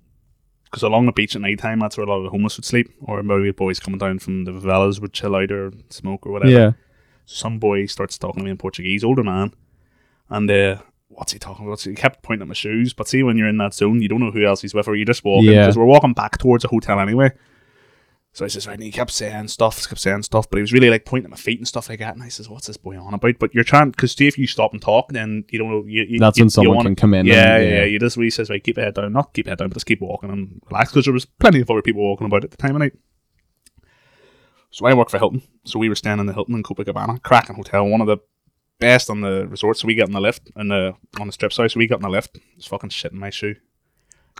[0.70, 2.64] Because along the beach at night time, that's where a lot of the homeless would
[2.64, 6.32] sleep, or maybe boys coming down from the favelas would chill out or smoke or
[6.32, 6.52] whatever.
[6.52, 6.72] Yeah.
[7.26, 9.52] Some boy starts talking to me in Portuguese, older man,
[10.28, 10.78] and uh,
[11.08, 11.80] what's he talking about?
[11.80, 14.20] He kept pointing at my shoes, but see, when you're in that zone, you don't
[14.20, 15.62] know who else he's with, or you're just walking Yeah.
[15.62, 17.30] because we're walking back towards a hotel anyway.
[18.32, 20.72] So I says, right, and he kept saying stuff, kept saying stuff, but he was
[20.72, 22.14] really like pointing at my feet and stuff like that.
[22.14, 23.40] And I says, what's this boy on about?
[23.40, 25.84] But you're trying, because see, if you stop and talk, then you don't know.
[25.84, 27.26] You, you, That's you, when someone wanna- can come in.
[27.26, 29.50] Yeah, and, yeah, You just he says, right, keep your head down, not keep your
[29.50, 32.02] head down, but just keep walking and relax, because there was plenty of other people
[32.02, 32.92] walking about at the time of night.
[34.70, 37.56] So I work for Hilton, so we were staying in the Hilton in Copacabana, cracking
[37.56, 38.18] hotel, one of the
[38.78, 39.76] best on the resort.
[39.76, 41.72] So we got in the lift and the on the strip side.
[41.72, 42.38] So we got in the lift.
[42.54, 43.56] There's fucking shit in my shoe.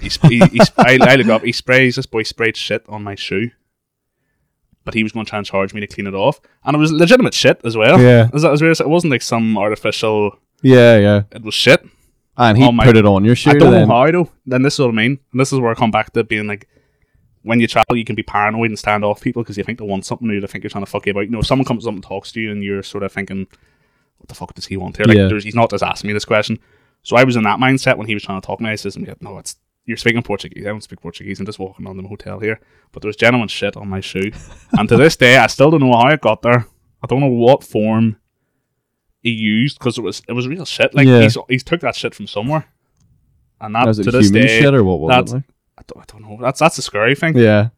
[0.00, 1.42] He, sp- he, he sp- I, I look up.
[1.42, 3.50] He sprays this boy sprayed shit on my shoe.
[4.90, 6.78] But he was going to try and charge me to clean it off, and it
[6.78, 8.00] was legitimate shit as well.
[8.00, 8.28] Yeah.
[8.34, 8.80] Is that- is weird?
[8.80, 10.36] it wasn't like some artificial.
[10.62, 11.22] Yeah, yeah.
[11.32, 11.84] It was shit.
[12.36, 13.50] And he Oh my- put it on your shoe.
[13.50, 13.88] I don't then.
[13.88, 14.30] know how though.
[14.46, 15.18] Then this is what I mean.
[15.32, 16.68] And this is where I come back to being like,
[17.42, 19.86] when you travel, you can be paranoid and stand off people because you think they
[19.86, 20.40] want something new.
[20.40, 21.24] They think you're trying to fuck you about.
[21.26, 23.46] You know, if someone comes up and talks to you, and you're sort of thinking,
[24.18, 25.28] "What the fuck does he want here?" Like, Yeah.
[25.28, 26.58] there's, he's not just asking me this question.
[27.02, 28.70] So I was in that mindset when he was trying to talk to me.
[28.70, 30.64] I says, "Yeah, "No, it's you're speaking Portuguese.
[30.64, 31.40] I don't speak Portuguese.
[31.40, 32.60] I'm just walking on the hotel here."
[32.92, 34.30] But there's genuine shit on my shoe,
[34.72, 36.66] and to this day, I still don't know how it got there.
[37.02, 38.16] I don't know what form
[39.22, 40.94] he used because it was it was real shit.
[40.94, 41.20] Like Yeah.
[41.22, 42.66] he's he's took that shit from somewhere,
[43.60, 45.34] and that Was to this day, shit or what was that's- it?
[45.36, 45.44] Like?
[45.78, 46.38] I don't, I don't know.
[46.42, 47.36] That's that's a scary thing.
[47.38, 47.70] Yeah.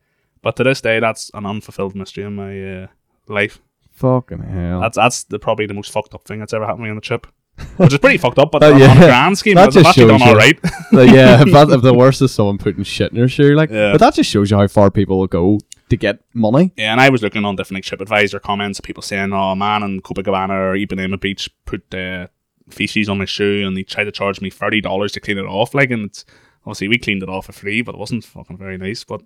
[0.42, 2.86] But to this day, that's an unfulfilled mystery in my uh,
[3.28, 3.60] life.
[3.92, 4.80] Fucking hell.
[4.80, 6.96] That's that's the, probably the most fucked up thing that's ever happened to me on
[6.96, 7.28] the trip.
[7.76, 8.90] Which is pretty fucked up, but Uh, on, yeah.
[8.90, 10.58] on a grand scheme, That just actually done shows all right.
[10.92, 13.92] Yeah, if, that, if the worst is someone putting shit in your shoe, like, Yeah.
[13.92, 15.58] but that just shows you how far people will go
[15.88, 16.72] to get money.
[16.76, 20.00] yeah, and I was looking on different like TripAdvisor comments, people saying, "Oh, man in
[20.00, 22.28] Copacabana or Ipanema Beach put uh,
[22.70, 25.42] feces on my shoe, and he tried to charge me thirty dollars to clean it
[25.44, 26.24] off." Like, and it's
[26.64, 29.04] obviously we cleaned it off for free, but it wasn't fucking very nice.
[29.04, 29.20] But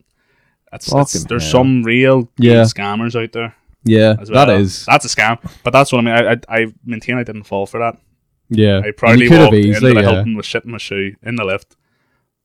[0.72, 1.52] it's, it's there's hell.
[1.62, 2.62] some real Yeah.
[2.62, 3.54] scammers out there.
[3.84, 4.46] Yeah, well.
[4.46, 4.84] that is.
[4.86, 5.38] that's a scam.
[5.62, 6.14] But that's what I mean.
[6.14, 7.96] I I, I maintain I didn't fall for that.
[8.48, 9.90] Yeah, I And proudly could have walked easily.
[9.90, 11.76] into the Yeah, with shit in my shoe in the lift,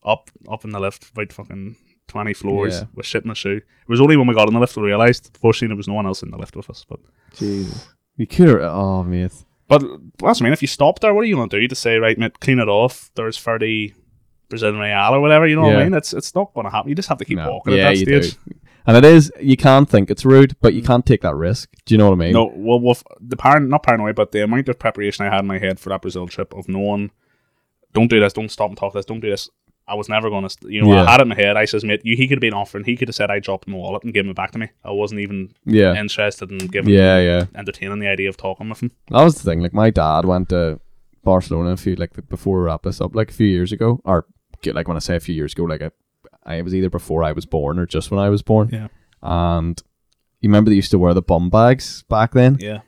[0.03, 1.75] up up in the lift, about fucking
[2.07, 2.85] twenty floors Yeah.
[2.95, 3.57] with shit in my shoe.
[3.57, 5.37] It was only when we got in the lift we realised.
[5.39, 6.85] Fortunately, there was no one else in the lift with us.
[6.87, 6.99] But
[7.35, 7.89] Jesus.
[8.17, 8.59] You could have.
[8.61, 9.31] Oh, mate.
[9.67, 9.83] but
[10.19, 10.53] that's I mean.
[10.53, 11.61] If you stop there, what are you going to do?
[11.61, 13.09] You to say right, mate, clean it off.
[13.15, 13.93] There's thirty
[14.49, 15.47] Brazilian real or whatever.
[15.47, 15.93] You know what I mean?
[15.93, 16.89] It's it's not going to happen.
[16.89, 17.49] You just have to keep No.
[17.51, 18.29] walking Yeah, at that you do.
[18.85, 19.31] And it is.
[19.39, 20.87] You can think it's rude, but you mm.
[20.87, 21.69] can't take that risk.
[21.85, 22.33] Do you know what I mean?
[22.33, 25.47] No, well, well the par- not paranoid, but the amount of preparation I had in
[25.47, 27.11] my head for that Brazil trip of knowing,
[27.93, 29.49] don't do this, don't stop and talk this, don't do this.
[29.87, 31.03] I was never going to, you know, Yeah.
[31.03, 31.57] I had it in my head.
[31.57, 33.67] I says, mate, you, he could have been offering, he could have said I dropped
[33.67, 34.69] in the wallet and given it back to me.
[34.85, 35.99] I wasn't even Yeah.
[35.99, 37.45] interested in giving, Yeah, yeah.
[37.55, 38.91] entertaining the idea of talking with him.
[39.09, 39.61] That was the thing.
[39.61, 40.79] Like my dad went to
[41.23, 44.25] Barcelona a few like before we wrap this up, like a few years ago, or
[44.65, 45.91] like when I say a few years ago, like I,
[46.45, 48.69] I was either before I was born or just when I was born.
[48.71, 48.87] Yeah.
[49.21, 49.81] And
[50.39, 52.57] you remember they used to wear the bum bags back then?
[52.59, 52.79] Yeah.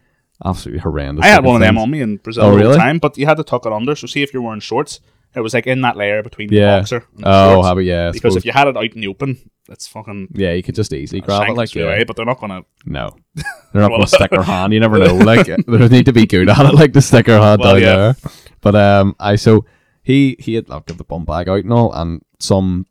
[0.43, 1.23] Absolutely horrendous.
[1.23, 3.25] I had one of them on me in Brazil Oh, all the time, but you
[3.25, 3.95] had to tuck it under.
[3.95, 4.99] So see if you're wearing shorts,
[5.35, 6.79] it was like in that layer between the Yeah.
[6.79, 7.67] boxer and the Oh, shorts.
[7.69, 8.07] about yeah?
[8.07, 8.35] I because suppose.
[8.37, 9.37] if you had it out in the open,
[9.69, 11.83] it's fucking yeah, you could just easily grab it like yeah.
[11.83, 13.15] away, but they're not going to No,
[13.73, 14.73] they're not to stick their hand.
[14.73, 15.15] You never know.
[15.15, 17.81] Like they need to be good at it, like to stick their hand Well, down
[17.81, 17.95] yeah.
[17.95, 18.15] there.
[18.59, 19.65] But um, I so
[20.01, 22.87] he he had like give the bum bag out and all, and some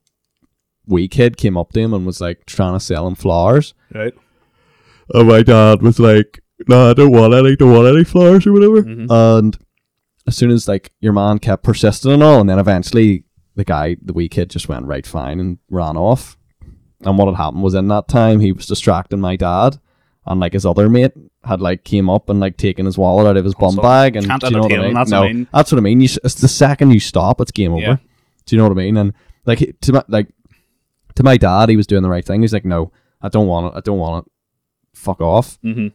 [0.87, 3.75] wee kid came up to him and was like trying to sell him flowers.
[3.95, 4.15] right.
[5.15, 7.57] And my dad was like, "No, I don't want any.
[7.57, 9.07] Don't want any flowers or whatever." Mhm.
[9.11, 9.59] And
[10.27, 13.25] as soon as like your man kept persisting and all, and then eventually
[13.57, 16.39] the guy, the wee kid, just went right fine and ran off.
[17.05, 19.79] And what had happened was in that time he was distracting my dad,
[20.25, 21.13] and like his other mate
[21.45, 24.15] had like came up and like taken his wallet out of his bum So, bag
[24.17, 24.95] and do you know what I mean?
[24.95, 25.49] that's no, what I mean.
[25.53, 26.01] that's what I mean.
[26.01, 27.83] You, it's the second you stop, it's game over.
[27.83, 27.97] Yeah.
[28.47, 28.97] Do you know what I mean?
[28.97, 29.13] And
[29.45, 30.29] like to my like
[31.17, 32.43] to my dad, he was doing the right thing.
[32.43, 33.79] He's like, no, I don't want it.
[33.79, 34.33] I don't want it.
[34.95, 35.59] Fuck off.
[35.63, 35.89] Mm-hmm.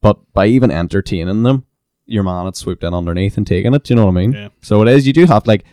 [0.00, 1.64] But by even entertaining them,
[2.06, 3.84] your man had swooped in underneath and taken it.
[3.84, 4.32] Do you know what I mean?
[4.32, 4.48] Yeah.
[4.60, 5.06] So it is.
[5.06, 5.64] You do have like.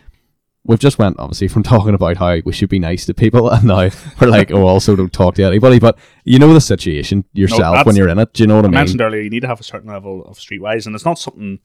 [0.66, 3.64] We've just went obviously from talking about how we should be nice to people, and
[3.64, 5.78] now we're like, oh, also don't talk to anybody.
[5.78, 8.32] But you know the situation yourself when you're in it.
[8.32, 8.74] Do you know what I I mean?
[8.80, 11.58] mentioned earlier, you need to have a certain level of streetwise, and it's not something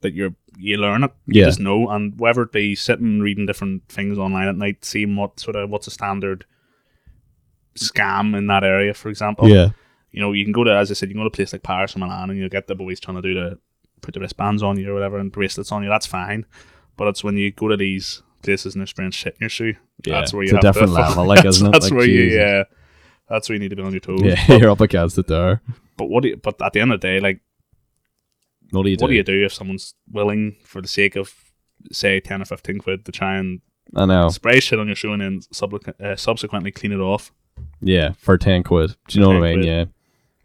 [0.00, 1.10] that you're you learn it.
[1.26, 1.46] You Yeah.
[1.48, 5.38] just know, and whether it be sitting reading different things online at night, seeing what
[5.38, 6.46] sort of what's a standard
[7.76, 9.48] scam in that area, for example.
[9.48, 9.70] yeah,
[10.10, 11.52] You know, you can go to, as I said, you can go to a place
[11.52, 13.58] like Paris or Milan, and you'll get the boys trying to do the
[14.02, 15.88] put the wristbands on you or whatever and bracelets on you.
[15.88, 16.44] That's fine,
[16.96, 19.74] but it's when you go to these places and they're shit in your shoe.
[20.04, 20.20] yeah.
[20.20, 21.70] That's where you it's a different to, level, like isn't it?
[21.72, 22.64] That's Like, where you, yeah.
[23.28, 24.20] That's where you need to be on your toes.
[24.22, 25.62] yeah, But, you're up against it there.
[25.96, 27.40] but what do you, but at the end of the day, like
[28.70, 29.12] What do you what do?
[29.12, 31.34] do you do if someone's willing for the sake of
[31.92, 33.60] say 10 or 15 quid to try and
[33.94, 34.28] I know.
[34.28, 37.32] spray shit on your shoe and then subsequent, uh, subsequently clean it off
[37.80, 38.96] Yeah, for ten quid.
[39.08, 39.54] Do you know what I mean?
[39.60, 39.66] quid.
[39.66, 39.84] Yeah,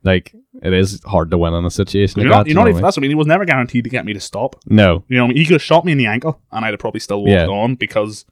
[0.03, 2.37] like it is hard to win in a situation like you're that.
[2.39, 3.45] not, do you're you not know even, what that's what I mean he was never
[3.45, 5.03] guaranteed to get me to stop No.
[5.07, 5.37] you know what I mean?
[5.37, 7.47] he could have shot me in the ankle and I'd have probably still walked Yeah.
[7.47, 8.25] on because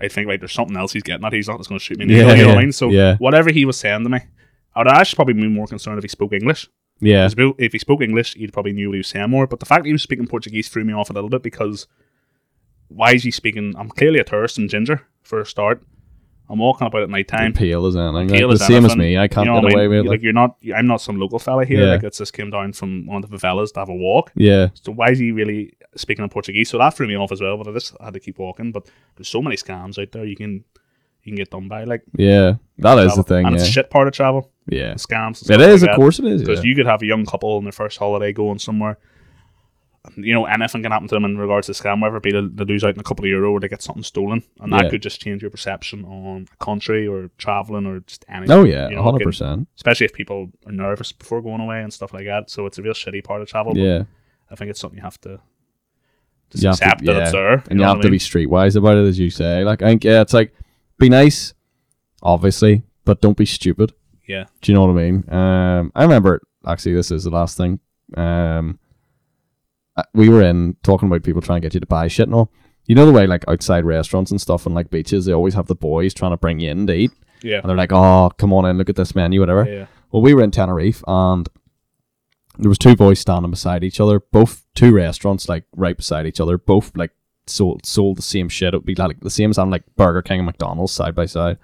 [0.00, 1.96] I think like there's something else he's getting at he's not just going to shoot
[1.98, 3.16] me in the Yeah, ankle you know what I mean so yeah.
[3.16, 4.18] whatever he was saying to me
[4.76, 6.68] I would actually probably be more concerned if he spoke English
[7.00, 9.30] Yeah, If he spoke- if he spoke English he'd probably knew what he was saying
[9.30, 11.42] more but the fact that he was speaking Portuguese threw me off a little bit
[11.42, 11.86] because
[12.88, 15.82] why is he speaking I'm clearly a tourist and ginger for a start
[16.50, 18.28] I'm walking about at night time pale as anything.
[18.28, 19.18] Pale Like, the same as me.
[19.18, 19.98] I can't You know get what I away mean?
[19.98, 20.10] with it.
[20.10, 20.56] Like you're not.
[20.74, 21.84] I'm not some local fella here.
[21.84, 21.92] Yeah.
[21.92, 24.32] Like it's just came down from one of the favelas to have a walk.
[24.34, 26.70] yeah, So why is he really speaking in Portuguese?
[26.70, 27.56] So that threw me off as well.
[27.58, 28.72] But I just had to keep walking.
[28.72, 30.24] But there's so many scams out there.
[30.24, 30.64] You can
[31.22, 31.84] you can get done by.
[31.84, 33.44] Like Yeah, that is the thing.
[33.44, 34.50] and Yeah, it's shit part of travel.
[34.68, 34.94] yeah.
[34.94, 35.50] Scams.
[35.50, 35.96] It is, like of that.
[35.96, 36.40] course, it is.
[36.42, 36.68] because Yeah.
[36.70, 38.96] you could have a young couple on their first holiday going somewhere.
[40.16, 42.40] You know, anything can happen to them in regards to scam, whether it be they,
[42.40, 44.84] they lose out in a couple of euro or they get something stolen, and that
[44.84, 44.90] Yeah.
[44.90, 48.50] could just change your perception on a country or traveling or just anything.
[48.56, 49.68] Oh yeah, you know, hundred getting- percent.
[49.76, 52.48] Especially if people are nervous before going away and stuff like that.
[52.48, 53.74] So it's a real shitty part of travel.
[53.74, 54.04] but Yeah,
[54.50, 55.40] I think it's something you have to
[56.50, 57.40] just You have to- accept that it's yeah.
[57.40, 57.52] there.
[57.54, 58.18] and you know have what to be mean?
[58.20, 59.64] streetwise about it, as you say.
[59.64, 60.54] Like I think, yeah, it's like
[60.98, 61.52] be nice,
[62.22, 63.92] obviously, but don't be stupid.
[64.26, 64.44] Yeah.
[64.62, 65.24] Do you know what I mean?
[65.30, 66.94] Um, I remember actually.
[66.94, 67.80] This is the last thing.
[68.16, 68.78] Um,
[69.98, 72.34] Uh, we were in talking about people trying to get you to buy shit and
[72.34, 72.52] all.
[72.86, 75.66] You know the way like outside restaurants and stuff and like beaches, they always have
[75.66, 77.10] the boys trying to bring you in to eat,
[77.42, 77.58] Yeah.
[77.58, 79.86] and they're like, "Oh, come on in, look at this menu, whatever." Yeah.
[80.10, 81.46] Well, we were in Tenerife and
[82.58, 86.40] there was two boys standing beside each other, both two restaurants like right beside each
[86.40, 87.10] other, both like
[87.46, 88.74] sold sold the same shit.
[88.74, 91.26] It would be like the same as on like Burger King and McDonald's side by
[91.26, 91.58] side.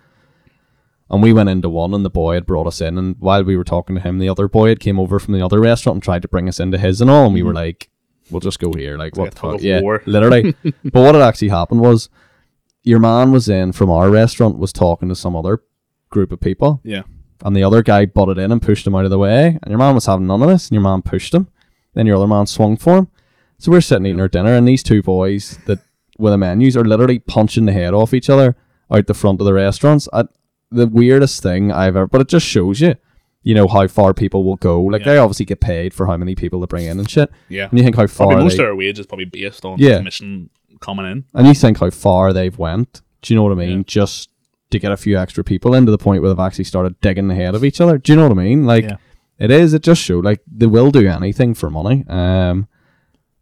[1.09, 3.56] And we went into one and the boy had brought us in and while we
[3.56, 6.02] were talking to him, the other boy had came over from the other restaurant and
[6.02, 7.56] tried to bring us into his and all and we were mm.
[7.56, 7.90] like,
[8.31, 8.97] We'll just go here.
[8.97, 9.63] Like what like the fuck?
[9.63, 9.81] Yeah.
[9.81, 10.03] war.
[10.07, 10.55] Literally.
[10.63, 12.09] but what had actually happened was
[12.83, 15.63] your man was in from our restaurant was talking to some other
[16.11, 17.03] group of people Yeah.
[17.45, 19.59] and the other guy butted in and pushed him out of the way.
[19.63, 21.49] And your man was having none of this, and your man pushed him.
[21.95, 23.09] Then your other man swung for him.
[23.59, 25.79] So we're sitting eating our dinner, and these two boys that
[26.19, 28.57] with the menus are literally punching the head off each other
[28.91, 30.09] out the front of the restaurants.
[30.13, 30.25] I,
[30.71, 32.95] the weirdest thing I've ever, but it just shows you,
[33.45, 34.83] you know, how far people will go.
[34.83, 35.12] Like Yeah.
[35.12, 37.31] they obviously get paid for how many people they bring in and shit.
[37.49, 37.69] Yeah.
[37.71, 39.79] And you think how far Probably most they, of their wage is probably based on
[39.79, 39.99] Yeah.
[39.99, 40.51] commission
[40.81, 41.25] coming in.
[41.35, 43.03] and you think how far they've went.
[43.23, 43.79] Do you know what I mean?
[43.79, 43.85] Yeah.
[43.87, 44.31] Just
[44.71, 47.29] to get a few extra people in to the point where they've actually started digging
[47.29, 47.97] the head of each other.
[47.99, 48.66] Do you know what I mean?
[48.66, 48.97] Like Yeah.
[49.39, 49.73] it is.
[49.75, 52.05] It just showed like they will do anything for money.
[52.09, 52.66] Um,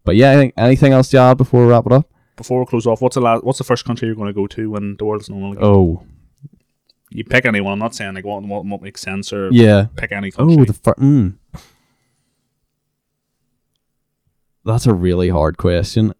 [0.03, 2.09] but yeah, I think anything else to add before we wrap it up?
[2.35, 4.47] Before we close off, what's the last, what's the first country you're going to go
[4.47, 5.63] to when the world's normal again?
[5.63, 6.03] Oh
[7.13, 7.73] You pick anyone.
[7.73, 9.87] I'm not saying like what what, what makes sense or yeah.
[9.95, 10.57] pick any country.
[10.59, 11.35] Oh, the fir- mm.
[14.65, 16.13] That's a really hard question.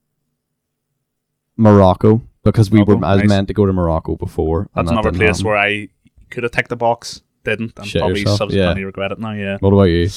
[1.55, 3.29] Morocco, because we were Morocco, I was nice.
[3.29, 4.69] meant to go to Morocco before.
[4.75, 5.45] That's that another place happen.
[5.45, 5.87] where I
[6.29, 9.31] could have ticked the box, didn't, and Shit probably yourself, subsequently regret it now.
[9.33, 10.09] Yeah, What about you?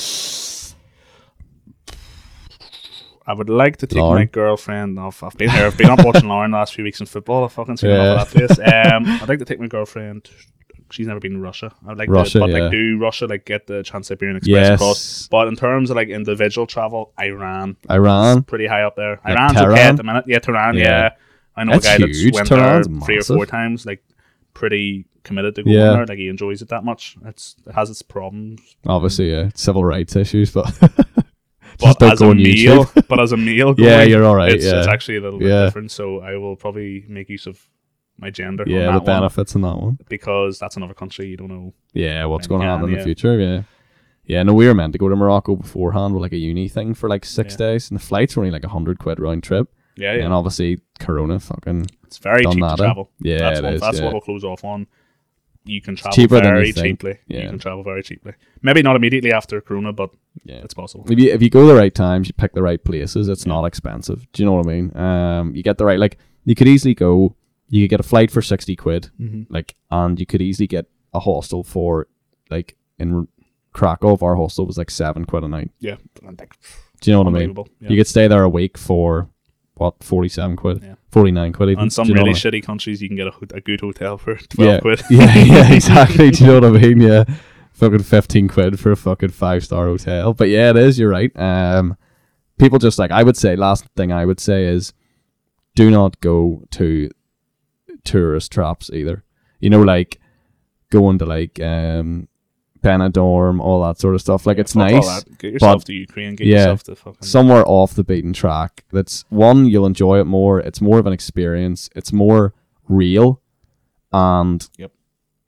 [3.28, 4.20] I would like to take Lauren?
[4.22, 5.22] my girlfriend off.
[5.22, 5.66] I've been here.
[5.66, 7.44] I've been up watching Lauren the last few weeks in football.
[7.44, 8.12] I've fucking seen Yeah.
[8.12, 8.92] enough of that place.
[8.92, 10.28] Um, I'd like to take my girlfriend.
[10.90, 11.72] She's never been to Russia.
[11.88, 12.58] I'd like Russia, to, but yeah.
[12.64, 14.96] like do Russia, like get the Trans-Siberian Express across.
[15.22, 18.42] Yes, But in terms of like individual travel, Iran, Iran.
[18.44, 19.20] pretty high up there.
[19.24, 19.78] Like Iran's okay Tehran?
[19.78, 20.24] at the minute.
[20.28, 20.76] Yeah, Tehran.
[20.76, 20.82] Yeah.
[20.84, 21.08] Yeah,
[21.56, 23.84] I know That's a guy that's went Tehran's there three or four times.
[23.86, 24.02] Like
[24.54, 25.90] pretty committed to going Yeah.
[25.90, 26.06] there.
[26.06, 27.16] Like he enjoys it that much.
[27.24, 28.60] It's it has its problems.
[28.86, 30.72] Obviously, yeah, civil rights issues, but
[31.78, 35.16] But as a meal, but as a meal, Yeah, you're all right, It's, it's actually
[35.16, 35.64] a little bit Yeah.
[35.64, 35.90] different.
[35.90, 37.60] So I will probably make use of
[38.18, 38.64] my gender.
[38.66, 39.98] yeah, the one benefits in that one.
[40.09, 41.74] because that's another country you don't know.
[41.93, 43.38] Yeah, what's going to happen in the future?
[43.38, 43.62] Yeah,
[44.24, 44.43] yeah.
[44.43, 47.09] No, we were meant to go to Morocco beforehand with like a uni thing for
[47.09, 47.59] like six Yeah.
[47.59, 49.68] days, and the flights were only like a hundred quid round trip.
[49.97, 50.24] Yeah, yeah.
[50.24, 52.86] And obviously, Corona fucking it's very cheap that, to eh?
[52.86, 53.10] travel.
[53.20, 54.05] Yeah, that's, it what, is, that's yeah.
[54.05, 54.86] what we'll close off on.
[55.64, 57.18] You can travel cheaper very cheaply.
[57.26, 57.43] Yeah.
[57.43, 58.34] You can travel very cheaply.
[58.62, 60.10] Maybe not immediately after Corona, but
[60.44, 60.56] yeah.
[60.56, 61.05] it's possible.
[61.10, 63.28] If you if you go the right times, you pick the right places.
[63.28, 64.30] It's not expensive.
[64.32, 64.97] Do you know what I mean?
[64.97, 67.34] Um, you get the right like you could easily go.
[67.68, 69.52] You could get a flight for sixty quid, Mm-hmm.
[69.52, 72.06] like, and you could easily get a hostel for
[72.51, 73.26] like in
[73.72, 74.16] Krakow.
[74.22, 75.70] Our hostel was like seven quid a night.
[75.80, 77.55] Yeah, Do you know what I mean?
[77.80, 77.88] Yeah.
[77.90, 79.28] You could stay there a week for
[79.74, 80.94] what forty seven quid, Yeah.
[81.10, 81.70] forty nine quid.
[81.70, 81.82] Even.
[81.82, 84.16] and some Do you know really shitty countries, you can get a, a good hotel
[84.16, 85.02] for twelve yeah, quid.
[85.10, 86.30] yeah, yeah, exactly.
[86.30, 87.01] Do you know what I mean?
[87.01, 87.24] Yeah,
[87.72, 90.32] fucking fifteen quid for a fucking five star hotel.
[90.34, 90.98] But yeah, it is.
[90.98, 91.30] You're right.
[91.36, 91.97] Um,
[92.59, 93.56] people just like I would say.
[93.56, 94.93] Last thing I would say is,
[95.74, 97.10] do not go to
[98.06, 99.22] tourist traps either.
[99.60, 100.20] You know, like
[100.90, 102.28] going to like um
[102.82, 104.46] Benidorm, all that sort of stuff.
[104.46, 105.24] Like it's Fuck all nice.
[105.38, 106.36] Get yourself but- to Ukraine.
[106.36, 107.22] Get yeah, yourself to fucking.
[107.22, 108.84] somewhere off the beaten track.
[108.92, 110.60] That's one, you'll enjoy it more.
[110.60, 111.90] It's more of an experience.
[111.96, 112.54] It's more
[112.88, 113.40] real,
[114.12, 114.92] and Yep.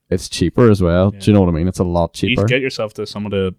[0.09, 1.11] it's cheaper as well.
[1.13, 1.19] Yeah.
[1.19, 1.67] Do you know what I mean?
[1.69, 2.45] It's a lot you cheaper.
[2.45, 3.55] get yourself to some of the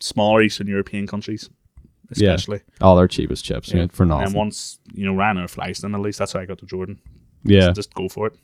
[0.00, 1.48] smaller Eastern European countries,
[2.14, 2.34] Yeah.
[2.34, 2.60] especially.
[2.82, 3.82] oh, they're cheap as chips Yeah.
[3.82, 3.86] yeah.
[3.90, 6.58] for And once you know ran Ryanair flies, then at least that's how I got
[6.58, 7.00] to Jordan.
[7.44, 8.34] Yeah, So just go for it.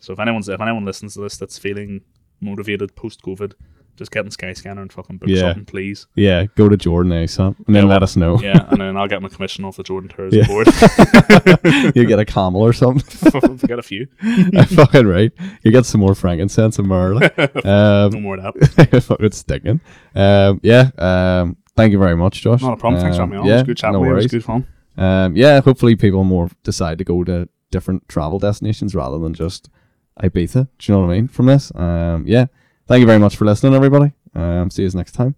[0.00, 2.00] So if anyone's if anyone listens to this that's feeling
[2.40, 3.52] motivated post COVID,
[3.96, 5.40] just get in Skyscanner and fucking book Yeah.
[5.40, 6.06] something, please.
[6.16, 6.46] yeah.
[6.56, 8.40] Go to Jordan ASAP and then Yeah, let us know.
[8.40, 10.46] Yeah, and then I'll get my commission off the Jordan Tours Yeah.
[10.46, 10.66] board.
[11.94, 13.56] you get a camel or something.
[13.68, 14.06] get a few.
[14.68, 15.30] fucking right.
[15.62, 17.14] You get some more frankincense and myrrh.
[17.14, 17.64] like.
[17.64, 19.02] No um, more of that.
[19.04, 19.80] fucking sticking.
[20.14, 20.90] Um, yeah.
[20.98, 22.62] Um, thank you very much, Josh.
[22.62, 23.00] Not a problem.
[23.00, 23.46] Thanks for Um, having me on.
[23.46, 24.14] Yeah, it was good chatting no with you.
[24.14, 24.66] It was good fun.
[24.96, 29.68] Um, yeah, hopefully people more decide to go to different travel destinations rather than just
[30.22, 30.68] Ibiza.
[30.78, 31.28] Do you know what I mean?
[31.28, 32.46] From this, um, yeah.
[32.86, 34.12] Thank you very much for listening, everybody.
[34.34, 35.34] Um, see you next time.